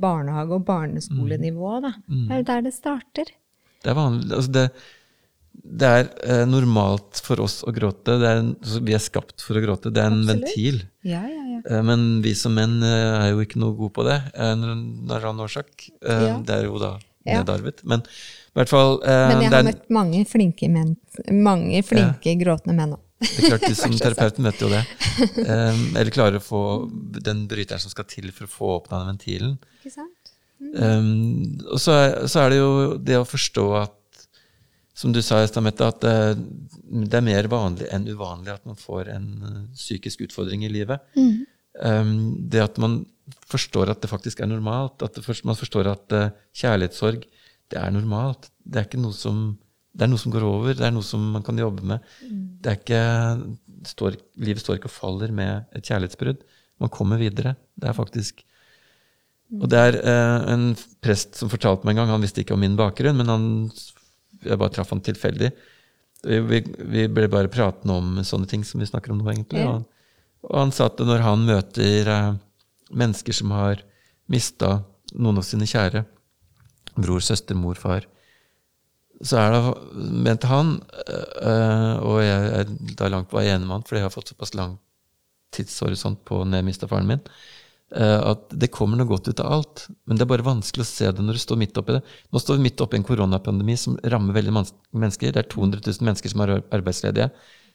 barnehage- 0.00 0.56
og 0.56 0.64
barneskolenivå. 0.64 1.80
da. 1.84 1.92
Mm. 2.08 2.26
Det 2.28 2.32
er 2.32 2.40
jo 2.40 2.50
der 2.52 2.68
det 2.68 2.74
starter. 2.74 3.34
Det 3.84 3.92
er 3.92 3.98
vanlig. 3.98 4.32
altså 4.32 4.52
det, 4.56 4.68
det 5.54 5.88
er 5.88 6.10
eh, 6.26 6.42
normalt 6.48 7.20
for 7.24 7.40
oss 7.44 7.62
å 7.66 7.72
gråte. 7.74 8.18
Er, 8.18 8.42
vi 8.84 8.94
er 8.96 9.02
skapt 9.02 9.44
for 9.44 9.58
å 9.58 9.62
gråte. 9.62 9.92
Det 9.94 10.02
er 10.02 10.10
en 10.10 10.20
Absolutt. 10.22 10.44
ventil. 10.44 10.82
Ja, 11.06 11.22
ja, 11.28 11.44
Eh, 11.64 11.82
men 11.82 12.20
vi 12.24 12.34
som 12.36 12.54
menn 12.56 12.82
eh, 12.84 13.24
er 13.24 13.32
jo 13.32 13.44
ikke 13.44 13.60
noe 13.62 13.76
gode 13.78 13.94
på 13.96 14.06
det 14.06 14.18
av 14.34 14.54
en 14.54 14.64
eller 14.66 15.28
annen 15.30 15.44
årsak. 15.46 15.88
Ja. 16.02 16.36
Det 16.44 16.58
er 16.58 16.66
jo 16.66 16.80
da 16.82 16.96
nedarvet. 17.24 17.80
Men 17.88 18.04
i 18.04 18.58
hvert 18.58 18.70
fall 18.70 18.98
Men 19.00 19.40
jeg 19.42 19.52
har 19.54 19.64
møtt 19.66 19.88
mange 19.94 20.20
flinke 20.28 20.68
menn. 20.70 20.92
Mange 21.32 21.80
flinke 21.86 22.34
ja. 22.34 22.40
gråtende 22.42 22.76
menn 22.76 22.96
òg. 22.98 23.00
Det 23.24 23.46
er 23.46 23.54
klart, 23.54 23.64
de 23.64 23.78
som 23.78 23.94
terapeuten 23.96 24.44
vet 24.44 24.60
jo 24.60 24.68
det. 24.68 24.82
eller 25.96 26.12
klarer 26.12 26.36
å 26.36 26.44
få 26.44 26.62
den 27.24 27.46
bryteren 27.48 27.80
som 27.80 27.94
skal 27.94 28.06
til 28.10 28.28
for 28.34 28.44
å 28.46 28.52
få 28.52 28.74
åpna 28.82 29.00
den 29.00 29.14
ventilen. 29.14 29.56
Ikke 29.80 29.94
sant? 29.96 30.34
Mm. 30.60 30.74
Um, 30.76 31.58
og 31.72 31.80
så 31.82 31.96
er, 31.96 32.14
så 32.30 32.44
er, 32.44 32.52
det 32.52 32.60
jo 32.60 32.70
det 33.00 33.18
å 33.18 33.26
forstå 33.28 33.64
at 33.80 33.96
som 34.94 35.12
du 35.12 35.18
sa, 35.26 35.40
Estamette, 35.42 35.86
at 35.90 36.04
det, 36.04 36.14
det, 37.10 37.18
er 37.18 37.26
mer 37.26 37.48
vanlig 37.50 37.88
enn 37.92 38.06
uvanlig 38.06 38.52
at 38.54 38.68
man 38.68 38.78
får 38.78 39.10
en 39.10 39.26
psykisk 39.74 40.22
utfordring 40.28 40.62
i 40.66 40.70
livet. 40.70 41.02
Mm. 41.18 41.42
Um, 41.82 42.12
det 42.46 42.62
at 42.62 42.78
man 42.78 43.00
forstår 43.50 43.90
at 43.90 44.04
det 44.04 44.12
faktisk 44.12 44.40
er 44.40 44.50
normalt. 44.52 45.02
At 45.02 45.18
man 45.42 45.58
forstår 45.58 45.90
at 45.90 46.14
uh, 46.14 46.30
kjærlighetssorg, 46.54 47.26
det 47.72 47.80
er 47.80 47.90
normalt. 47.90 48.52
Det 48.62 48.84
er, 48.84 49.00
noe 49.02 49.16
som, 49.16 49.42
det 49.90 50.06
er 50.06 50.12
noe 50.12 50.22
som 50.22 50.34
går 50.34 50.46
over. 50.46 50.78
Det 50.78 50.86
er 50.86 50.94
noe 50.94 51.06
som 51.06 51.26
man 51.34 51.42
kan 51.46 51.58
jobbe 51.58 51.82
med. 51.90 52.06
Mm. 52.22 52.40
Det 52.62 52.70
er 52.70 52.78
ikke, 52.78 53.04
står, 53.90 54.20
livet 54.46 54.62
står 54.62 54.78
ikke 54.78 54.92
og 54.92 54.94
faller 54.94 55.34
med 55.34 55.74
et 55.74 55.90
kjærlighetsbrudd. 55.90 56.46
Man 56.84 56.94
kommer 56.94 57.18
videre. 57.18 57.56
Det 57.74 57.90
er 57.90 57.96
faktisk 57.96 58.44
Og 59.54 59.68
det 59.70 59.78
er 59.78 59.98
en 60.50 60.70
prest 61.04 61.36
som 61.38 61.50
fortalte 61.52 61.86
meg 61.86 61.94
en 61.94 62.00
gang, 62.00 62.14
han 62.14 62.22
visste 62.24 62.42
ikke 62.42 62.54
om 62.56 62.62
min 62.64 62.78
bakgrunn, 62.78 63.18
men 63.20 63.28
han, 63.30 63.44
jeg 64.44 64.60
bare 64.60 64.74
traff 64.74 64.92
han 64.94 65.02
tilfeldig. 65.04 65.50
Vi, 66.24 66.60
vi, 66.64 67.08
ble 67.12 67.26
bare 67.28 67.52
pratende 67.52 67.98
om 68.00 68.22
sånne 68.24 68.48
ting 68.48 68.62
som 68.64 68.80
vi 68.80 68.88
snakker 68.88 69.12
om 69.12 69.18
nå, 69.20 69.26
egentlig. 69.32 69.60
Ja. 69.60 69.74
Og 69.76 69.90
og 70.44 70.58
han 70.58 70.72
sa 70.74 70.88
at 70.90 71.00
når 71.00 71.22
han 71.24 71.46
møter 71.48 72.10
eh, 72.10 72.32
mennesker 72.94 73.36
som 73.36 73.54
har 73.56 73.80
mista 74.30 74.82
noen 75.14 75.40
av 75.40 75.46
sine 75.46 75.68
kjære, 75.68 76.04
bror, 76.94 77.22
søster, 77.24 77.56
mor, 77.58 77.78
far, 77.80 78.06
så 79.24 79.38
er 79.40 79.54
det, 79.54 79.74
mente 80.26 80.50
han, 80.50 80.76
eh, 81.06 81.94
og 82.02 82.20
jeg 82.24 82.50
er 82.60 82.72
da 82.98 83.08
langt 83.12 83.30
på 83.30 83.38
vei 83.38 83.46
enig 83.48 83.68
med 83.68 83.78
han, 83.78 83.86
fordi 83.86 84.02
jeg 84.02 84.08
har 84.08 84.14
fått 84.14 84.34
såpass 84.34 84.54
lang 84.58 84.76
tidshorisont 85.54 86.24
på 86.26 86.42
når 86.44 86.60
jeg 86.60 86.68
mista 86.68 86.90
faren 86.90 87.08
min, 87.08 87.22
at 87.94 88.48
det 88.50 88.70
kommer 88.74 88.98
noe 88.98 89.06
godt 89.06 89.28
ut 89.28 89.40
av 89.44 89.52
alt. 89.54 89.84
Men 90.08 90.18
det 90.18 90.24
er 90.24 90.30
bare 90.32 90.46
vanskelig 90.46 90.82
å 90.82 90.88
se 90.88 91.10
det 91.14 91.22
når 91.22 91.36
du 91.36 91.42
står 91.42 91.60
midt 91.60 91.76
oppi 91.78 91.94
det. 91.98 92.00
Nå 92.32 92.40
står 92.42 92.58
vi 92.58 92.64
midt 92.66 92.80
oppi 92.82 92.98
en 92.98 93.06
koronapandemi 93.06 93.76
som 93.78 93.98
rammer 94.02 94.34
veldig 94.34 94.54
mange 94.56 94.72
mennesker. 94.96 95.34
Det 95.34 95.44
er 95.44 95.50
200 95.52 95.84
000 95.84 96.08
mennesker 96.08 96.32
som 96.32 96.42
er 96.42 96.56
arbeidsledige. 96.74 97.28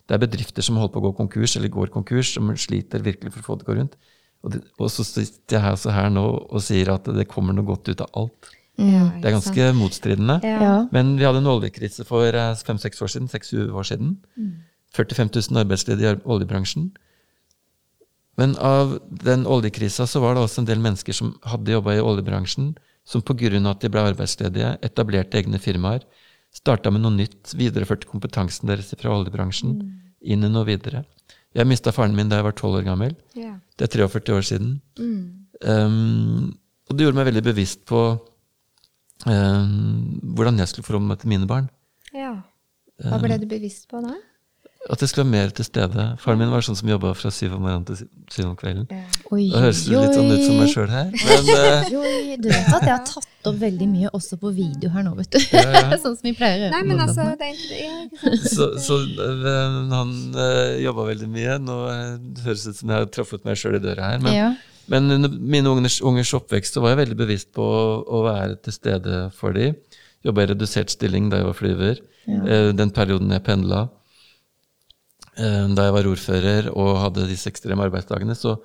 Det 0.10 0.18
er 0.18 0.24
bedrifter 0.24 0.66
som 0.66 0.80
holder 0.82 0.96
på 0.96 1.02
å 1.04 1.06
gå 1.08 1.12
konkurs, 1.20 1.54
eller 1.56 1.70
går 1.72 1.92
konkurs, 1.94 2.34
som 2.34 2.50
sliter 2.58 3.04
virkelig 3.06 3.36
for 3.36 3.44
å 3.44 3.46
få 3.46 3.58
det 3.60 3.64
til 3.64 3.70
å 3.70 3.72
gå 3.72 3.80
rundt. 3.80 4.00
Og, 4.40 4.54
det, 4.54 4.62
og, 4.80 4.88
så 4.92 5.04
sitter 5.06 5.58
jeg 5.58 5.66
her, 5.66 5.78
her, 5.94 6.08
nå 6.16 6.24
og 6.48 6.64
sier 6.64 6.90
at 6.94 7.10
det 7.14 7.28
kommer 7.30 7.54
noe 7.54 7.68
godt 7.68 7.92
ut 7.92 8.02
av 8.06 8.10
alt. 8.18 8.50
Ja, 8.80 9.10
det 9.20 9.28
er 9.28 9.36
ganske 9.36 9.54
sant? 9.54 9.78
motstridende. 9.78 10.40
Ja. 10.48 10.72
Men 10.96 11.14
vi 11.20 11.28
hadde 11.28 11.44
en 11.44 11.52
oljekrise 11.52 12.06
for 12.08 12.26
eh, 12.32 12.64
fem-seks 12.66 13.04
år 13.04 13.12
siden. 13.12 13.30
seks 13.32 13.54
år 13.54 13.88
siden. 13.88 14.16
Mm. 14.40 14.54
45 14.96 15.30
000 15.36 15.62
arbeidsledige 15.62 16.16
i 16.16 16.22
oljebransjen. 16.24 16.90
Men 18.40 18.56
av 18.64 18.96
den 19.28 19.44
oljekrisa 19.50 20.08
så 20.08 20.22
var 20.24 20.36
det 20.36 20.46
også 20.46 20.64
en 20.64 20.70
del 20.70 20.80
mennesker 20.84 21.16
som 21.16 21.34
hadde 21.50 21.76
jobba 21.76 21.98
i 21.98 22.04
oljebransjen, 22.04 22.72
som 23.04 23.24
pga. 23.26 23.52
at 23.70 23.82
de 23.82 23.90
ble 23.92 24.02
arbeidsledige, 24.14 24.78
etablerte 24.86 25.40
egne 25.40 25.60
firmaer, 25.60 26.06
Starta 26.50 26.90
med 26.90 27.04
noe 27.04 27.14
nytt, 27.14 27.52
videreførte 27.58 28.10
kompetansen 28.10 28.70
deres 28.70 28.90
fra 28.98 29.14
oljebransjen 29.14 29.76
mm. 29.78 29.90
inn 30.34 30.46
i 30.46 30.50
noe 30.50 30.66
videre. 30.66 31.04
Jeg 31.54 31.70
mista 31.70 31.94
faren 31.94 32.16
min 32.18 32.30
da 32.30 32.40
jeg 32.40 32.48
var 32.48 32.56
12 32.56 32.80
år 32.80 32.88
gammel. 32.88 33.14
Yeah. 33.38 33.60
Det 33.78 33.86
er 33.86 33.94
43 34.08 34.38
år 34.38 34.48
siden. 34.50 34.72
Mm. 34.98 35.22
Um, 35.62 36.50
og 36.90 36.98
det 36.98 37.06
gjorde 37.06 37.20
meg 37.20 37.30
veldig 37.30 37.44
bevisst 37.46 37.84
på 37.90 38.02
um, 39.30 40.18
hvordan 40.34 40.62
jeg 40.62 40.72
skulle 40.72 40.90
forholde 40.90 41.12
meg 41.12 41.22
til 41.22 41.34
mine 41.36 41.50
barn. 41.50 41.70
Ja. 42.18 42.34
Hva 43.00 43.22
ble 43.22 43.38
du 43.42 43.46
bevisst 43.50 43.86
på 43.92 44.02
da? 44.04 44.16
At 44.88 45.02
jeg 45.04 45.10
skulle 45.12 45.26
være 45.26 45.32
mer 45.32 45.50
til 45.52 45.66
stede. 45.68 46.04
Faren 46.24 46.40
min 46.40 46.52
var 46.54 46.64
sånn 46.64 46.78
som 46.80 46.88
jobba 46.88 47.10
fra 47.18 47.30
syv 47.36 47.58
om 47.58 47.66
morgenen 47.66 47.84
til 47.84 47.98
syv 48.32 48.46
om 48.48 48.54
kvelden. 48.58 48.86
Oi, 49.28 49.50
Da 49.52 49.64
høres 49.66 49.82
det 49.84 49.92
litt 50.00 50.16
sånn 50.16 50.32
ut 50.32 50.44
som 50.46 50.56
meg 50.56 50.72
sjøl 50.72 50.94
her. 50.94 51.10
Men 51.12 51.50
uh... 51.60 51.98
Oi, 52.00 52.38
du 52.40 52.48
vet 52.48 52.70
at 52.78 52.86
jeg 52.88 52.94
har 52.94 53.04
tatt 53.10 53.50
opp 53.52 53.58
veldig 53.60 53.90
mye 53.92 54.14
også 54.16 54.40
på 54.40 54.54
video 54.56 54.94
her 54.94 55.04
nå, 55.04 55.12
vet 55.20 55.36
du. 55.36 55.38
Ja, 55.52 55.66
ja. 55.76 56.00
sånn 56.06 56.16
som 56.16 56.30
vi 56.30 56.34
pleier 56.38 56.56
å 56.56 56.64
gjøre. 56.64 56.72
Nei, 56.78 56.82
men 56.88 57.04
altså 57.04 57.28
det 57.42 57.52
er, 57.52 57.60
ja, 57.76 58.00
ikke 58.08 58.32
sant? 58.32 58.56
så, 58.56 58.70
så 58.88 59.02
eh, 59.28 59.78
han 59.92 60.16
uh, 60.40 60.80
jobba 60.86 61.10
veldig 61.12 61.30
mye. 61.36 61.60
Nå 61.68 61.78
eh, 61.92 62.16
det 62.40 62.48
høres 62.48 62.66
det 62.66 62.74
ut 62.74 62.82
som 62.82 62.96
jeg 62.96 63.04
har 63.04 63.14
truffet 63.20 63.52
meg 63.52 63.60
sjøl 63.60 63.78
i 63.82 63.84
døra 63.84 64.14
her. 64.14 64.24
Men, 64.24 64.38
ja. 64.38 64.50
men 64.96 65.20
under 65.20 65.36
mine 65.36 65.76
ungers, 65.76 66.00
ungers 66.00 66.32
oppvekst 66.40 66.80
så 66.80 66.88
var 66.88 66.96
jeg 66.96 67.04
veldig 67.04 67.20
bevisst 67.20 67.52
på 67.58 67.68
å, 67.68 67.86
å 68.08 68.24
være 68.32 68.62
til 68.64 68.80
stede 68.80 69.26
for 69.36 69.60
dem. 69.60 69.76
Jobba 70.24 70.48
i 70.48 70.54
redusert 70.56 70.96
stilling 70.96 71.28
da 71.32 71.44
jeg 71.44 71.52
var 71.52 71.64
flyver. 71.66 72.04
Eh, 72.30 72.72
den 72.76 72.96
perioden 72.96 73.36
jeg 73.36 73.44
pendla. 73.44 73.90
Eh, 75.40 75.66
da 75.76 75.88
jeg 75.88 75.96
var 75.96 76.10
ordfører 76.10 76.70
og 76.74 76.98
hadde 77.04 77.30
disse 77.30 77.50
ekstreme 77.52 77.86
arbeidsdagene, 77.88 78.36
så 78.36 78.58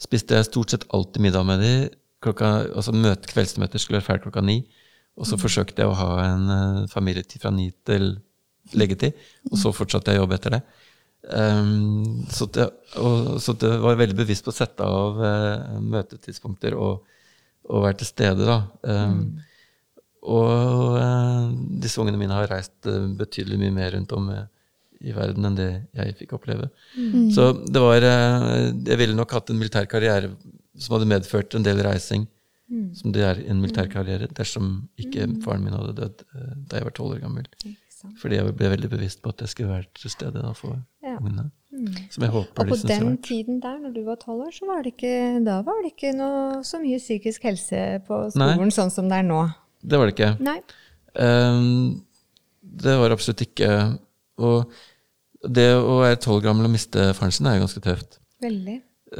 spiste 0.00 0.38
jeg 0.38 0.48
stort 0.48 0.74
sett 0.74 0.86
alltid 0.94 1.24
middag 1.26 1.46
med 1.48 1.64
dem. 1.64 1.88
Klokka, 2.20 2.50
altså 2.76 2.92
møte, 2.92 3.30
kveldsmøter 3.30 3.80
skulle 3.80 3.98
være 3.98 4.08
ferdig 4.08 4.26
klokka 4.28 4.44
ni. 4.44 4.60
Og 5.18 5.26
så 5.28 5.38
forsøkte 5.40 5.82
jeg 5.82 5.90
å 5.90 5.98
ha 5.98 6.10
en 6.28 6.54
eh, 6.56 6.86
familietid 6.92 7.42
fra 7.42 7.52
ni 7.54 7.70
til 7.88 8.14
leggetid. 8.76 9.18
Og 9.50 9.58
så 9.58 9.74
fortsatte 9.74 10.12
jeg 10.12 10.20
å 10.20 10.24
jobbe 10.24 10.38
etter 10.38 10.58
det. 10.58 10.62
Um, 11.20 12.22
så, 12.32 12.46
det 12.48 12.64
og, 12.96 13.34
så 13.44 13.52
det 13.60 13.74
var 13.82 13.98
veldig 14.00 14.16
bevisst 14.16 14.46
på 14.46 14.54
å 14.54 14.56
sette 14.56 14.86
av 14.86 15.18
uh, 15.20 15.80
møtetidspunkter 15.84 16.72
og, 16.80 17.02
og 17.68 17.84
være 17.84 17.98
til 18.00 18.08
stede, 18.08 18.46
da. 18.48 18.62
Um, 18.88 19.42
Og 20.20 20.96
uh, 21.00 21.48
disse 21.80 22.00
ungene 22.00 22.20
mine 22.20 22.36
har 22.36 22.50
reist 22.52 22.88
uh, 22.88 23.08
betydelig 23.16 23.60
mye 23.62 23.72
mer 23.72 23.94
rundt 23.96 24.12
om 24.12 24.26
eh, 24.34 24.48
i 25.00 25.12
verden 25.16 25.46
enn 25.48 25.56
det 25.56 25.68
jeg 25.96 26.16
fikk 26.18 26.34
oppleve. 26.36 26.68
Så 27.34 27.50
det 27.64 27.80
var 27.80 28.02
eh, 28.04 28.72
Jeg 28.86 28.98
ville 29.00 29.16
nok 29.16 29.32
hatt 29.32 29.50
en 29.50 29.58
militær 29.60 29.86
karriere 29.88 30.32
som 30.80 30.96
hadde 30.96 31.08
medført 31.10 31.54
en 31.56 31.64
del 31.66 31.80
reising, 31.84 32.26
som 32.94 33.12
det 33.12 33.22
er 33.26 33.40
en 33.50 33.60
militær 33.60 33.88
karriere, 33.90 34.28
dersom 34.36 34.88
ikke 35.00 35.24
faren 35.44 35.64
min 35.64 35.74
hadde 35.74 35.96
dødd 35.98 36.20
eh, 36.36 36.50
da 36.70 36.78
jeg 36.78 36.86
var 36.86 36.94
tolv 36.96 37.16
år 37.16 37.22
gammel. 37.24 37.48
Fordi 38.20 38.36
jeg 38.38 38.54
ble 38.56 38.68
veldig 38.72 38.88
bevisst 38.94 39.20
på 39.20 39.28
at 39.34 39.42
jeg 39.44 39.50
skulle 39.52 39.72
være 39.74 39.88
til 39.98 40.10
stede 40.12 40.40
da 40.40 40.52
for 40.56 40.78
Ja. 41.02 41.16
ungene. 41.18 41.50
Som 42.10 42.24
jeg 42.24 42.30
håper 42.32 42.62
Og 42.64 42.68
på 42.70 42.76
den 42.88 43.08
vært. 43.10 43.22
tiden 43.26 43.58
der, 43.60 43.76
når 43.78 43.92
du 43.94 44.04
var 44.04 44.16
tolv 44.22 44.46
år, 44.46 44.52
så 44.56 44.66
var 44.66 44.82
det 44.82 44.94
ikke, 44.96 45.44
da 45.44 45.60
var 45.62 45.82
det 45.84 45.92
ikke 45.92 46.14
noe, 46.16 46.62
så 46.64 46.80
mye 46.80 46.98
psykisk 46.98 47.42
helse 47.44 48.00
på 48.06 48.22
Nei. 48.36 48.54
skolen 48.54 48.70
sånn 48.72 48.90
som 48.92 49.08
det 49.08 49.18
er 49.20 49.26
nå. 49.28 49.40
Det 49.84 49.98
var 49.98 50.06
det 50.10 50.14
ikke. 50.16 50.30
Nei. 50.40 50.58
Um, 51.18 52.02
det 52.62 52.94
var 53.00 53.10
absolutt 53.10 53.40
ikke 53.42 53.98
Og 54.38 54.70
det 55.48 55.68
å 55.78 56.00
være 56.02 56.20
tolv 56.20 56.42
gammel 56.44 56.68
og 56.68 56.74
miste 56.74 57.10
faren 57.16 57.32
sin 57.32 57.48
er 57.48 57.56
jo 57.56 57.64
ganske 57.64 57.82
tøft. 57.84 58.18
Veldig. 58.44 58.76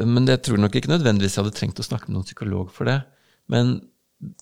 Men 0.06 0.26
det 0.28 0.42
tror 0.46 0.60
nok 0.60 0.76
ikke 0.76 0.92
nødvendigvis 0.92 1.36
jeg 1.36 1.44
hadde 1.44 1.56
trengt 1.56 1.80
å 1.80 1.86
snakke 1.86 2.08
med 2.08 2.18
noen 2.18 2.28
psykolog 2.28 2.68
for 2.74 2.88
det. 2.90 3.00
Men 3.50 3.78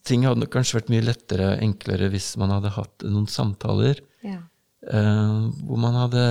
ting 0.06 0.26
hadde 0.26 0.42
nok 0.42 0.52
kanskje 0.52 0.80
vært 0.80 0.90
mye 0.92 1.06
lettere 1.06 1.52
og 1.52 1.62
enklere 1.64 2.10
hvis 2.12 2.32
man 2.40 2.52
hadde 2.56 2.74
hatt 2.74 3.06
noen 3.06 3.28
samtaler 3.30 4.02
Ja. 4.26 4.40
uh, 4.90 5.46
hvor 5.62 5.78
man 5.78 5.94
hadde 5.94 6.24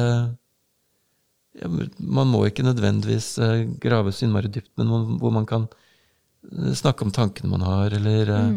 ja, 1.57 1.69
Man 1.71 2.27
må 2.29 2.43
ikke 2.45 2.65
nødvendigvis 2.67 3.37
eh, 3.41 3.63
grave 3.81 4.11
så 4.13 4.27
innmari 4.27 4.51
dypt, 4.51 4.73
men 4.77 4.91
hvor, 5.17 5.31
man 5.33 5.47
kan 5.49 5.63
eh, 5.65 6.75
snakke 6.77 7.07
om 7.07 7.13
tankene 7.15 7.49
man 7.49 7.63
har, 7.65 7.95
eller 7.97 8.29
eh, 8.29 8.51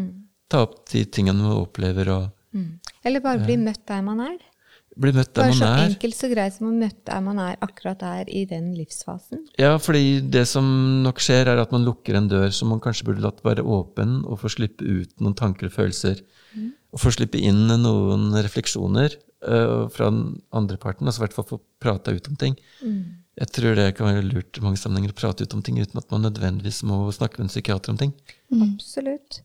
ta 0.51 0.61
opp 0.67 0.83
de 0.91 1.01
tingene 1.09 1.41
man 1.41 1.57
opplever, 1.63 2.11
og 2.13 2.29
Mm. 2.51 2.79
Eller 3.07 3.23
bare 3.23 3.45
bli 3.45 3.55
møtt 3.55 3.85
der 3.87 4.01
man 4.03 4.19
er. 4.19 4.37
Bli 4.99 5.13
møtt 5.15 5.31
der 5.31 5.45
Bare 5.47 5.53
er. 5.53 5.59
man 5.59 5.79
er. 5.79 5.89
enkelt 5.93 6.17
så 6.17 6.27
greit 6.31 6.55
som 6.57 6.67
å 6.67 6.73
møte 6.75 6.99
der 7.07 7.21
man 7.23 7.39
er 7.39 7.55
akkurat 7.63 8.01
der 8.01 8.29
i 8.29 8.43
den 8.49 8.73
livsfasen. 8.75 9.45
Ja, 9.61 9.77
fordi 9.79 10.19
det 10.33 10.43
som 10.51 10.65
nok 11.05 11.21
skjer, 11.23 11.47
er 11.47 11.61
at 11.63 11.71
man 11.71 11.85
lukker 11.87 12.17
en 12.19 12.27
dør 12.31 12.51
som 12.51 12.73
man 12.73 12.81
kanskje 12.83 13.07
burde 13.07 13.23
latt 13.23 13.39
være 13.45 13.63
åpen, 13.63 14.25
og 14.25 14.41
få 14.43 14.51
slippe 14.51 14.83
ut 14.83 15.13
noen 15.23 15.37
tanker 15.39 15.69
og 15.69 15.75
følelser. 15.77 16.21
Og 16.91 16.99
få 16.99 17.13
slippe 17.15 17.39
inn 17.39 17.69
noen 17.71 18.33
refleksjoner 18.35 19.13
uh, 19.47 19.87
fra 19.87 20.09
den 20.11 20.41
andre 20.51 20.75
parten. 20.75 21.07
Altså 21.07 21.21
i 21.21 21.25
hvert 21.25 21.37
fall 21.37 21.47
få 21.47 21.61
prata 21.79 22.11
ut 22.11 22.27
om 22.27 22.35
ting. 22.35 22.57
Jeg 23.39 23.47
tror 23.55 23.77
det 23.79 23.93
kan 23.95 24.09
være 24.11 24.27
lurt 24.27 24.59
i 24.59 24.63
mange 24.65 24.77
sammenhenger 24.77 25.13
å 25.13 25.19
prate 25.21 25.47
ut 25.47 25.55
om 25.55 25.63
ting 25.63 25.79
uten 25.79 26.01
at 26.01 26.11
man 26.11 26.27
nødvendigvis 26.27 26.83
må 26.83 27.05
snakke 27.15 27.39
med 27.39 27.47
en 27.47 27.53
psykiater 27.53 27.93
om 27.93 28.01
ting. 28.01 28.11
Absolutt. 28.51 29.39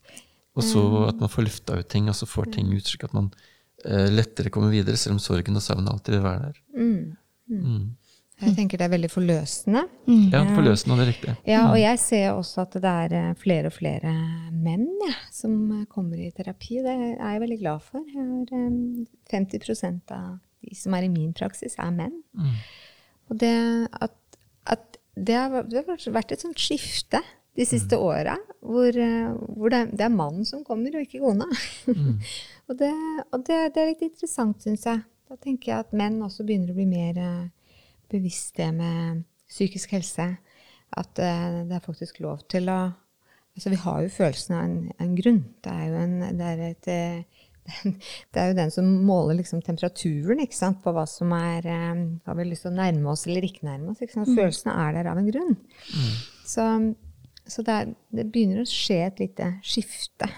Og 0.59 0.65
så 0.67 0.83
at 1.07 1.21
man 1.23 1.31
får 1.31 1.47
lufta 1.47 1.79
ut 1.79 1.89
ting, 1.93 2.09
og 2.11 2.17
så 2.19 2.27
får 2.27 2.51
ting 2.57 2.73
ut, 2.75 2.83
slik 2.83 3.05
at 3.07 3.15
man 3.15 3.31
eh, 3.31 3.55
lettere 3.85 4.51
komme 4.51 4.71
videre, 4.73 4.97
selv 4.99 5.17
om 5.17 5.23
sorgen 5.23 5.59
og 5.59 5.63
savnet 5.63 5.93
alltid 5.93 6.17
vil 6.17 6.25
være 6.25 6.49
der. 6.49 6.61
Mm. 6.81 7.97
Jeg 8.37 8.53
tenker 8.53 8.81
det 8.81 8.85
er 8.85 8.93
veldig 8.93 9.09
forløsende. 9.09 9.83
Ja, 10.29 10.43
forløsende, 10.53 10.93
og 10.93 10.99
det 11.01 11.05
er 11.05 11.09
riktig. 11.09 11.35
Ja, 11.49 11.61
og 11.71 11.79
jeg 11.81 12.01
ser 12.03 12.27
også 12.35 12.67
at 12.67 12.75
det 12.77 12.91
er 12.91 13.15
eh, 13.17 13.31
flere 13.41 13.71
og 13.71 13.77
flere 13.79 14.13
menn 14.53 14.85
ja, 15.07 15.15
som 15.33 15.55
eh, 15.73 15.87
kommer 15.89 16.21
i 16.21 16.29
terapi. 16.37 16.83
Det 16.85 16.93
er 16.93 17.15
jeg 17.15 17.43
veldig 17.47 17.59
glad 17.63 17.87
for. 17.87 18.05
Jeg 18.05 18.27
har, 18.27 18.53
eh, 18.59 19.07
50% 19.33 20.13
av 20.19 20.37
de 20.67 20.77
som 20.77 20.99
er 20.99 21.07
i 21.07 21.13
min 21.15 21.33
praksis, 21.37 21.79
er 21.81 21.95
menn. 21.97 22.21
Og 23.31 23.41
det 23.41 23.57
at, 24.05 24.21
at 24.69 25.01
det, 25.17 25.35
har, 25.39 25.65
det 25.65 25.87
har 25.87 26.13
vært 26.13 26.37
et 26.37 26.45
sånt 26.45 26.61
skifte 26.61 27.23
de 27.57 27.65
siste 27.65 27.97
åra, 27.97 28.37
hvor, 28.61 28.93
eh, 28.93 29.33
hvor 29.57 29.73
det, 29.73 29.81
er, 29.81 29.93
det 29.97 30.05
er 30.07 30.13
mannen 30.13 30.45
som 30.45 30.65
kommer, 30.65 30.93
og 30.93 31.07
ikke 31.07 31.23
kona. 31.25 31.49
og 32.67 32.79
det, 32.81 32.93
og 33.33 33.45
det, 33.47 33.59
det 33.75 33.83
er 33.83 33.93
litt 33.93 34.05
interessant, 34.07 34.63
syns 34.65 34.87
jeg. 34.89 35.03
Da 35.27 35.39
tenker 35.43 35.73
jeg 35.73 35.85
at 35.85 35.97
menn 35.97 36.21
også 36.23 36.47
begynner 36.47 36.73
å 36.73 36.77
bli 36.77 36.87
mer 36.91 37.19
eh, 37.19 37.73
bevisste 38.11 38.69
med 38.75 39.25
psykisk 39.51 39.97
helse. 39.97 40.29
At 40.97 41.19
eh, 41.23 41.63
det 41.67 41.77
er 41.79 41.85
faktisk 41.85 42.23
lov 42.25 42.47
til 42.51 42.73
å 42.73 42.81
Altså, 43.57 43.71
vi 43.73 43.77
har 43.81 44.03
jo 44.05 44.09
følelsen 44.13 44.53
av 44.53 44.65
en, 44.67 44.73
en 45.01 45.13
grunn. 45.17 45.39
Det 45.65 45.73
er 45.73 45.85
jo 45.89 45.95
en 45.97 46.17
det 46.37 46.49
er 46.51 46.59
et, 46.67 46.89
eh, 46.93 47.45
det 48.37 48.43
er 48.43 48.51
jo 48.51 48.57
den 48.59 48.73
som 48.75 48.91
måler 49.09 49.39
liksom 49.39 49.63
temperaturen 49.65 50.43
på 50.83 50.93
hva 50.93 51.07
som 51.09 51.33
er 51.33 51.65
Har 51.65 52.37
vi 52.37 52.45
lyst 52.51 52.67
til 52.67 52.75
å 52.75 52.77
nærme 52.77 53.15
oss 53.15 53.25
eller 53.25 53.49
ikke 53.49 53.65
nærme 53.65 53.95
oss? 53.95 54.05
Sant? 54.13 54.29
Følelsene 54.29 54.77
er 54.77 54.99
der 54.99 55.09
av 55.09 55.23
en 55.23 55.31
grunn. 55.31 55.57
Så, 56.45 56.69
så 57.47 57.63
det, 57.67 57.75
er, 57.83 57.91
det 58.19 58.25
begynner 58.35 58.63
å 58.63 58.69
skje 58.69 58.99
et 59.07 59.21
lite 59.23 59.49
skifte, 59.63 60.29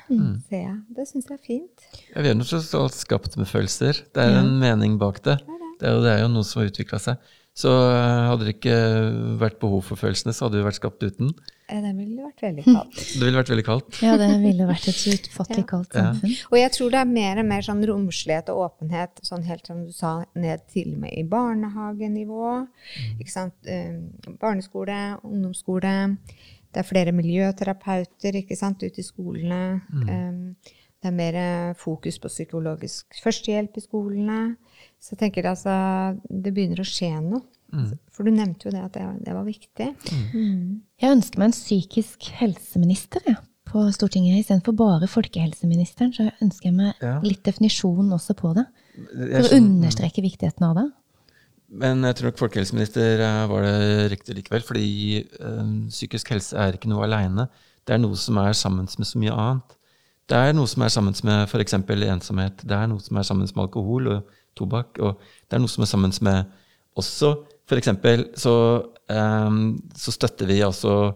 ser 0.49 0.63
jeg. 0.65 0.77
Det 0.97 1.07
syns 1.09 1.29
jeg 1.31 1.39
er 1.39 1.45
fint. 1.47 1.89
Ja, 2.15 2.23
vi 2.23 2.31
er 2.33 2.39
nå 2.39 2.45
tross 2.49 2.71
alt 2.77 2.97
skapt 2.99 3.37
med 3.41 3.49
følelser. 3.51 4.05
Det 4.15 4.25
er 4.29 4.39
en 4.43 4.55
mening 4.61 4.99
bak 5.01 5.23
det. 5.25 5.39
Det 5.81 5.87
er 5.89 5.95
jo, 5.95 6.01
det 6.05 6.13
er 6.17 6.25
jo 6.25 6.31
noe 6.35 6.45
som 6.47 6.61
har 6.63 6.73
utvikla 6.73 6.99
seg. 7.01 7.35
Så 7.59 7.71
eh, 7.75 8.25
hadde 8.31 8.45
det 8.47 8.53
ikke 8.55 8.75
vært 9.41 9.57
behov 9.59 9.81
for 9.89 9.99
følelsene, 9.99 10.31
så 10.37 10.45
hadde 10.47 10.61
vi 10.61 10.67
vært 10.69 10.77
skapt 10.79 11.03
uten. 11.03 11.33
Eh, 11.67 11.81
Det 11.83 11.91
ville 11.97 12.23
vært 12.23 12.43
veldig 12.45 12.65
kaldt. 12.69 12.99
Det 13.19 13.23
ville 13.25 13.41
vært 13.41 13.51
veldig 13.51 13.65
kaldt. 13.67 13.99
ja, 14.07 14.13
det 14.21 14.29
ville 14.45 14.69
vært 14.69 14.87
et 14.93 15.01
utfattelig 15.17 15.65
kaldt 15.73 15.97
Ja. 15.99 16.05
samfunn. 16.13 16.37
Og 16.53 16.57
jeg 16.61 16.71
tror 16.77 16.93
det 16.95 17.01
er 17.01 17.11
mer 17.11 17.41
og 17.43 17.49
mer 17.51 17.67
sånn 17.67 17.83
romslighet 17.91 18.53
og 18.55 18.61
åpenhet, 18.69 19.19
sånn 19.27 19.43
helt 19.49 19.67
som 19.67 19.81
du 19.89 19.91
sa, 19.97 20.13
ned 20.39 20.63
til 20.71 20.93
og 20.95 21.01
med 21.03 21.17
i 21.19 21.25
barnehagenivå. 21.35 22.53
Ikke 23.19 23.35
sant? 23.35 23.55
Eh, 23.67 23.99
Barneskole, 24.39 25.01
ungdomsskole. 25.27 25.97
Det 26.73 26.83
er 26.83 26.89
flere 26.89 27.13
miljøterapeuter 27.17 28.37
ikke 28.43 28.57
sant, 28.57 28.83
ute 28.83 29.01
i 29.01 29.07
skolene. 29.07 29.81
Eh, 30.09 30.75
Det 31.01 31.13
er 31.13 31.15
mer 31.15 31.75
fokus 31.79 32.17
på 32.19 32.27
psykologisk 32.27 33.21
førstehjelp 33.23 33.77
i 33.79 33.81
skolene. 33.85 34.57
Så 34.99 35.13
jeg 35.15 35.19
tenker 35.21 35.47
altså, 35.47 35.71
det 36.29 36.51
begynner 36.53 36.81
å 36.83 36.87
skje 36.89 37.13
noe. 37.23 37.45
For 38.11 38.25
du 38.27 38.33
nevnte 38.33 38.67
jo 38.67 38.73
det 38.75 38.81
at 38.83 38.93
det, 38.97 39.05
det 39.29 39.35
var 39.37 39.45
viktig. 39.47 39.89
Jeg 40.99 41.11
ønsker 41.13 41.39
meg 41.39 41.47
en 41.53 41.55
psykisk 41.55 42.27
helseminister 42.41 43.21
jeg, 43.29 43.37
på 43.69 43.85
Stortinget. 43.95 44.41
Istedenfor 44.43 44.75
bare 44.75 45.07
folkehelseministeren, 45.07 46.11
så 46.17 46.31
ønsker 46.43 46.71
jeg 46.73 46.75
meg 46.75 46.95
Ja. 47.01 47.21
litt 47.23 47.45
definisjon 47.45 48.11
også 48.11 48.35
på 48.35 48.55
det. 48.59 48.67
For 48.97 49.53
å 49.53 49.57
understreke 49.61 50.25
viktigheten 50.25 50.67
av 50.67 50.75
det. 50.81 50.87
Men 51.69 52.05
jeg 52.07 52.17
tror 52.17 52.31
nok 52.31 52.41
folkehelseminister 52.41 53.21
eh, 53.21 53.43
var 53.51 53.65
det 53.67 54.13
riktig 54.15 54.39
likevel, 54.39 54.63
fordi 54.65 54.87
eh, 55.21 55.73
psykisk 55.93 56.33
helse 56.33 56.57
er 56.57 56.79
ikke 56.79 56.89
noe 56.89 57.05
aleine. 57.05 57.49
Det 57.85 57.97
er 57.97 58.01
noe 58.01 58.17
som 58.17 58.41
er 58.41 58.57
sammen 58.57 58.89
med 58.89 59.09
så 59.09 59.21
mye 59.21 59.35
annet. 59.35 59.77
Det 60.29 60.37
er 60.37 60.57
noe 60.57 60.69
som 60.69 60.85
er 60.85 60.93
sammen 60.93 61.17
med 61.25 61.45
f.eks. 61.49 61.77
ensomhet. 61.77 62.65
Det 62.65 62.77
er 62.77 62.89
noe 62.89 63.01
som 63.01 63.17
er 63.17 63.29
sammen 63.29 63.49
med 63.49 63.63
alkohol 63.65 64.11
og 64.13 64.35
tobakk. 64.57 65.01
Og 65.01 65.21
det 65.49 65.57
er 65.57 65.63
noe 65.63 65.73
som 65.73 65.85
er 65.85 65.93
sammen 65.93 66.13
med 66.25 66.59
også 66.99 67.37
F.eks. 67.69 67.91
Så, 68.41 68.53
um, 69.13 69.59
så 69.97 70.13
støtter 70.13 70.49
vi 70.49 70.61
altså 70.65 71.13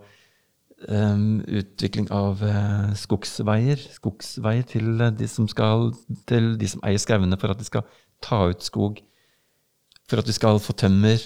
um, 0.89 1.41
utvikling 1.49 2.11
av 2.13 2.43
uh, 2.45 2.91
skogsveier. 2.97 3.81
Skogsveier 3.97 4.67
til 4.69 5.01
de 5.17 5.29
som, 5.29 5.49
skal, 5.49 5.95
til 6.29 6.55
de 6.61 6.69
som 6.69 6.85
eier 6.85 7.01
skauene, 7.01 7.41
for 7.41 7.53
at 7.53 7.61
de 7.61 7.69
skal 7.69 7.89
ta 8.25 8.45
ut 8.53 8.65
skog 8.65 9.01
for 10.13 10.21
at 10.23 10.29
vi 10.29 10.37
skal 10.37 10.61
få 10.63 10.75
tømmer, 10.77 11.25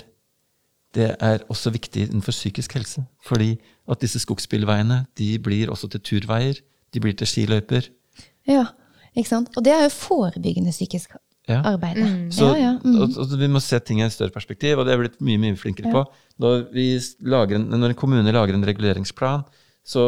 det 0.96 1.10
er 1.20 1.42
også 1.52 1.72
viktig 1.74 2.06
innenfor 2.06 2.32
psykisk 2.32 2.78
helse. 2.78 3.02
Fordi 3.26 3.56
at 3.90 4.00
disse 4.00 4.22
skogsbilveiene 4.22 5.02
de 5.18 5.34
blir 5.42 5.70
også 5.74 5.90
til 5.92 6.00
turveier, 6.06 6.62
de 6.94 7.02
blir 7.02 7.16
til 7.18 7.28
skiløyper. 7.28 7.90
Ja, 8.48 8.68
ikke 9.12 9.28
sant? 9.28 9.50
Og 9.58 9.64
det 9.66 9.74
er 9.74 9.86
jo 9.88 9.94
forebyggende 9.94 10.72
psykisk 10.74 11.18
Ja. 11.46 11.60
arbeidet. 11.62 12.34
Så, 12.34 12.48
ja, 12.56 12.72
ja. 12.72 12.72
Mm. 12.82 12.96
og, 13.04 13.12
og 13.22 13.34
vi 13.38 13.46
må 13.46 13.60
se 13.62 13.78
ting 13.78 14.00
i 14.00 14.02
et 14.02 14.10
større 14.10 14.34
perspektiv, 14.34 14.80
og 14.80 14.86
det 14.86 14.90
er 14.90 14.96
jeg 14.96 15.02
blitt 15.04 15.20
mye 15.22 15.38
mye 15.38 15.58
flinkere 15.60 15.92
på. 15.94 16.00
Når, 16.42 16.64
vi 16.74 16.86
lager 17.22 17.60
en, 17.60 17.68
når 17.70 17.92
en 17.92 17.98
kommune 18.00 18.32
lager 18.34 18.56
en 18.56 18.66
reguleringsplan, 18.66 19.44
så 19.86 20.02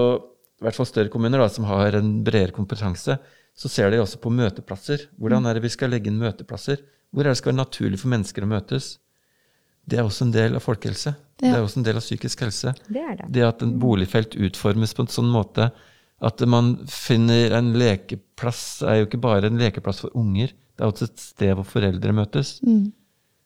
i 0.59 0.67
hvert 0.67 0.75
fall 0.75 0.89
større 0.91 1.13
kommuner 1.13 1.39
da, 1.39 1.47
som 1.55 1.69
har 1.71 1.95
en 1.95 2.25
bredere 2.27 2.51
kompetanse, 2.57 3.15
så 3.55 3.71
ser 3.71 3.91
de 3.95 4.01
også 4.03 4.19
på 4.19 4.33
møteplasser. 4.35 5.07
Hvordan 5.19 5.47
er 5.47 5.55
det 5.55 5.63
vi 5.63 5.71
skal 5.71 5.95
legge 5.95 6.11
inn 6.11 6.19
møteplasser? 6.19 6.83
Hvor 7.13 7.25
er 7.25 7.33
det 7.33 7.41
skal 7.41 7.53
være 7.53 7.63
naturlig 7.63 8.01
for 8.03 8.13
mennesker 8.13 8.45
å 8.45 8.51
møtes? 8.51 8.97
Det 9.89 9.99
er 9.99 10.05
også 10.05 10.27
en 10.27 10.35
del 10.35 10.59
av 10.59 10.65
folkehelse. 10.65 11.15
Det 11.39 11.49
er 11.49 11.63
også 11.63 11.81
en 11.81 11.87
del 11.87 11.97
av 12.01 12.05
psykisk 12.05 12.43
helse. 12.45 12.75
Det 12.91 13.01
er 13.01 13.15
det. 13.23 13.29
Det 13.37 13.45
at 13.47 13.63
en 13.65 13.79
boligfelt 13.81 14.35
utformes 14.37 14.93
på 14.97 15.07
en 15.07 15.13
sånn 15.13 15.31
måte 15.33 15.71
at 16.19 16.43
man 16.51 16.73
finner 16.91 17.55
en 17.59 17.73
lekeplass, 17.79 18.83
er 18.83 19.01
jo 19.01 19.07
ikke 19.07 19.21
bare 19.23 19.51
en 19.51 19.61
lekeplass 19.61 20.03
for 20.03 20.17
unger, 20.19 20.51
det 20.51 20.85
er 20.85 20.91
også 20.91 21.07
et 21.09 21.23
sted 21.23 21.53
hvor 21.59 21.67
foreldre 21.67 22.15
møtes, 22.15 22.57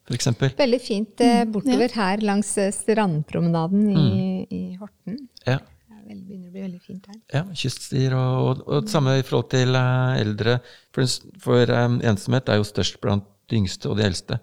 for 0.09 0.17
eksempel. 0.17 0.55
Veldig 0.59 0.81
fint 0.83 1.21
eh, 1.25 1.45
bortover 1.49 1.93
her 1.97 2.25
langs 2.25 2.51
eh, 2.61 2.73
strandpromenaden 2.75 3.87
i, 3.93 4.09
i 4.53 4.63
Horten. 4.81 5.21
Ja, 5.47 5.61
Det 5.63 6.17
er 6.17 6.19
begynner 6.19 6.49
å 6.49 6.55
bli 6.57 6.65
veldig 6.65 6.81
fint 6.83 7.07
her. 7.09 7.21
ja 7.33 7.45
kyststier 7.57 8.17
og, 8.19 8.33
og, 8.43 8.65
og 8.67 8.89
det 8.89 8.93
samme 8.93 9.19
i 9.21 9.25
forhold 9.25 9.49
til 9.53 9.79
eh, 9.79 10.21
eldre. 10.25 10.59
For, 10.97 11.09
for 11.45 11.77
um, 11.77 12.01
ensomhet 12.05 12.53
er 12.53 12.61
jo 12.61 12.69
størst 12.69 13.01
blant 13.05 13.29
de 13.51 13.59
yngste 13.61 13.91
og 13.91 13.99
de 13.99 14.07
eldste. 14.07 14.39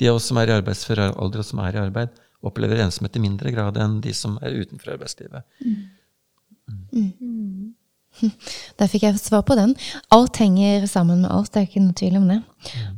De 0.00 0.10
av 0.10 0.18
oss 0.18 0.28
som 0.30 0.38
er 0.40 0.50
i 0.50 0.56
arbeidsfør 0.56 1.06
alder 1.08 1.42
og 1.42 1.48
som 1.48 1.62
er 1.64 1.76
i 1.76 1.82
arbeid, 1.84 2.14
opplever 2.44 2.82
ensomhet 2.84 3.16
i 3.16 3.22
mindre 3.22 3.52
grad 3.54 3.78
enn 3.80 4.00
de 4.04 4.12
som 4.16 4.36
er 4.44 4.58
utenfor 4.60 4.94
arbeidslivet. 4.96 5.46
Der 8.78 8.90
fikk 8.90 9.06
jeg 9.06 9.18
svar 9.18 9.42
på 9.46 9.56
den. 9.58 9.72
Alt 10.14 10.38
henger 10.42 10.86
sammen 10.90 11.24
med 11.24 11.32
alt, 11.34 11.50
det 11.52 11.60
er 11.60 11.66
ikke 11.66 11.82
noe 11.82 11.96
tvil 11.98 12.18
om 12.20 12.28
det. 12.30 12.38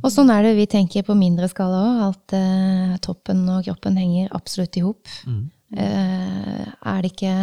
Og 0.03 0.11
sånn 0.13 0.29
er 0.33 0.45
det 0.45 0.53
vi 0.59 0.67
tenker 0.69 1.05
på 1.07 1.15
mindre 1.17 1.49
skala 1.49 1.79
òg. 1.87 2.03
Alt 2.07 2.35
eh, 2.37 2.93
toppen 3.03 3.41
og 3.49 3.65
kroppen 3.65 3.97
henger 3.97 4.29
absolutt 4.37 4.77
i 4.77 4.85
hop. 4.85 5.09
Eh, 5.73 6.63
er 6.93 7.01
det 7.01 7.11
ikke 7.15 7.35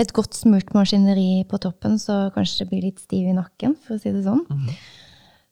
et 0.00 0.12
godt 0.16 0.34
smurt 0.34 0.72
maskineri 0.74 1.44
på 1.48 1.60
toppen, 1.60 1.98
så 2.00 2.30
kanskje 2.34 2.64
det 2.64 2.70
blir 2.70 2.86
litt 2.88 3.02
stiv 3.02 3.28
i 3.28 3.36
nakken, 3.36 3.76
for 3.84 3.98
å 3.98 4.00
si 4.00 4.12
det 4.14 4.24
sånn. 4.24 4.42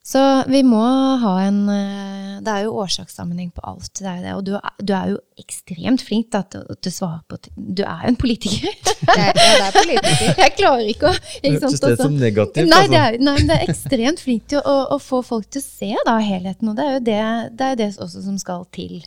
Så 0.02 0.20
vi 0.48 0.62
må 0.64 0.80
ha 1.20 1.32
en 1.44 1.58
eh, 1.68 2.38
Det 2.40 2.48
er 2.48 2.62
jo 2.64 2.70
årsakssammenheng 2.80 3.50
på 3.52 3.60
alt. 3.68 3.90
Det 4.00 4.06
er 4.08 4.22
det, 4.24 4.30
og 4.32 4.44
du, 4.46 4.54
er- 4.56 4.78
du 4.80 4.92
er 4.96 5.10
jo 5.12 5.18
ekstremt 5.42 6.00
flink 6.06 6.30
da, 6.32 6.40
til, 6.48 6.62
å- 6.64 6.76
til 6.80 6.88
å 6.88 6.94
svare 6.96 7.20
på 7.28 7.36
ting. 7.44 7.52
Du 7.76 7.82
er 7.84 8.06
jo 8.06 8.12
en 8.14 8.16
politiker. 8.16 8.72
Det 9.00 9.16
er, 9.16 9.32
det 9.36 9.66
er 9.66 9.74
politiker. 9.76 10.32
Jeg 10.44 10.54
klarer 10.56 10.88
ikke 10.92 11.10
å 11.10 11.12
ikke 11.16 11.60
sant, 11.66 11.84
som 12.00 12.16
negativt. 12.20 12.68
Nei, 12.70 12.80
det 12.92 12.98
er, 13.00 13.18
nei, 13.20 13.34
men 13.38 13.48
det 13.50 13.56
er 13.58 13.70
ekstremt 13.72 14.20
flink 14.24 14.46
til 14.52 14.60
å, 14.64 14.74
å 14.94 14.98
få 15.00 15.20
folk 15.24 15.48
til 15.52 15.60
å 15.62 15.64
se 15.66 15.88
da, 16.08 16.16
helheten, 16.24 16.68
og 16.72 16.76
det 16.80 16.84
er 16.86 16.92
jo 16.96 17.00
det, 17.06 17.20
det, 17.60 17.68
er 17.74 17.78
det 17.80 17.88
også 18.00 18.22
som 18.24 18.36
skal 18.40 18.64
til. 18.76 18.98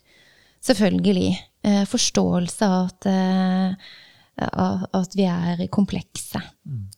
Selvfølgelig. 0.66 1.30
Eh, 1.64 1.84
forståelse 1.89 2.68
av 2.70 2.89
at, 2.89 3.08
eh, 3.10 3.94
at 4.98 5.18
vi 5.18 5.26
er 5.30 5.66
komplekse. 5.74 6.41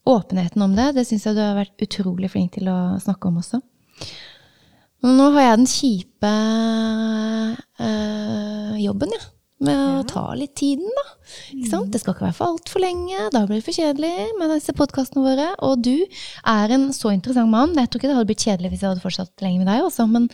Åpenheten 0.07 0.61
om 0.67 0.75
det, 0.77 0.91
det 0.99 1.03
syns 1.07 1.25
jeg 1.27 1.35
du 1.37 1.41
har 1.43 1.55
vært 1.59 1.83
utrolig 1.87 2.31
flink 2.31 2.55
til 2.59 2.69
å 2.71 2.77
snakke 3.03 3.27
om 3.31 3.39
også. 3.43 3.59
Nå 5.05 5.29
har 5.35 5.43
jeg 5.43 5.57
den 5.59 5.69
kjipe 5.69 6.33
øh, 7.85 8.75
jobben, 8.81 9.15
ja. 9.15 9.25
Med 9.65 9.79
å 9.79 10.01
ta 10.03 10.33
litt 10.35 10.51
tiden, 10.59 10.89
da. 10.91 11.03
Ikke 11.55 11.69
sant? 11.69 11.87
Det 11.93 12.01
skal 12.01 12.11
ikke 12.11 12.25
være 12.25 12.35
for 12.35 12.51
altfor 12.51 12.81
lenge. 12.83 13.21
Da 13.31 13.45
blir 13.47 13.61
det 13.61 13.65
for 13.65 13.77
kjedelig 13.77 14.11
med 14.35 14.51
disse 14.51 14.75
podkastene 14.75 15.23
våre. 15.23 15.45
Og 15.63 15.79
du 15.85 15.93
er 16.51 16.73
en 16.75 16.89
så 16.93 17.13
interessant 17.15 17.49
mann. 17.53 17.71
Jeg 17.79 17.87
tror 17.87 18.01
ikke 18.01 18.11
det 18.11 18.17
hadde 18.17 18.29
blitt 18.33 18.43
kjedelig 18.43 18.73
hvis 18.73 18.83
jeg 18.83 18.91
hadde 18.91 19.05
fortsatt 19.05 19.45
lenge 19.45 19.61
med 19.61 19.71
deg, 19.71 19.85
også. 19.87 20.09
Men, 20.11 20.27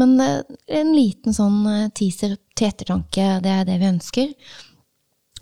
men 0.00 0.16
eh, 0.24 0.56
en 0.80 0.94
liten 0.96 1.36
sånn 1.36 1.60
eh, 1.70 1.90
teaser 1.92 2.38
til 2.56 2.70
ettertanke, 2.70 3.28
det 3.44 3.52
er 3.52 3.68
det 3.68 3.76
vi 3.82 3.90
ønsker. 3.92 4.32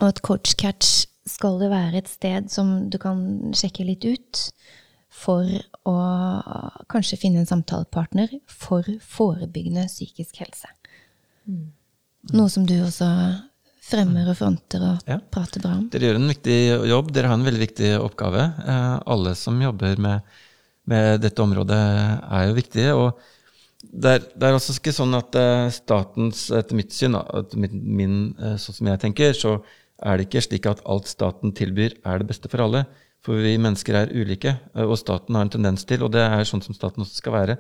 Og 0.01 0.09
at 0.11 0.23
Coach 0.27 0.57
Catch 0.59 1.07
skal 1.31 1.63
det 1.63 1.71
være 1.71 2.03
et 2.03 2.11
sted 2.11 2.51
som 2.51 2.75
du 2.91 2.99
kan 3.01 3.23
sjekke 3.55 3.87
litt 3.87 4.03
ut 4.03 4.47
for 5.23 5.47
å 5.89 5.97
kanskje 6.91 7.19
finne 7.21 7.43
en 7.43 7.49
samtalepartner 7.49 8.35
for 8.51 8.87
forebyggende 9.07 9.87
psykisk 9.91 10.43
helse. 10.43 10.71
Noe 12.33 12.51
som 12.53 12.67
du 12.67 12.75
også 12.83 13.09
fremmer 13.83 14.31
og 14.31 14.39
fronter 14.39 14.85
og 14.87 15.11
Ja. 15.11 15.19
prater 15.19 15.61
bra 15.63 15.77
om. 15.79 15.89
Dere 15.91 16.09
gjør 16.13 16.21
en 16.21 16.31
viktig 16.31 16.59
jobb. 16.89 17.13
Dere 17.13 17.29
har 17.29 17.35
en 17.35 17.45
veldig 17.45 17.63
viktig 17.67 17.91
oppgave. 17.99 18.43
Eh, 18.63 19.01
alle 19.07 19.35
som 19.35 19.61
jobber 19.61 19.99
med, 19.99 20.23
med 20.87 21.21
dette 21.21 21.43
området, 21.43 21.79
er 22.31 22.49
jo 22.49 22.55
viktige. 22.55 22.95
og 22.95 23.19
det 23.83 24.11
er, 24.15 24.19
det 24.39 24.47
er 24.47 24.55
også 24.55 24.77
ikke 24.79 24.95
sånn 24.95 25.15
at 25.19 25.35
eh, 25.35 25.69
statens, 25.75 26.51
etter 26.55 26.79
mitt 26.79 26.93
syn, 26.95 27.17
min, 27.83 28.37
eh, 28.39 28.55
sånn 28.57 28.77
som 28.79 28.87
jeg 28.93 29.01
tenker, 29.03 29.35
så 29.35 29.57
er 30.03 30.19
det 30.19 30.29
ikke 30.29 30.43
slik 30.47 30.69
at 30.71 30.83
alt 30.87 31.11
staten 31.11 31.53
tilbyr, 31.53 31.99
er 32.07 32.23
det 32.23 32.29
beste 32.31 32.49
for 32.49 32.63
alle. 32.63 32.87
For 33.23 33.39
vi 33.39 33.55
mennesker 33.61 33.99
er 33.99 34.13
ulike, 34.13 34.57
eh, 34.75 34.85
og 34.87 34.99
staten 35.01 35.39
har 35.39 35.47
en 35.47 35.55
tendens 35.55 35.87
til, 35.89 36.03
og 36.03 36.13
det 36.15 36.25
er 36.25 36.45
sånn 36.49 36.65
som 36.65 36.77
staten 36.77 37.05
også 37.05 37.21
skal 37.21 37.37
være, 37.37 37.59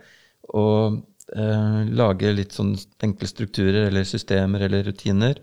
å 0.59 0.65
eh, 0.91 1.81
lage 1.95 2.33
litt 2.35 2.57
sånn 2.57 2.75
enkle 3.07 3.31
strukturer 3.31 3.87
eller 3.87 4.09
systemer 4.09 4.67
eller 4.67 4.89
rutiner. 4.91 5.39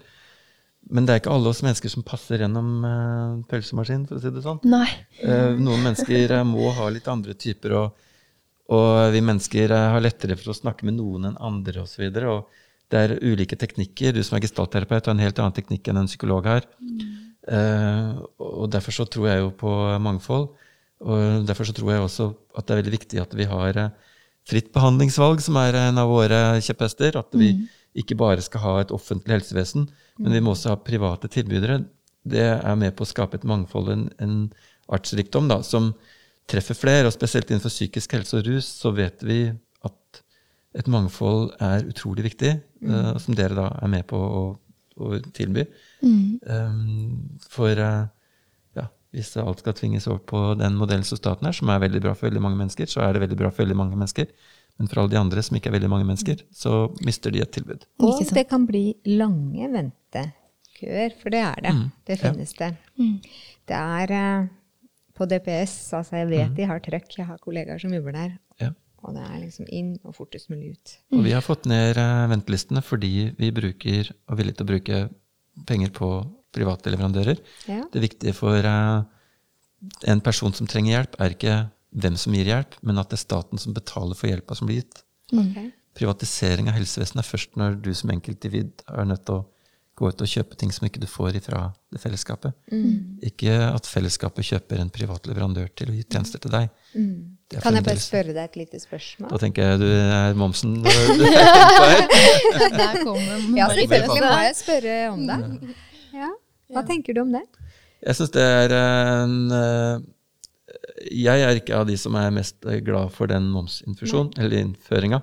Men 0.89 1.05
det 1.05 1.13
er 1.13 1.22
ikke 1.22 1.32
alle 1.36 1.51
oss 1.51 1.61
mennesker 1.63 1.91
som 1.91 2.05
passer 2.07 2.43
gjennom 2.43 2.86
eh, 2.88 3.34
pølsemaskinen, 3.51 4.07
for 4.09 4.20
å 4.20 4.24
si 4.24 4.32
det 4.36 4.43
sånn. 4.45 4.61
Nei. 4.67 4.88
Eh, 5.24 5.55
noen 5.59 5.84
mennesker 5.88 6.36
eh, 6.39 6.47
må 6.47 6.72
ha 6.76 6.88
litt 6.91 7.07
andre 7.11 7.36
typer, 7.39 7.76
og, 7.80 8.07
og 8.76 8.89
vi 9.13 9.24
mennesker 9.24 9.76
eh, 9.76 9.89
har 9.95 10.03
lettere 10.03 10.39
for 10.39 10.51
å 10.51 10.57
snakke 10.57 10.88
med 10.89 10.97
noen 10.99 11.32
enn 11.32 11.39
andre 11.39 11.86
osv. 11.86 12.07
Og, 12.09 12.15
så 12.15 12.34
og 12.34 12.65
det 12.89 13.01
er 13.05 13.17
ulike 13.22 13.57
teknikker. 13.59 14.15
Du 14.15 14.24
som 14.26 14.38
er 14.38 14.45
gestaltterapeut 14.47 15.05
har 15.05 15.15
en 15.15 15.22
helt 15.22 15.39
annen 15.41 15.55
teknikk 15.55 15.91
enn 15.91 16.01
en 16.01 16.09
psykolog 16.09 16.47
har. 16.49 16.65
Eh, 16.82 17.17
og 17.48 18.66
derfor 18.74 18.94
så 18.94 19.06
tror 19.08 19.30
jeg 19.30 19.44
jo 19.44 19.54
på 19.56 19.72
mangfold. 20.04 20.50
Og 21.00 21.48
derfor 21.48 21.68
så 21.68 21.74
tror 21.76 21.94
jeg 21.94 22.04
også 22.04 22.30
at 22.58 22.68
det 22.68 22.74
er 22.74 22.82
veldig 22.82 22.96
viktig 22.98 23.22
at 23.22 23.36
vi 23.38 23.48
har 23.48 23.78
eh, 23.80 24.16
fritt 24.50 24.72
behandlingsvalg, 24.76 25.40
som 25.44 25.60
er 25.62 25.78
en 25.80 26.02
av 26.02 26.12
våre 26.12 26.60
kjepphester. 26.66 27.20
At 27.20 27.36
vi 27.38 27.54
ikke 28.00 28.18
bare 28.20 28.44
skal 28.44 28.64
ha 28.66 28.74
et 28.82 28.94
offentlig 28.96 29.38
helsevesen, 29.38 29.88
men 30.20 30.36
vi 30.36 30.42
må 30.44 30.54
også 30.54 30.74
ha 30.74 30.82
private 30.84 31.32
tilbydere. 31.32 31.82
Det 32.30 32.46
er 32.58 32.80
med 32.80 32.96
på 32.98 33.06
å 33.06 33.10
skape 33.10 33.40
et 33.40 33.48
mangfold, 33.48 33.92
en, 33.94 34.08
en 34.20 34.36
artsrikdom, 34.92 35.48
da, 35.50 35.62
som 35.64 35.94
treffer 36.50 36.78
flere. 36.78 37.08
Og 37.08 37.16
spesielt 37.16 37.50
innenfor 37.50 37.72
psykisk 37.72 38.18
helse 38.18 38.42
og 38.42 38.50
rus 38.50 38.68
så 38.82 38.92
vet 38.96 39.24
vi 39.24 39.46
at 39.88 40.24
et 40.78 40.90
mangfold 40.92 41.54
er 41.64 41.88
utrolig 41.88 42.28
viktig, 42.28 42.58
eh, 42.60 43.14
som 43.24 43.38
dere 43.38 43.56
da 43.58 43.70
er 43.80 43.94
med 43.96 44.10
på 44.10 44.20
å, 44.20 44.44
å 45.00 45.22
tilby. 45.32 45.64
Um, 46.02 47.39
for 47.52 47.76
eh, 47.76 48.06
ja, 48.78 48.86
hvis 49.16 49.34
alt 49.41 49.64
skal 49.64 49.76
tvinges 49.78 50.08
over 50.08 50.22
på 50.32 50.43
den 50.60 50.78
modellen 50.80 51.08
som 51.08 51.20
staten 51.20 51.50
er, 51.50 51.56
som 51.56 51.72
er 51.72 51.82
veldig 51.84 52.02
bra 52.06 52.16
for 52.16 52.30
veldig 52.30 52.43
mange 52.45 52.60
mennesker, 52.62 52.89
så 52.91 53.04
er 53.06 53.16
det 53.16 53.26
veldig 53.26 53.39
bra 53.41 53.52
for 53.52 53.66
veldig 53.66 53.80
mange 53.80 54.00
mennesker. 54.00 54.32
Men 54.80 54.88
for 54.88 55.02
alle 55.02 55.12
de 55.12 55.20
andre 55.20 55.43
som 55.43 55.58
ikke 55.60 55.72
er 55.74 55.76
veldig 55.76 55.91
mange 55.91 56.08
mennesker, 56.08 56.45
så 56.56 56.86
mister 57.04 57.34
de 57.36 57.41
et 57.43 57.52
tilbud. 57.52 57.84
Og 58.06 58.22
det 58.32 58.45
kan 58.47 58.64
bli 58.68 58.93
lange 59.12 59.68
ventekøer, 59.74 61.18
for 61.20 61.36
det 61.36 61.41
er 61.43 61.66
det. 61.66 61.74
Det 62.08 62.20
finnes 62.22 62.54
det. 62.56 62.70
Det 63.68 63.80
er 63.80 64.14
eh, 64.16 64.45
på 65.20 65.28
DPS, 65.28 65.74
altså 66.00 66.22
jeg 66.22 66.30
vet 66.32 66.54
de 66.56 66.68
har 66.70 66.80
trøkk, 66.84 67.18
jeg 67.18 67.28
har 67.28 67.41
kollegaer 67.43 67.82
som 67.82 67.91
jobber 67.93 68.16
der. 68.16 68.38
Ja. 68.64 68.72
Og 69.04 69.16
det 69.16 69.24
er 69.26 69.38
liksom 69.41 69.68
inn 69.72 69.93
og 70.08 70.16
fortest 70.16 70.50
mulig 70.52 70.74
ut. 70.76 70.95
Og 71.16 71.24
vi 71.28 71.36
har 71.36 71.43
fått 71.43 71.68
ned 71.70 72.00
eh, 72.00 72.26
ventelistene 72.32 72.84
fordi 72.84 73.14
vi 73.39 73.52
bruker, 73.56 74.14
og 74.28 74.36
er 74.36 74.39
villige 74.39 74.60
til 74.60 74.68
å 74.68 74.72
bruke 74.72 75.02
penger 75.68 75.91
på 75.95 76.10
private 76.55 76.91
leverandører. 76.93 77.41
Ja. 77.70 77.84
Det 77.93 78.03
viktige 78.03 78.34
for 78.38 78.66
uh, 78.66 79.03
en 80.10 80.24
person 80.26 80.55
som 80.55 80.70
trenger 80.70 80.95
hjelp, 80.95 81.20
er 81.22 81.36
ikke 81.36 81.57
hvem 81.99 82.18
som 82.20 82.36
gir 82.38 82.49
hjelp, 82.49 82.78
men 82.86 83.01
at 83.01 83.12
det 83.12 83.20
er 83.20 83.26
staten 83.26 83.62
som 83.62 83.76
betaler 83.76 84.18
for 84.18 84.30
hjelpa 84.30 84.57
som 84.57 84.70
blir 84.70 84.84
gitt. 84.84 85.03
Okay. 85.30 85.70
Privatisering 85.97 86.70
av 86.70 86.78
helsevesenet 86.78 87.24
er 87.24 87.30
først 87.30 87.57
når 87.60 87.80
du 87.84 87.91
som 87.97 88.12
enkeltindivid 88.14 88.84
er 88.88 89.10
nødt 89.10 89.26
til 89.28 89.41
å 89.41 89.45
gå 90.00 90.10
ut 90.10 90.22
og 90.24 90.30
kjøpe 90.32 90.56
ting 90.60 90.72
som 90.74 90.86
ikke 90.88 91.02
du 91.04 91.08
får 91.12 91.36
fra 91.45 91.62
det 91.93 92.00
fellesskapet. 92.02 92.56
Ikke 93.28 93.54
at 93.68 93.88
fellesskapet 93.89 94.47
kjøper 94.47 94.80
en 94.82 94.91
privat 94.93 95.28
leverandør 95.30 95.68
til 95.78 95.91
å 95.91 95.95
gi 95.97 96.04
tjenester 96.08 96.41
til 96.43 96.54
deg. 96.56 96.70
Er 96.95 97.64
Kan 97.64 97.76
jeg 97.78 97.86
bare 97.88 98.02
spørre 98.04 98.34
deg 98.36 98.43
et 98.50 98.58
lite 98.62 98.80
spørsmål? 98.82 99.32
Da 99.34 99.39
tenker 99.41 99.72
jeg 99.74 99.82
du 99.82 99.88
er 99.89 100.38
momsen. 100.39 100.78
Du 100.84 100.89
er 100.89 101.39
tenkt 101.50 101.74
på 101.76 101.88
her. 101.89 102.06
Der 102.78 103.02
kommer 103.04 103.43
Ja, 103.58 103.68
selvfølgelig 103.74 104.22
må 104.24 104.39
jeg 104.45 104.56
spørre 104.64 104.95
om 105.12 105.26
det. 105.30 105.39
Ja. 106.16 106.30
Hva 106.70 106.86
tenker 106.88 107.18
du 107.18 107.24
om 107.26 107.34
det? 107.34 107.43
Jeg 108.06 108.16
syns 108.16 108.32
det 108.32 108.43
er 108.45 108.74
en 108.80 109.34
eh, 109.52 110.04
Jeg 111.20 111.41
er 111.43 111.58
ikke 111.60 111.80
av 111.82 111.88
de 111.89 111.97
som 112.00 112.16
er 112.20 112.30
mest 112.32 112.62
glad 112.86 113.12
for 113.16 113.28
den 113.32 113.50
momsinfusjonen, 113.52 114.32
eller 114.38 114.62
innføringa, 114.64 115.20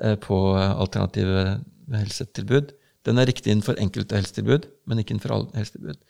eh, 0.00 0.14
på 0.22 0.38
alternative 0.56 1.58
helsetilbud. 1.92 2.72
Den 3.06 3.20
er 3.20 3.28
riktig 3.30 3.52
innenfor 3.52 3.78
enkelte 3.80 4.18
helsetilbud, 4.18 4.66
men 4.90 5.00
ikke 5.00 5.14
innenfor 5.14 5.34
alle 5.36 5.54
helsetilbud. 5.54 6.00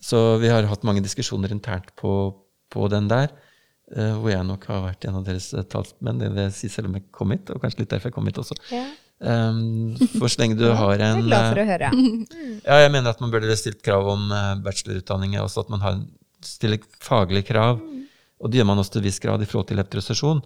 Så 0.00 0.38
vi 0.40 0.48
har 0.48 0.68
hatt 0.70 0.86
mange 0.88 1.02
diskusjoner 1.04 1.52
internt 1.52 1.92
på, 2.00 2.12
på 2.72 2.88
den 2.92 3.08
der. 3.10 3.32
uh, 3.96 4.14
hvor 4.22 4.30
jeg 4.30 4.46
nok 4.46 4.64
har 4.70 4.84
vært 4.84 5.04
en 5.08 5.16
av 5.18 5.24
deres 5.26 5.50
eh, 5.52 5.64
talsmenn. 5.66 6.20
Det 6.20 6.28
vil 6.30 6.44
jeg 6.44 6.52
si 6.54 6.68
selv 6.70 6.86
om 6.88 6.94
jeg 6.94 7.08
kom 7.10 7.32
hit, 7.34 7.50
og 7.50 7.58
kanskje 7.62 7.82
litt 7.82 7.90
derfor 7.90 8.10
jeg 8.10 8.14
kom 8.14 8.28
hit 8.30 8.38
også. 8.38 8.54
Ja. 8.70 8.84
Um, 9.20 9.96
for 10.14 10.30
så 10.30 10.40
lenge 10.40 10.56
du 10.56 10.64
har 10.70 10.94
en 10.94 11.18
Jeg 11.18 11.24
er 11.24 11.26
glad 11.26 11.48
for 11.50 11.60
eh, 11.60 11.64
å 11.64 11.70
høre. 11.72 11.90
Ja, 12.68 12.78
jeg 12.84 12.92
mener 12.94 13.10
at 13.10 13.20
man 13.20 13.32
burde 13.34 13.56
stilt 13.58 13.82
krav 13.84 14.06
om 14.08 14.30
bachelorutdanning, 14.64 15.34
også 15.42 15.66
at 15.66 15.74
man 15.74 15.82
har, 15.84 15.98
stiller 16.46 16.78
faglige 17.02 17.50
krav. 17.50 17.82
Og 18.40 18.48
det 18.48 18.60
gjør 18.60 18.70
man 18.70 18.80
også 18.80 18.96
til 18.96 19.04
viss 19.04 19.20
grad 19.20 19.42
i 19.42 19.48
forhold 19.48 19.68
til 19.68 19.82
autorisasjon. 19.82 20.40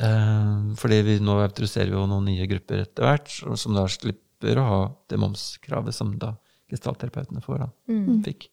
Eh, 0.00 0.74
fordi 0.80 1.00
vi 1.04 1.18
nå 1.20 1.36
autoriserer 1.42 1.92
jo 1.92 2.06
noen 2.08 2.30
nye 2.30 2.46
grupper 2.48 2.84
etter 2.86 3.06
hvert, 3.06 3.32
som 3.60 3.76
da 3.76 3.84
slipper 3.90 4.22
å 4.60 4.64
ha 4.64 4.80
det 5.08 5.18
momskravet 5.20 5.94
som 5.94 6.14
da 6.18 6.34
gestaltterapeutene 6.70 7.42
får, 7.44 7.58
da, 7.58 7.68
fikk. 8.24 8.48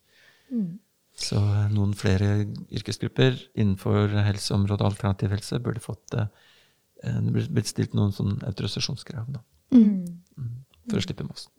Så 1.18 1.36
eh, 1.38 1.68
noen 1.74 1.94
flere 1.98 2.46
yrkesgrupper 2.72 3.38
innenfor 3.58 4.08
helseområdet 4.26 4.86
alternativ 4.86 5.30
helse 5.34 5.60
burde 5.60 5.80
fått 5.82 6.14
eh, 6.14 6.28
det 7.04 7.32
burde 7.34 7.50
blitt 7.54 7.68
stilt 7.72 7.94
noen 7.98 8.12
sånn 8.12 8.40
autorisasjonskrav 8.44 9.32
da, 9.34 9.44
Mm. 9.72 10.22
for 10.90 10.98
å 10.98 11.02
slippe 11.04 11.26
moms. 11.28 11.50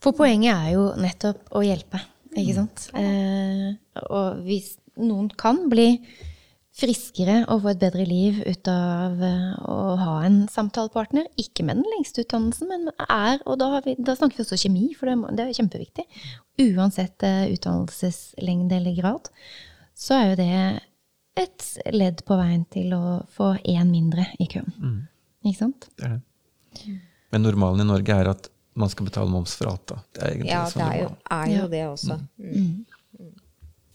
For 0.00 0.12
poenget 0.12 0.54
er 0.54 0.70
jo 0.76 0.84
nettopp 0.96 1.48
å 1.52 1.62
hjelpe, 1.66 1.98
ikke 2.36 2.54
sant? 2.54 2.84
Eh, 2.94 3.72
og 4.08 4.44
hvis 4.46 4.76
noen 4.96 5.28
kan 5.36 5.68
bli 5.68 5.98
friskere 6.72 7.42
og 7.52 7.64
få 7.64 7.72
et 7.74 7.80
bedre 7.82 8.04
liv 8.08 8.38
ut 8.48 8.68
av 8.72 9.20
eh, 9.26 9.48
å 9.68 9.96
ha 10.00 10.14
en 10.24 10.38
samtalepartner, 10.48 11.26
ikke 11.40 11.66
med 11.68 11.82
den 11.82 11.90
lengste 11.96 12.24
utdannelsen, 12.24 12.70
men 12.70 12.88
er, 13.04 13.42
og 13.44 13.58
da, 13.60 13.68
har 13.74 13.84
vi, 13.84 13.96
da 14.00 14.14
snakker 14.16 14.40
vi 14.40 14.46
også 14.46 14.60
kjemi, 14.64 14.86
for 14.96 15.10
det, 15.10 15.18
det 15.36 15.44
er 15.46 15.58
kjempeviktig. 15.60 16.06
Uansett 16.64 17.26
eh, 17.28 17.44
utdannelseslengde 17.52 18.78
eller 18.80 18.96
grad, 18.96 19.28
så 19.98 20.16
er 20.16 20.30
jo 20.30 20.40
det 20.40 20.50
et 21.42 21.68
ledd 21.92 22.24
på 22.28 22.36
veien 22.40 22.64
til 22.72 22.92
å 22.96 23.02
få 23.32 23.54
én 23.68 23.92
mindre 23.92 24.26
i 24.40 24.48
køen. 24.52 24.72
Ikke 25.44 25.60
sant? 25.60 25.88
Det 25.96 26.08
er 26.08 26.16
det. 26.18 26.96
Men 27.32 27.44
normalen 27.46 27.84
i 27.84 27.88
Norge 27.88 28.16
er 28.16 28.28
at 28.32 28.48
man 28.76 28.88
skal 28.92 29.08
betale 29.08 29.28
moms 29.32 29.54
for 29.56 29.68
alt. 29.72 29.84
da. 29.88 30.00
Det 30.12 30.22
er 30.22 30.34
egentlig 30.34 30.52
Ja, 30.52 30.64
sånn 30.68 30.82
det 30.82 30.88
er 30.88 31.00
jo, 31.02 31.08
er 31.36 31.52
jo 31.52 31.68
det 31.72 31.82
også. 31.88 32.18
Mm. 32.40 32.70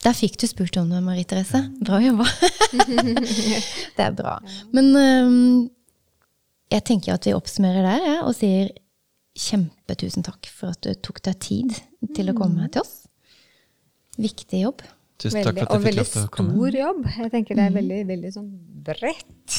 Der 0.07 0.15
fikk 0.15 0.37
du 0.39 0.47
spurt 0.47 0.77
om 0.79 0.87
det, 0.87 1.01
Marie 1.03 1.27
Therese. 1.27 1.59
Bra 1.83 1.97
jobba. 1.99 2.23
det 3.97 4.05
er 4.05 4.13
bra. 4.15 4.37
Men 4.71 4.93
um, 4.95 5.65
jeg 6.71 6.85
tenker 6.87 7.17
at 7.17 7.27
vi 7.27 7.33
oppsummerer 7.35 7.83
der 7.83 8.05
ja, 8.05 8.13
og 8.23 8.31
sier 8.37 8.69
kjempetusen 9.37 10.23
takk 10.23 10.47
for 10.47 10.71
at 10.71 10.79
du 10.85 10.93
tok 11.03 11.19
deg 11.27 11.41
tid 11.43 11.75
til 12.15 12.31
å 12.31 12.37
komme 12.37 12.69
til 12.71 12.85
oss. 12.85 13.01
Viktig 14.15 14.63
jobb. 14.63 14.85
Tusen 15.17 15.41
takk 15.41 15.57
for 15.57 15.63
og 15.63 15.71
at 15.71 15.73
jeg 15.73 15.85
veldig 15.87 16.03
fikk 16.03 16.03
lov 16.03 16.09
til 16.13 16.21
å 16.21 16.33
komme. 16.35 16.51
stor 16.53 16.75
jobb. 16.77 17.05
Jeg 17.17 17.31
tenker 17.33 17.57
det 17.57 17.63
er 17.65 17.71
veldig, 17.73 18.01
veldig 18.11 18.31
sånn 18.35 18.49
bredt. 18.87 19.55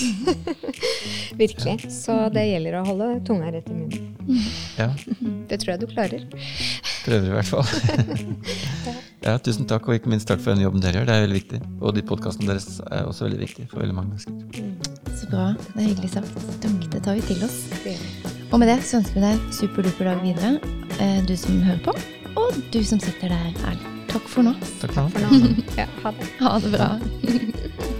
Virkelig. 1.42 1.74
Så 1.90 2.14
det 2.34 2.44
gjelder 2.46 2.78
å 2.78 2.84
holde 2.86 3.08
tunga 3.26 3.50
rett 3.56 3.66
i 3.66 3.74
munnen. 3.74 4.14
Ja, 4.78 4.92
Det 5.50 5.58
tror 5.62 5.72
jeg 5.74 5.80
du 5.82 5.86
klarer. 5.90 6.24
prøver 7.02 7.26
i 7.26 7.34
hvert 7.34 7.50
fall. 7.50 7.66
ja, 9.26 9.34
tusen 9.42 9.66
takk, 9.66 9.88
og 9.88 9.98
ikke 9.98 10.12
minst 10.12 10.28
takk 10.30 10.42
for 10.44 10.52
den 10.54 10.62
jobben 10.62 10.84
dere 10.84 11.00
gjør. 11.00 11.10
Det 11.10 11.16
er 11.16 11.26
veldig 11.26 11.40
viktig. 11.40 11.60
Og 11.80 11.98
de 11.98 12.06
podkastene 12.12 12.52
deres 12.52 12.78
er 12.92 13.08
også 13.08 13.26
veldig 13.26 13.42
viktige 13.42 13.68
for 13.72 13.82
veldig 13.82 13.98
mange 13.98 14.14
mennesker. 14.14 15.12
Så 15.18 15.26
bra. 15.32 15.50
Det 15.72 15.82
er 15.82 15.90
hyggelig 15.90 16.14
sagt. 16.14 16.48
Takk, 16.62 16.80
det 16.94 17.02
tar 17.08 17.18
vi 17.18 17.26
til 17.32 17.44
oss. 17.48 17.60
Og 18.52 18.58
med 18.62 18.70
det 18.70 18.78
så 18.86 19.02
ønsker 19.02 19.18
vi 19.18 19.26
deg 19.26 19.36
en 19.36 19.52
superduper 19.58 20.12
dag 20.12 20.22
videre, 20.24 20.54
eh, 21.02 21.20
du 21.26 21.34
som 21.36 21.58
hører 21.66 21.82
på, 21.90 21.98
og 22.38 22.66
du 22.70 22.82
som 22.86 23.02
sitter 23.02 23.34
der, 23.34 23.54
Erlend. 23.66 23.97
Takk 24.08 24.28
for 24.28 24.42
nå. 24.48 24.54
Takk 24.80 24.92
for 24.92 25.02
nå. 25.02 25.10
Takk 25.14 25.30
for 25.30 25.38
nå. 25.38 25.54
ja, 25.80 25.86
ha 26.02 26.12
det. 26.16 26.32
Ha 26.40 26.58
det 26.64 26.74
bra. 26.76 26.90